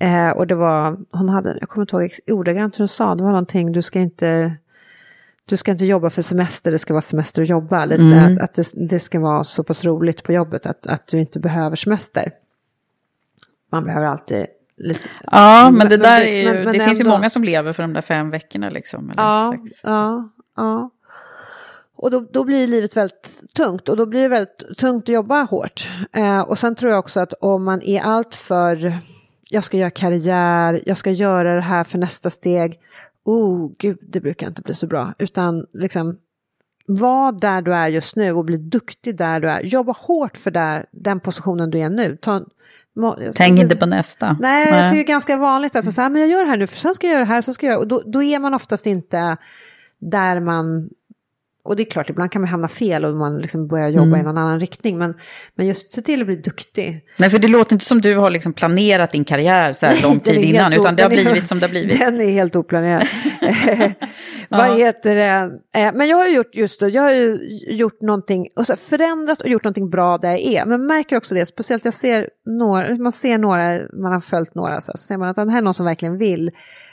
Eh, 0.00 0.30
och 0.30 0.46
det 0.46 0.54
var, 0.54 0.96
hon 1.10 1.28
hade, 1.28 1.56
jag 1.60 1.68
kommer 1.68 1.82
inte 1.82 1.96
ihåg 1.96 2.38
ordagrant 2.38 2.74
hur 2.74 2.78
hon 2.78 2.88
sa, 2.88 3.14
det 3.14 3.22
var 3.22 3.30
någonting, 3.30 3.72
du 3.72 3.82
ska 3.82 4.00
inte 4.00 4.56
du 5.48 5.56
ska 5.56 5.70
inte 5.70 5.84
jobba 5.84 6.10
för 6.10 6.22
semester, 6.22 6.72
det 6.72 6.78
ska 6.78 6.92
vara 6.92 7.02
semester 7.02 7.42
att 7.42 7.48
jobba. 7.48 7.84
Lite, 7.84 8.02
Mm. 8.02 8.32
att, 8.32 8.38
att 8.38 8.54
det, 8.54 8.88
det 8.88 9.00
ska 9.00 9.20
vara 9.20 9.44
så 9.44 9.64
pass 9.64 9.84
roligt 9.84 10.22
på 10.22 10.32
jobbet 10.32 10.66
att, 10.66 10.86
att 10.86 11.06
du 11.06 11.18
inte 11.20 11.40
behöver 11.40 11.76
semester. 11.76 12.32
Man 13.72 13.84
behöver 13.84 14.06
alltid 14.06 14.46
lite... 14.76 15.00
Ja, 15.30 15.70
men 15.72 15.88
det 15.88 15.96
där 15.96 16.20
är 16.20 16.32
ju, 16.32 16.44
men- 16.52 16.64
men 16.64 16.72
det 16.78 16.84
finns 16.84 17.00
ju 17.00 17.02
ändå- 17.02 17.10
många 17.16 17.30
som 17.30 17.44
lever 17.44 17.72
för 17.72 17.82
de 17.82 17.92
där 17.92 18.00
fem 18.00 18.30
veckorna 18.30 18.70
liksom. 18.70 19.12
Ja, 19.16 19.54
sex. 19.66 19.80
ja, 19.82 20.30
ja. 20.56 20.90
Och 21.98 22.10
då, 22.10 22.20
då 22.32 22.44
blir 22.44 22.66
livet 22.66 22.96
väldigt 22.96 23.42
tungt 23.54 23.88
och 23.88 23.96
då 23.96 24.06
blir 24.06 24.22
det 24.22 24.28
väldigt 24.28 24.78
tungt 24.78 25.02
att 25.04 25.14
jobba 25.14 25.42
hårt. 25.42 25.90
Eh, 26.12 26.40
och 26.40 26.58
sen 26.58 26.74
tror 26.74 26.90
jag 26.92 26.98
också 26.98 27.20
att 27.20 27.32
om 27.32 27.64
man 27.64 27.82
är 27.82 28.00
allt 28.00 28.34
för, 28.34 28.92
jag 29.50 29.64
ska 29.64 29.76
göra 29.76 29.90
karriär, 29.90 30.82
jag 30.86 30.96
ska 30.98 31.10
göra 31.10 31.54
det 31.54 31.60
här 31.60 31.84
för 31.84 31.98
nästa 31.98 32.30
steg. 32.30 32.80
Oh, 33.24 33.70
gud, 33.78 33.98
det 34.02 34.20
brukar 34.20 34.46
inte 34.46 34.62
bli 34.62 34.74
så 34.74 34.86
bra. 34.86 35.12
Utan 35.18 35.66
liksom, 35.72 36.16
var 36.86 37.32
där 37.32 37.62
du 37.62 37.74
är 37.74 37.88
just 37.88 38.16
nu 38.16 38.32
och 38.32 38.44
bli 38.44 38.56
duktig 38.56 39.16
där 39.16 39.40
du 39.40 39.50
är. 39.50 39.60
Jobba 39.60 39.92
hårt 39.98 40.36
för 40.36 40.50
där, 40.50 40.86
den 40.92 41.20
positionen 41.20 41.70
du 41.70 41.78
är 41.78 41.90
nu. 41.90 42.16
Ta, 42.16 42.40
Tänk 43.34 43.60
inte 43.60 43.76
på 43.76 43.86
nästa. 43.86 44.36
Nej, 44.40 44.68
jag 44.68 44.88
tycker 44.88 44.94
det 44.96 45.02
är 45.02 45.06
ganska 45.06 45.36
vanligt 45.36 45.76
att 45.76 45.98
"Ah, 45.98 46.08
men 46.08 46.20
jag 46.20 46.30
gör 46.30 46.44
det 46.44 46.50
här 46.50 46.56
nu, 46.56 46.66
för 46.66 46.76
sen 46.76 46.94
ska 46.94 47.06
jag 47.06 47.12
göra 47.14 47.24
det 47.24 47.30
här, 47.30 47.42
så 47.42 47.52
ska 47.52 47.66
jag 47.66 47.78
och 47.78 47.88
då, 47.88 48.02
då 48.06 48.22
är 48.22 48.38
man 48.38 48.54
oftast 48.54 48.86
inte 48.86 49.36
där 49.98 50.40
man, 50.40 50.88
och 51.66 51.76
det 51.76 51.82
är 51.82 51.90
klart, 51.90 52.10
ibland 52.10 52.30
kan 52.32 52.42
man 52.42 52.48
hamna 52.48 52.68
fel 52.68 53.04
och 53.04 53.14
man 53.16 53.38
liksom 53.38 53.68
börjar 53.68 53.88
jobba 53.88 54.06
Mm. 54.06 54.20
i 54.20 54.22
någon 54.22 54.38
annan 54.38 54.60
riktning, 54.60 54.98
men, 54.98 55.14
men 55.54 55.66
just 55.66 55.92
se 55.92 56.02
till 56.02 56.20
att 56.20 56.26
bli 56.26 56.36
duktig. 56.36 57.00
Nej, 57.16 57.30
för 57.30 57.38
det 57.38 57.48
låter 57.48 57.72
inte 57.72 57.84
som 57.84 58.00
du 58.00 58.16
har 58.16 58.30
liksom 58.30 58.52
planerat 58.52 59.12
din 59.12 59.24
karriär 59.24 59.72
så 59.72 59.86
här 59.86 60.02
lång 60.02 60.20
tid 60.20 60.44
innan, 60.44 60.72
utan 60.72 60.96
det 60.96 61.02
har 61.02 61.10
är- 61.10 61.14
blivit 61.14 61.48
som 61.48 61.58
det 61.60 61.66
har 61.66 61.70
blivit. 61.70 61.98
Den 61.98 62.20
är 62.20 62.30
helt 62.30 62.56
oplanerad. 62.56 63.06
Vad 64.48 64.78
heter 64.78 65.16
det? 65.16 65.50
Eh, 65.80 65.94
Men 65.94 66.08
jag 66.08 66.16
har 66.16 66.28
gjort 66.28 66.54
just 66.56 66.80
det, 66.80 66.88
jag 66.88 67.02
har 67.02 67.12
ju 67.12 67.38
gjort 67.70 68.00
någonting, 68.00 68.48
och 68.56 68.66
så 68.66 68.76
förändrat 68.76 69.40
och 69.40 69.48
gjort 69.48 69.64
någonting 69.64 69.90
bra 69.90 70.18
där 70.18 70.30
jag 70.30 70.40
är. 70.40 70.66
Men 70.66 70.86
märker 70.86 71.16
också 71.16 71.34
det, 71.34 71.46
speciellt 71.46 71.84
jag 71.84 71.94
ser 71.94 72.30
några, 72.46 72.94
man 72.96 73.12
ser 73.12 73.38
några, 73.38 73.80
man 74.02 74.12
har 74.12 74.20
följt 74.20 74.54
några, 74.54 74.80
så 74.80 74.92
ser 74.98 75.16
man 75.16 75.28
att 75.28 75.36
det 75.36 75.50
här 75.50 75.58
är 75.58 75.62
någon 75.62 75.74
som 75.74 75.86
verkligen 75.86 76.18
vill. 76.18 76.50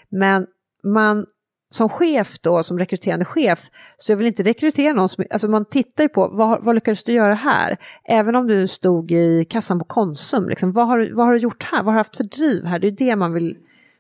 Men 0.09 0.45
man 0.84 1.26
som 1.74 1.89
chef 1.89 2.39
då, 2.39 2.63
som 2.63 2.80
rekryterande 2.80 3.26
chef, 3.26 3.59
så 3.97 4.11
jag 4.11 4.17
vill 4.17 4.28
inte 4.28 4.43
rekrytera 4.43 4.93
någon 4.93 5.09
som, 5.09 5.26
alltså 5.30 5.47
man 5.47 5.65
tittar 5.65 6.03
ju 6.03 6.09
på 6.09 6.28
vad, 6.28 6.63
vad 6.63 6.76
lyckades 6.76 7.03
du 7.03 7.11
göra 7.11 7.34
här? 7.34 7.78
Även 8.03 8.36
om 8.36 8.47
du 8.47 8.67
stod 8.67 9.11
i 9.11 9.45
kassan 9.49 9.80
på 9.80 9.86
Konsum, 9.86 10.49
liksom, 10.49 10.71
vad, 10.71 10.88
har, 10.88 11.09
vad 11.13 11.26
har 11.26 11.34
du 11.34 11.39
gjort 11.39 11.63
här? 11.63 11.78
Vad 11.78 11.86
har 11.86 11.93
du 11.93 11.97
haft 11.99 12.17
för 12.17 12.24
driv 12.24 12.65
här? 12.65 12.80
Det 12.80 12.88
är 12.88 12.91
det 12.91 13.15
man 13.15 13.34
vill, 13.34 13.57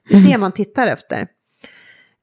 det 0.09 0.15
är 0.15 0.31
det 0.31 0.37
man 0.37 0.51
tittar 0.51 0.87
efter. 0.87 1.27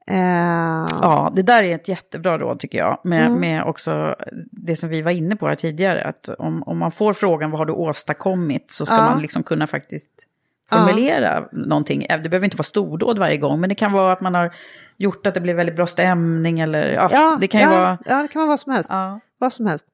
Eh, 0.07 0.85
Ja, 1.01 1.31
det 1.35 1.41
där 1.41 1.63
är 1.63 1.75
ett 1.75 1.87
jättebra 1.87 2.37
råd 2.37 2.59
tycker 2.59 2.77
jag. 2.77 2.99
Med, 3.03 3.25
Mm. 3.25 3.39
med 3.39 3.63
också 3.63 4.15
det 4.51 4.75
som 4.75 4.89
vi 4.89 5.01
var 5.01 5.11
inne 5.11 5.35
på 5.35 5.47
här 5.47 5.55
tidigare. 5.55 6.03
Att 6.03 6.29
om, 6.29 6.63
om 6.63 6.77
man 6.77 6.91
får 6.91 7.13
frågan 7.13 7.51
vad 7.51 7.59
har 7.59 7.65
du 7.65 7.73
åstadkommit 7.73 8.71
så 8.71 8.85
ska 8.85 8.95
Ja. 8.95 9.01
man 9.09 9.21
liksom 9.21 9.43
kunna 9.43 9.67
faktiskt 9.67 10.27
formulera 10.71 11.45
någonting. 11.51 12.05
Det 12.09 12.29
behöver 12.29 12.43
inte 12.45 12.57
vara 12.57 12.63
stordåd 12.63 13.19
varje 13.19 13.37
gång. 13.37 13.59
Men 13.59 13.69
det 13.69 13.75
kan 13.75 13.91
vara 13.91 14.13
att 14.13 14.21
man 14.21 14.35
har 14.35 14.51
gjort 14.97 15.27
att 15.27 15.33
det 15.33 15.41
blir 15.41 15.53
väldigt 15.53 15.75
bra 15.75 15.87
stämning. 15.87 16.59
Eller, 16.59 16.89
ja, 16.89 17.09
Ja, 17.11 17.37
det 17.41 17.47
kan 17.47 17.61
ju 17.61 17.67
ja, 17.67 17.79
vara... 17.79 17.97
Ja, 18.05 18.21
det 18.21 18.27
kan 18.27 18.39
vara 18.39 18.49
vad 18.49 18.59
som 18.59 18.71
helst. 18.71 18.89
Ja. 18.89 19.19
Vad 19.37 19.53
som 19.53 19.65
helst. 19.65 19.87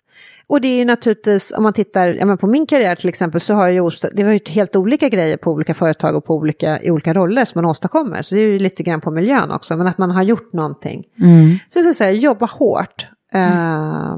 Och 0.48 0.62
det 0.62 0.68
är 0.68 0.78
ju 0.78 0.86
naturligtvis, 0.86 1.54
om 1.58 1.64
man 1.64 1.74
tittar 1.74 2.08
ja, 2.08 2.38
på 2.38 2.48
min 2.48 2.66
karriär 2.66 2.96
till 2.96 3.10
exempel, 3.10 3.42
så 3.42 3.54
har 3.54 3.68
jag 3.68 3.86
ju, 3.86 3.92
det 4.14 4.24
var 4.24 4.32
ju 4.32 4.40
helt 4.50 4.76
olika 4.76 5.10
grejer 5.10 5.38
på 5.38 5.52
olika 5.52 5.74
företag 5.74 6.16
och 6.16 6.26
på 6.26 6.36
olika, 6.36 6.82
i 6.82 6.92
olika 6.92 7.14
roller 7.14 7.46
som 7.46 7.62
man 7.62 7.70
åstadkommer. 7.72 8.22
Så 8.22 8.36
det 8.36 8.42
är 8.42 8.48
ju 8.48 8.60
lite 8.60 8.84
grann 8.84 9.02
på 9.02 9.12
miljön 9.12 9.52
också, 9.52 9.78
men 9.78 9.88
att 9.88 9.98
man 9.98 10.12
har 10.12 10.24
gjort 10.24 10.54
någonting. 10.54 11.04
Så 11.70 11.78
jag 11.80 11.86
ska 11.86 11.94
säga, 11.94 12.12
jobba 12.12 12.46
hårt. 12.46 13.08
Eh, 13.34 14.18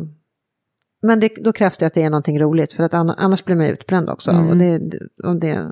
men 1.01 1.19
det, 1.19 1.29
då 1.41 1.51
krävs 1.51 1.77
det 1.77 1.85
att 1.85 1.93
det 1.93 2.03
är 2.03 2.09
någonting 2.09 2.39
roligt, 2.39 2.73
för 2.73 2.83
att 2.83 2.93
ann- 2.93 3.15
annars 3.17 3.45
blir 3.45 3.55
man 3.55 3.65
utbränd 3.65 4.09
också. 4.09 4.31
Och 4.31 4.57
det, 4.57 4.81
och 5.23 5.35
det, 5.35 5.71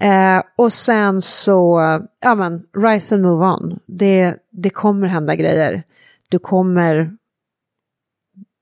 Eh, 0.00 0.42
och 0.56 0.72
sen 0.72 1.22
så, 1.22 1.80
ja 2.20 2.34
men, 2.34 2.62
rise 2.76 3.14
and 3.14 3.24
move 3.24 3.46
on. 3.46 3.78
Det, 3.86 4.34
det 4.50 4.70
kommer 4.70 5.06
hända 5.06 5.34
grejer. 5.34 5.82
Du 6.28 6.38
kommer, 6.38 7.16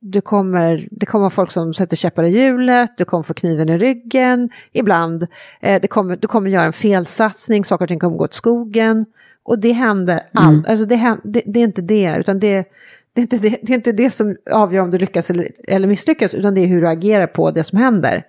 du 0.01 0.21
kommer, 0.21 0.89
det 0.91 1.07
kommer 1.07 1.31
folk 1.31 1.51
som 1.51 1.75
sätter 1.75 1.97
käppar 1.97 2.25
i 2.25 2.31
hjulet, 2.31 2.91
du 2.99 3.05
kommer 3.05 3.23
få 3.23 3.35
kniven 3.35 3.69
i 3.69 3.79
ryggen 3.79 4.51
ibland. 4.73 5.27
Eh, 5.61 5.81
det 5.81 5.89
kommer, 5.89 6.17
du 6.17 6.29
kommer 6.29 6.51
göra 6.51 6.65
en 6.65 6.73
felsatsning, 6.73 7.65
saker 7.65 7.85
och 7.85 7.89
ting 7.89 7.99
kommer 7.99 8.17
gå 8.17 8.25
åt 8.25 8.35
skogen. 8.35 9.07
Och 9.43 9.59
det 9.59 9.73
händer 9.73 10.23
allt, 10.33 10.67
alltså 10.67 10.87
det, 10.87 11.17
det, 11.25 11.43
det 11.47 11.61
är 11.61 11.65
inte 11.65 11.83
det, 11.83 12.17
utan 12.19 12.41
det, 12.41 12.65
det, 13.13 13.21
är 13.21 13.23
inte 13.23 13.39
det, 13.39 13.59
det 13.63 13.73
är 13.73 13.77
inte 13.77 13.93
det 13.93 14.11
som 14.11 14.37
avgör 14.51 14.83
om 14.83 14.91
du 14.91 14.99
lyckas 14.99 15.31
eller, 15.31 15.49
eller 15.69 15.89
misslyckas, 15.89 16.35
utan 16.35 16.55
det 16.55 16.61
är 16.61 16.67
hur 16.67 16.81
du 16.81 16.89
agerar 16.89 17.27
på 17.27 17.51
det 17.51 17.65
som 17.65 17.79
händer. 17.79 18.27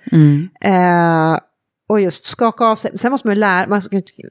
Eh, 0.62 1.40
och 1.92 2.02
just 2.02 2.26
skaka 2.26 2.66
av 2.66 2.76
sig. 2.76 2.98
Sen 2.98 3.12
måste 3.12 3.28
man 3.28 3.36
ju 3.36 3.40
lära, 3.40 3.68
man, 3.68 3.82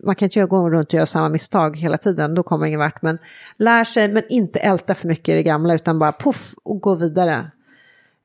man 0.04 0.14
kan 0.14 0.26
inte 0.26 0.44
gå 0.44 0.70
runt 0.70 0.88
och 0.88 0.94
göra 0.94 1.06
samma 1.06 1.28
misstag 1.28 1.76
hela 1.76 1.98
tiden, 1.98 2.34
då 2.34 2.42
kommer 2.42 2.58
man 2.58 2.68
ingen 2.68 2.80
vart. 2.80 3.02
Men 3.02 3.18
lär 3.56 3.84
sig, 3.84 4.12
men 4.12 4.22
inte 4.28 4.58
älta 4.58 4.94
för 4.94 5.08
mycket 5.08 5.28
i 5.28 5.32
det 5.32 5.42
gamla, 5.42 5.74
utan 5.74 5.98
bara 5.98 6.12
puff 6.12 6.54
och 6.62 6.80
gå 6.80 6.94
vidare. 6.94 7.50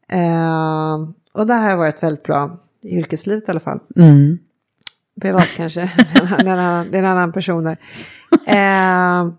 Eh, 0.07 0.93
och 1.31 1.47
där 1.47 1.61
har 1.61 1.69
jag 1.69 1.77
varit 1.77 2.03
väldigt 2.03 2.23
bra 2.23 2.59
i 2.81 2.97
yrkeslivet 2.97 3.47
i 3.47 3.51
alla 3.51 3.59
fall. 3.59 3.79
Mm. 3.95 4.37
Privat 5.21 5.47
kanske, 5.55 5.81
det 6.13 6.19
är 6.19 6.39
en 6.39 6.47
annan, 6.47 6.91
det 6.91 6.97
är 6.97 7.03
en 7.03 7.09
annan 7.09 7.31
person 7.31 7.63
där. 7.63 7.77
Eh, 8.45 9.33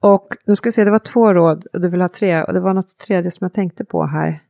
och 0.00 0.36
nu 0.46 0.56
ska 0.56 0.68
vi 0.68 0.72
se, 0.72 0.84
det 0.84 0.90
var 0.90 0.98
två 0.98 1.34
råd 1.34 1.66
och 1.72 1.80
du 1.80 1.88
vill 1.88 2.00
ha 2.00 2.08
tre 2.08 2.42
och 2.42 2.52
det 2.52 2.60
var 2.60 2.74
något 2.74 2.98
tredje 2.98 3.30
som 3.30 3.44
jag 3.44 3.52
tänkte 3.52 3.84
på 3.84 4.06
här. 4.06 4.42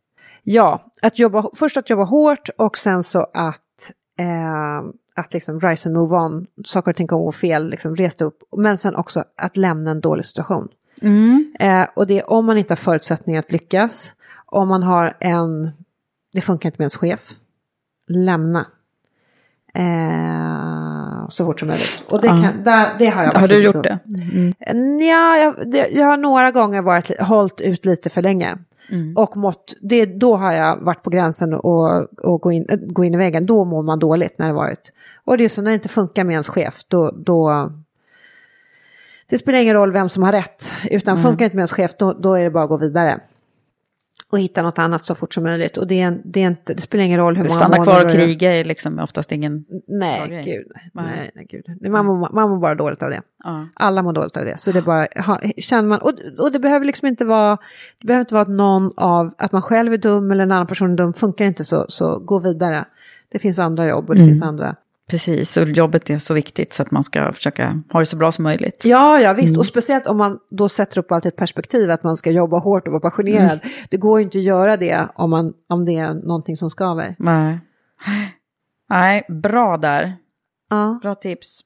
Ja, 0.42 0.84
att 1.02 1.18
jobba, 1.18 1.50
först 1.54 1.76
att 1.76 1.90
jobba 1.90 2.04
hårt 2.04 2.48
och 2.58 2.78
sen 2.78 3.02
så 3.02 3.26
att, 3.34 3.92
eh, 4.18 4.78
att 5.14 5.32
liksom 5.34 5.60
rise 5.60 5.88
and 5.88 5.96
move 5.98 6.16
on, 6.16 6.46
saker 6.64 6.90
och 6.90 6.96
ting 6.96 7.08
kan 7.08 7.18
gå 7.18 7.32
fel, 7.32 7.68
liksom 7.70 7.96
resta 7.96 8.24
upp, 8.24 8.38
men 8.56 8.78
sen 8.78 8.96
också 8.96 9.24
att 9.36 9.56
lämna 9.56 9.90
en 9.90 10.00
dålig 10.00 10.26
situation. 10.26 10.68
Eh, 11.60 11.86
och 11.96 12.06
det 12.06 12.18
är 12.18 12.30
om 12.30 12.46
man 12.46 12.58
inte 12.58 12.72
har 12.72 12.76
förutsättningar 12.76 13.38
att 13.40 13.52
lyckas, 13.52 14.12
om 14.46 14.68
man 14.68 14.82
har 14.82 15.16
en, 15.20 15.70
det 16.32 16.40
funkar 16.40 16.68
inte 16.68 16.76
med 16.78 16.84
ens 16.84 16.96
chef, 16.96 17.30
lämna. 18.08 18.66
Eh, 19.74 21.28
så 21.28 21.44
fort 21.44 21.60
som 21.60 21.68
möjligt. 21.68 22.04
Och 22.12 22.20
det, 22.20 22.28
kan, 22.28 22.62
där, 22.64 22.94
det 22.98 23.06
har 23.06 23.22
jag 23.24 23.32
Har 23.32 23.48
du 23.48 23.62
gjort 23.64 23.74
dum. 23.74 23.82
det? 23.82 25.04
Ja, 25.04 25.36
jag, 25.36 25.70
det, 25.70 25.88
jag 25.88 26.06
har 26.06 26.16
några 26.16 26.50
gånger 26.50 26.82
varit, 26.82 27.08
li- 27.08 27.16
hållit 27.20 27.60
ut 27.60 27.84
lite 27.84 28.10
för 28.10 28.22
länge. 28.22 28.58
Och 29.16 29.36
mått, 29.36 29.74
det, 29.80 30.06
då 30.06 30.36
har 30.36 30.52
jag 30.52 30.76
varit 30.76 31.02
på 31.02 31.10
gränsen 31.10 31.54
och, 31.54 32.18
och 32.18 32.40
gå, 32.40 32.52
in, 32.52 32.66
äh, 32.68 32.76
gå 32.76 33.04
in 33.04 33.14
i 33.14 33.16
väggen. 33.16 33.46
Då 33.46 33.64
mår 33.64 33.82
man 33.82 33.98
dåligt 33.98 34.38
när 34.38 34.46
det 34.46 34.52
varit. 34.52 34.92
Och 35.24 35.38
det 35.38 35.44
är 35.44 35.48
så 35.48 35.62
när 35.62 35.70
det 35.70 35.74
inte 35.74 35.88
funkar 35.88 36.24
med 36.24 36.32
ens 36.32 36.48
chef, 36.48 36.84
då, 36.88 37.10
då 37.10 37.70
det 39.30 39.38
spelar 39.38 39.58
ingen 39.58 39.74
roll 39.74 39.92
vem 39.92 40.08
som 40.08 40.22
har 40.22 40.32
rätt. 40.32 40.70
Utan 40.90 41.16
funkar 41.16 41.38
det 41.38 41.44
inte 41.44 41.56
med 41.56 41.60
ens 41.60 41.72
chef, 41.72 41.90
då, 41.98 42.12
då 42.12 42.34
är 42.34 42.44
det 42.44 42.50
bara 42.50 42.64
att 42.64 42.70
gå 42.70 42.76
vidare. 42.76 43.20
Och 44.32 44.38
hitta 44.40 44.62
något 44.62 44.78
annat 44.78 45.04
så 45.04 45.14
fort 45.14 45.34
som 45.34 45.42
möjligt. 45.44 45.76
Och 45.76 45.86
det, 45.86 46.00
är, 46.00 46.20
det, 46.24 46.42
är 46.42 46.46
inte, 46.46 46.74
det 46.74 46.82
spelar 46.82 47.04
ingen 47.04 47.18
roll 47.18 47.36
hur 47.36 47.42
många 47.42 47.54
Stanna 47.54 47.76
månader... 47.76 48.00
kvar 48.00 48.04
och 48.04 48.12
kriga 48.12 48.52
är 48.60 48.64
liksom 48.64 48.98
oftast 48.98 49.32
ingen... 49.32 49.64
Nej, 49.86 50.28
grej. 50.28 50.44
gud. 50.44 50.66
Nej. 50.74 51.04
Nej, 51.16 51.30
nej, 51.34 51.46
gud. 51.50 51.90
Man 51.92 52.06
mår, 52.06 52.28
man 52.34 52.50
mår 52.50 52.58
bara 52.58 52.74
dåligt 52.74 53.02
av 53.02 53.10
det. 53.10 53.22
Ja. 53.44 53.66
Alla 53.74 54.02
mår 54.02 54.12
dåligt 54.12 54.36
av 54.36 54.44
det. 54.44 54.58
Så 54.58 54.72
det 54.72 54.78
är 54.78 54.82
bara, 54.82 55.06
ha, 55.26 55.40
känner 55.58 55.88
man, 55.88 56.00
och, 56.00 56.12
och 56.38 56.52
det 56.52 56.58
behöver 56.58 56.86
liksom 56.86 57.08
inte 57.08 57.24
vara, 57.24 57.58
det 58.00 58.06
behöver 58.06 58.20
inte 58.20 58.34
vara 58.34 58.42
att 58.42 58.48
någon 58.48 58.92
av, 58.96 59.34
att 59.38 59.52
man 59.52 59.62
själv 59.62 59.92
är 59.92 59.98
dum 59.98 60.30
eller 60.30 60.42
en 60.42 60.52
annan 60.52 60.66
person 60.66 60.92
är 60.92 60.96
dum, 60.96 61.12
funkar 61.12 61.44
inte 61.44 61.64
så, 61.64 61.86
så 61.88 62.18
gå 62.18 62.38
vidare. 62.38 62.84
Det 63.28 63.38
finns 63.38 63.58
andra 63.58 63.86
jobb 63.86 64.08
och 64.08 64.14
det 64.14 64.20
Mm. 64.20 64.30
finns 64.30 64.42
andra. 64.42 64.76
Precis, 65.12 65.56
och 65.56 65.68
jobbet 65.68 66.10
är 66.10 66.18
så 66.18 66.34
viktigt 66.34 66.72
så 66.72 66.82
att 66.82 66.90
man 66.90 67.04
ska 67.04 67.32
försöka 67.32 67.82
ha 67.92 68.00
det 68.00 68.06
så 68.06 68.16
bra 68.16 68.32
som 68.32 68.42
möjligt. 68.42 68.84
Ja, 68.84 69.20
ja 69.20 69.32
visst. 69.32 69.56
Och 69.58 69.66
speciellt 69.66 70.06
om 70.06 70.18
man 70.18 70.38
då 70.50 70.68
sätter 70.68 70.98
upp 70.98 71.12
alltid 71.12 71.28
ett 71.28 71.36
perspektiv 71.36 71.90
att 71.90 72.02
man 72.02 72.16
ska 72.16 72.30
jobba 72.30 72.58
hårt 72.58 72.86
och 72.86 72.92
vara 72.92 73.00
passionerad. 73.00 73.60
Det 73.90 73.96
går 73.96 74.20
ju 74.20 74.24
inte 74.24 74.38
att 74.38 74.44
göra 74.44 74.76
det 74.76 75.08
om, 75.14 75.30
man, 75.30 75.52
om 75.68 75.84
det 75.84 75.96
är 75.96 76.14
någonting 76.14 76.56
som 76.56 76.70
skaver. 76.70 77.16
Nej. 77.18 77.60
Nej, 78.88 79.26
bra 79.28 79.76
där. 79.76 80.16
Ja, 80.70 80.98
Bra 81.02 81.14
tips. 81.14 81.60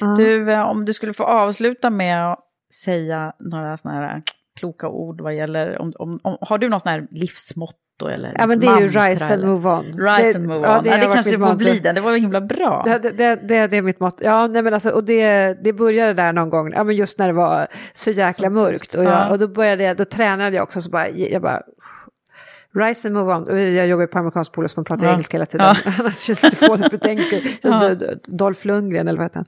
ja. 0.00 0.06
Du, 0.06 0.52
eh, 0.52 0.60
om 0.60 0.84
du 0.84 0.92
skulle 0.92 1.12
få 1.12 1.24
avsluta 1.24 1.90
med 1.90 2.32
att 2.32 2.38
säga 2.84 3.32
några 3.38 3.76
sådana 3.76 4.00
här 4.00 4.22
kloka 4.60 4.88
ord 4.88 5.20
vad 5.20 5.34
gäller, 5.34 5.78
om, 5.78 5.92
om, 5.98 6.20
om, 6.22 6.36
har 6.40 6.58
du 6.58 6.68
något 6.68 6.82
sånt 6.82 6.90
här 6.90 7.08
livsmotto 7.98 8.08
eller 8.08 8.34
ja, 8.38 8.46
men 8.46 8.58
det 8.58 8.66
är 8.66 8.80
ju 8.80 8.86
rise 8.88 9.24
and 9.24 9.32
eller- 9.32 9.46
move 9.46 9.68
on. 9.70 9.84
Rise 9.84 10.28
det, 10.32 10.34
and 10.36 10.46
move 10.46 10.58
on. 10.58 10.62
Ja, 10.64 10.74
Ja, 10.76 10.80
det, 10.82 10.90
det, 10.90 10.96
har 10.96 10.98
varit 11.06 11.14
kanske 11.14 11.38
får 11.38 11.54
bli 11.54 11.78
den, 11.78 11.94
det 11.94 12.00
var 12.00 12.16
himla 12.16 12.40
bra. 12.40 12.82
Ja, 12.86 12.98
det, 12.98 13.10
det, 13.10 13.36
det, 13.48 13.66
det 13.66 13.76
är 13.76 13.82
mitt 13.82 14.00
mått. 14.00 14.20
Ja, 14.22 14.46
nej, 14.46 14.62
men 14.62 14.74
alltså, 14.74 14.90
och 14.90 15.04
det, 15.04 15.54
det 15.64 15.72
började 15.72 16.12
där 16.12 16.32
någon 16.32 16.50
gång, 16.50 16.72
ja, 16.72 16.84
men 16.84 16.96
just 16.96 17.18
när 17.18 17.26
det 17.26 17.32
var 17.34 17.66
så 17.94 18.10
jäkla 18.10 18.50
mörkt. 18.50 18.94
Och, 18.94 19.04
jag, 19.04 19.12
Ja. 19.12 19.30
och 19.30 19.38
då, 19.38 19.48
började 19.48 19.82
jag, 19.84 19.96
då 19.96 20.04
tränade 20.04 20.56
jag 20.56 20.62
också, 20.62 20.82
så 20.82 20.90
bara, 20.90 21.08
jag 21.10 21.42
bara, 21.42 21.62
rise 22.74 23.08
and 23.08 23.16
move 23.16 23.34
on. 23.34 23.74
Jag 23.74 23.86
jobbar 23.86 24.06
på 24.06 24.18
amerikansk 24.18 24.52
polo 24.52 24.68
som 24.68 24.84
pratar 24.84 25.06
Ja. 25.06 25.12
engelska 25.12 25.36
hela 25.36 25.46
tiden. 25.46 25.66
Ja. 25.84 25.92
Annars 25.98 26.18
känns 26.18 26.40
det 26.40 26.46
lite 26.50 26.66
fånigt 26.66 26.92
med 26.92 27.06
engelska. 27.06 27.36
Ja. 27.62 27.88
Ja. 27.90 27.96
Dolph 28.26 28.66
Lundgren 28.66 29.08
eller 29.08 29.18
vad 29.18 29.24
heter 29.24 29.44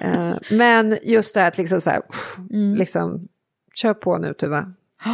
han? 0.00 0.30
Eh, 0.30 0.36
men 0.50 0.98
just 1.02 1.34
det 1.34 1.40
här 1.40 1.48
att 1.48 1.58
liksom 1.58 1.80
så 1.80 1.90
här, 1.90 2.02
Mm. 2.52 2.74
liksom, 2.74 3.28
kör 3.74 3.94
på 3.94 4.18
nu 4.18 4.34
Tuva. 4.34 4.72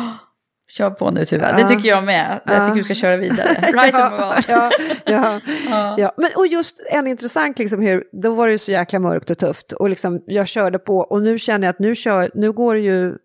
Kör 0.68 0.90
på 0.90 1.10
nu 1.10 1.24
tyvärr, 1.26 1.58
Ja. 1.58 1.62
det 1.66 1.74
tycker 1.74 1.88
jag 1.88 2.04
med. 2.04 2.40
Jag 2.44 2.56
Ja. 2.56 2.66
tycker 2.66 2.76
du 2.78 2.84
ska 2.84 2.94
köra 2.94 3.16
vidare. 3.16 3.48
Rise 3.84 4.02
and 4.04 4.12
move 4.14 4.24
on. 4.36 4.42
ja, 4.48 4.70
ja, 5.06 5.40
Ja. 5.70 5.94
ja. 5.98 6.12
Men, 6.16 6.30
och 6.36 6.46
just 6.46 6.86
en 6.90 7.06
intressant, 7.06 7.58
liksom, 7.58 7.82
hur, 7.82 8.04
då 8.12 8.34
var 8.34 8.46
det 8.46 8.52
ju 8.52 8.58
så 8.58 8.70
jäkla 8.72 8.98
mörkt 8.98 9.30
och 9.30 9.38
tufft. 9.38 9.72
Och 9.72 9.88
liksom, 9.88 10.22
jag 10.26 10.48
körde 10.48 10.78
på 10.78 10.98
och 10.98 11.22
nu 11.22 11.38
känner 11.38 11.66
jag 11.66 11.72
att 11.72 11.78
nu, 11.78 11.94
kör, 11.94 12.30
nu 12.34 12.52
går 12.52 12.76
ju... 12.78 13.16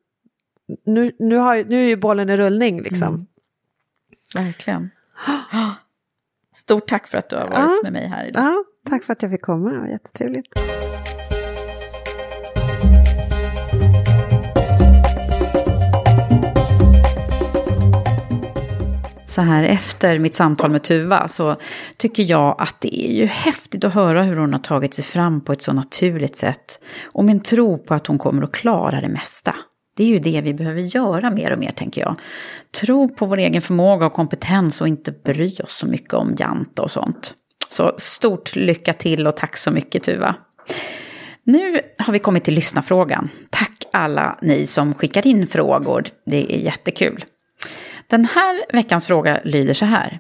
Nu, 0.85 1.11
nu, 1.19 1.35
har, 1.37 1.63
nu 1.63 1.83
är 1.83 1.87
ju 1.87 1.95
bollen 1.95 2.29
i 2.29 2.37
rullning 2.37 2.81
liksom. 2.81 3.07
Mm. 4.35 4.45
Verkligen. 4.45 4.89
Stort 6.55 6.87
tack 6.87 7.07
för 7.07 7.17
att 7.17 7.29
du 7.29 7.35
har 7.35 7.47
varit 7.47 7.53
Ja. 7.57 7.79
med 7.83 7.93
mig 7.93 8.07
här 8.07 8.25
idag. 8.25 8.43
Ja, 8.43 8.63
tack 8.89 9.03
för 9.03 9.13
att 9.13 9.21
jag 9.21 9.31
fick 9.31 9.41
komma, 9.41 9.89
jättetrevligt. 9.89 10.47
Så 19.39 19.43
här 19.43 19.63
efter 19.63 20.19
mitt 20.19 20.35
samtal 20.35 20.71
med 20.71 20.83
Tuva 20.83 21.27
så 21.27 21.55
tycker 21.97 22.23
jag 22.23 22.55
att 22.59 22.75
det 22.79 23.09
är 23.09 23.11
ju 23.11 23.25
häftigt 23.25 23.83
att 23.83 23.93
höra 23.93 24.23
hur 24.23 24.37
hon 24.37 24.53
har 24.53 24.59
tagit 24.59 24.93
sig 24.93 25.03
fram 25.03 25.41
på 25.41 25.51
ett 25.51 25.61
så 25.61 25.73
naturligt 25.73 26.37
sätt. 26.37 26.79
Och 27.05 27.25
min 27.25 27.39
tro 27.39 27.77
på 27.77 27.93
att 27.93 28.07
hon 28.07 28.17
kommer 28.17 28.43
att 28.43 28.51
klara 28.51 29.01
det 29.01 29.09
mesta. 29.09 29.55
Det 29.95 30.03
är 30.03 30.07
ju 30.07 30.19
det 30.19 30.41
vi 30.41 30.53
behöver 30.53 30.81
göra 30.81 31.31
mer 31.31 31.51
och 31.51 31.59
mer 31.59 31.71
tänker 31.71 32.01
jag. 32.01 32.15
Tro 32.81 33.09
på 33.09 33.25
vår 33.25 33.37
egen 33.37 33.61
förmåga 33.61 34.05
och 34.05 34.13
kompetens 34.13 34.81
och 34.81 34.87
inte 34.87 35.11
bry 35.11 35.57
oss 35.63 35.77
så 35.77 35.85
mycket 35.85 36.13
om 36.13 36.35
janta 36.39 36.81
och 36.81 36.91
sånt. 36.91 37.33
Så 37.69 37.91
stort 37.97 38.55
lycka 38.55 38.93
till 38.93 39.27
och 39.27 39.37
tack 39.37 39.57
så 39.57 39.71
mycket 39.71 40.03
Tuva. 40.03 40.35
Nu 41.43 41.81
har 41.97 42.13
vi 42.13 42.19
kommit 42.19 42.43
till 42.43 42.53
lyssnarfrågan. 42.53 43.29
Tack 43.49 43.83
alla 43.93 44.37
ni 44.41 44.65
som 44.65 44.93
skickar 44.93 45.27
in 45.27 45.47
frågor. 45.47 46.05
Det 46.25 46.55
är 46.55 46.57
jättekul. 46.57 47.25
Den 48.09 48.25
här 48.25 48.65
veckans 48.73 49.05
fråga 49.05 49.41
lyder 49.43 49.73
så 49.73 49.85
här. 49.85 50.19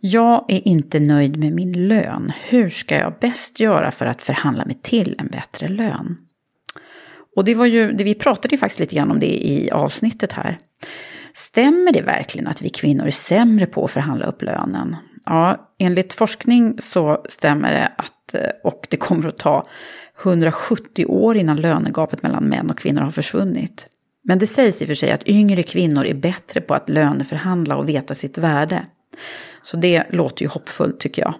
Jag 0.00 0.44
är 0.48 0.68
inte 0.68 1.00
nöjd 1.00 1.36
med 1.36 1.52
min 1.52 1.88
lön. 1.88 2.32
Hur 2.48 2.70
ska 2.70 2.94
jag 2.94 3.14
bäst 3.20 3.60
göra 3.60 3.90
för 3.90 4.06
att 4.06 4.22
förhandla 4.22 4.64
mig 4.64 4.78
till 4.82 5.16
en 5.18 5.26
bättre 5.26 5.68
lön? 5.68 6.16
Och 7.36 7.44
det 7.44 7.54
var 7.54 7.66
ju, 7.66 7.92
det 7.92 8.04
vi 8.04 8.14
pratade 8.14 8.54
ju 8.54 8.58
faktiskt 8.58 8.80
lite 8.80 8.94
grann 8.94 9.10
om 9.10 9.20
det 9.20 9.46
i 9.46 9.70
avsnittet 9.70 10.32
här. 10.32 10.58
Stämmer 11.32 11.92
det 11.92 12.02
verkligen 12.02 12.46
att 12.46 12.62
vi 12.62 12.68
kvinnor 12.68 13.06
är 13.06 13.10
sämre 13.10 13.66
på 13.66 13.84
att 13.84 13.90
förhandla 13.90 14.26
upp 14.26 14.42
lönen? 14.42 14.96
Ja, 15.24 15.70
enligt 15.78 16.12
forskning 16.12 16.76
så 16.80 17.24
stämmer 17.28 17.72
det 17.72 17.92
att, 17.96 18.34
eh, 18.34 18.50
och 18.64 18.86
det 18.90 18.96
kommer 18.96 19.28
att 19.28 19.38
ta 19.38 19.62
170 20.22 21.06
år 21.06 21.36
innan 21.36 21.60
lönegapet 21.60 22.22
mellan 22.22 22.44
män 22.44 22.70
och 22.70 22.78
kvinnor 22.78 23.00
har 23.00 23.10
försvunnit. 23.10 23.86
Men 24.22 24.38
det 24.38 24.46
sägs 24.46 24.82
i 24.82 24.84
och 24.84 24.88
för 24.88 24.94
sig 24.94 25.10
att 25.10 25.28
yngre 25.28 25.62
kvinnor 25.62 26.04
är 26.04 26.14
bättre 26.14 26.60
på 26.60 26.74
att 26.74 26.88
löneförhandla 26.88 27.76
och 27.76 27.88
veta 27.88 28.14
sitt 28.14 28.38
värde. 28.38 28.82
Så 29.62 29.76
det 29.76 30.04
låter 30.10 30.42
ju 30.42 30.48
hoppfullt 30.48 31.00
tycker 31.00 31.22
jag. 31.22 31.34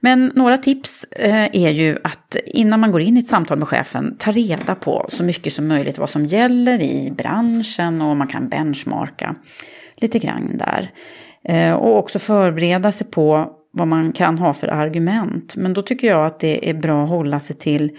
Men 0.00 0.32
några 0.34 0.58
tips 0.58 1.04
eh, 1.04 1.48
är 1.52 1.70
ju 1.70 1.98
att 2.04 2.36
innan 2.46 2.80
man 2.80 2.92
går 2.92 3.00
in 3.00 3.16
i 3.16 3.20
ett 3.20 3.26
samtal 3.26 3.58
med 3.58 3.68
chefen, 3.68 4.16
ta 4.18 4.32
reda 4.32 4.74
på 4.74 5.06
så 5.08 5.24
mycket 5.24 5.52
som 5.52 5.68
möjligt 5.68 5.98
vad 5.98 6.10
som 6.10 6.26
gäller 6.26 6.82
i 6.82 7.12
branschen 7.16 8.02
och 8.02 8.16
man 8.16 8.26
kan 8.26 8.48
benchmarka 8.48 9.34
lite 9.96 10.18
grann 10.18 10.58
där. 10.58 10.90
Eh, 11.44 11.72
och 11.72 11.98
också 11.98 12.18
förbereda 12.18 12.92
sig 12.92 13.06
på 13.06 13.56
vad 13.72 13.88
man 13.88 14.12
kan 14.12 14.38
ha 14.38 14.54
för 14.54 14.68
argument. 14.68 15.56
Men 15.56 15.72
då 15.72 15.82
tycker 15.82 16.06
jag 16.06 16.26
att 16.26 16.40
det 16.40 16.70
är 16.70 16.74
bra 16.74 17.02
att 17.04 17.08
hålla 17.08 17.40
sig 17.40 17.56
till 17.56 17.90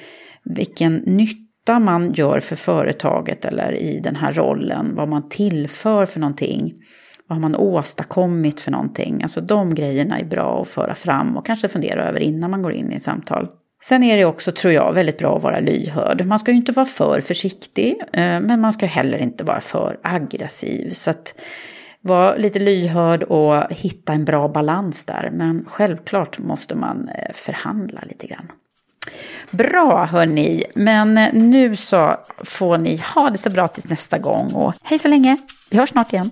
vilken 0.43 0.95
nytta 0.95 1.40
man 1.69 2.13
gör 2.13 2.39
för 2.39 2.55
företaget 2.55 3.45
eller 3.45 3.73
i 3.73 3.99
den 3.99 4.15
här 4.15 4.33
rollen, 4.33 4.95
vad 4.95 5.07
man 5.07 5.29
tillför 5.29 6.05
för 6.05 6.19
någonting. 6.19 6.73
Vad 7.27 7.37
har 7.37 7.41
man 7.41 7.55
åstadkommit 7.55 8.59
för 8.59 8.71
någonting? 8.71 9.23
Alltså 9.23 9.41
de 9.41 9.75
grejerna 9.75 10.19
är 10.19 10.25
bra 10.25 10.61
att 10.61 10.67
föra 10.67 10.95
fram 10.95 11.37
och 11.37 11.45
kanske 11.45 11.67
fundera 11.67 12.03
över 12.03 12.19
innan 12.19 12.51
man 12.51 12.61
går 12.61 12.73
in 12.73 12.91
i 12.91 12.99
samtal. 12.99 13.49
Sen 13.83 14.03
är 14.03 14.17
det 14.17 14.25
också, 14.25 14.51
tror 14.51 14.73
jag, 14.73 14.93
väldigt 14.93 15.17
bra 15.17 15.35
att 15.37 15.43
vara 15.43 15.59
lyhörd. 15.59 16.25
Man 16.25 16.39
ska 16.39 16.51
ju 16.51 16.57
inte 16.57 16.71
vara 16.71 16.85
för 16.85 17.21
försiktig, 17.21 18.01
eh, 18.13 18.39
men 18.39 18.61
man 18.61 18.73
ska 18.73 18.85
heller 18.85 19.17
inte 19.17 19.43
vara 19.43 19.61
för 19.61 19.99
aggressiv. 20.03 20.89
Så 20.89 21.11
att 21.11 21.41
vara 22.01 22.35
lite 22.35 22.59
lyhörd 22.59 23.23
och 23.23 23.71
hitta 23.71 24.13
en 24.13 24.25
bra 24.25 24.47
balans 24.47 25.03
där. 25.05 25.29
Men 25.33 25.65
självklart 25.67 26.39
måste 26.39 26.75
man 26.75 27.09
eh, 27.09 27.33
förhandla 27.33 28.01
lite 28.09 28.27
grann. 28.27 28.51
Bra 29.49 30.05
hörni, 30.05 30.63
men 30.75 31.17
eh, 31.17 31.33
nu 31.33 31.75
så 31.75 32.17
får 32.37 32.77
ni 32.77 33.01
ha 33.15 33.29
det 33.29 33.37
så 33.37 33.49
bra 33.49 33.67
tills 33.67 33.89
nästa 33.89 34.17
gång 34.17 34.53
och 34.53 34.73
hej 34.83 34.99
så 34.99 35.07
länge. 35.07 35.37
Vi 35.69 35.77
hörs 35.77 35.89
snart 35.89 36.13
igen. 36.13 36.31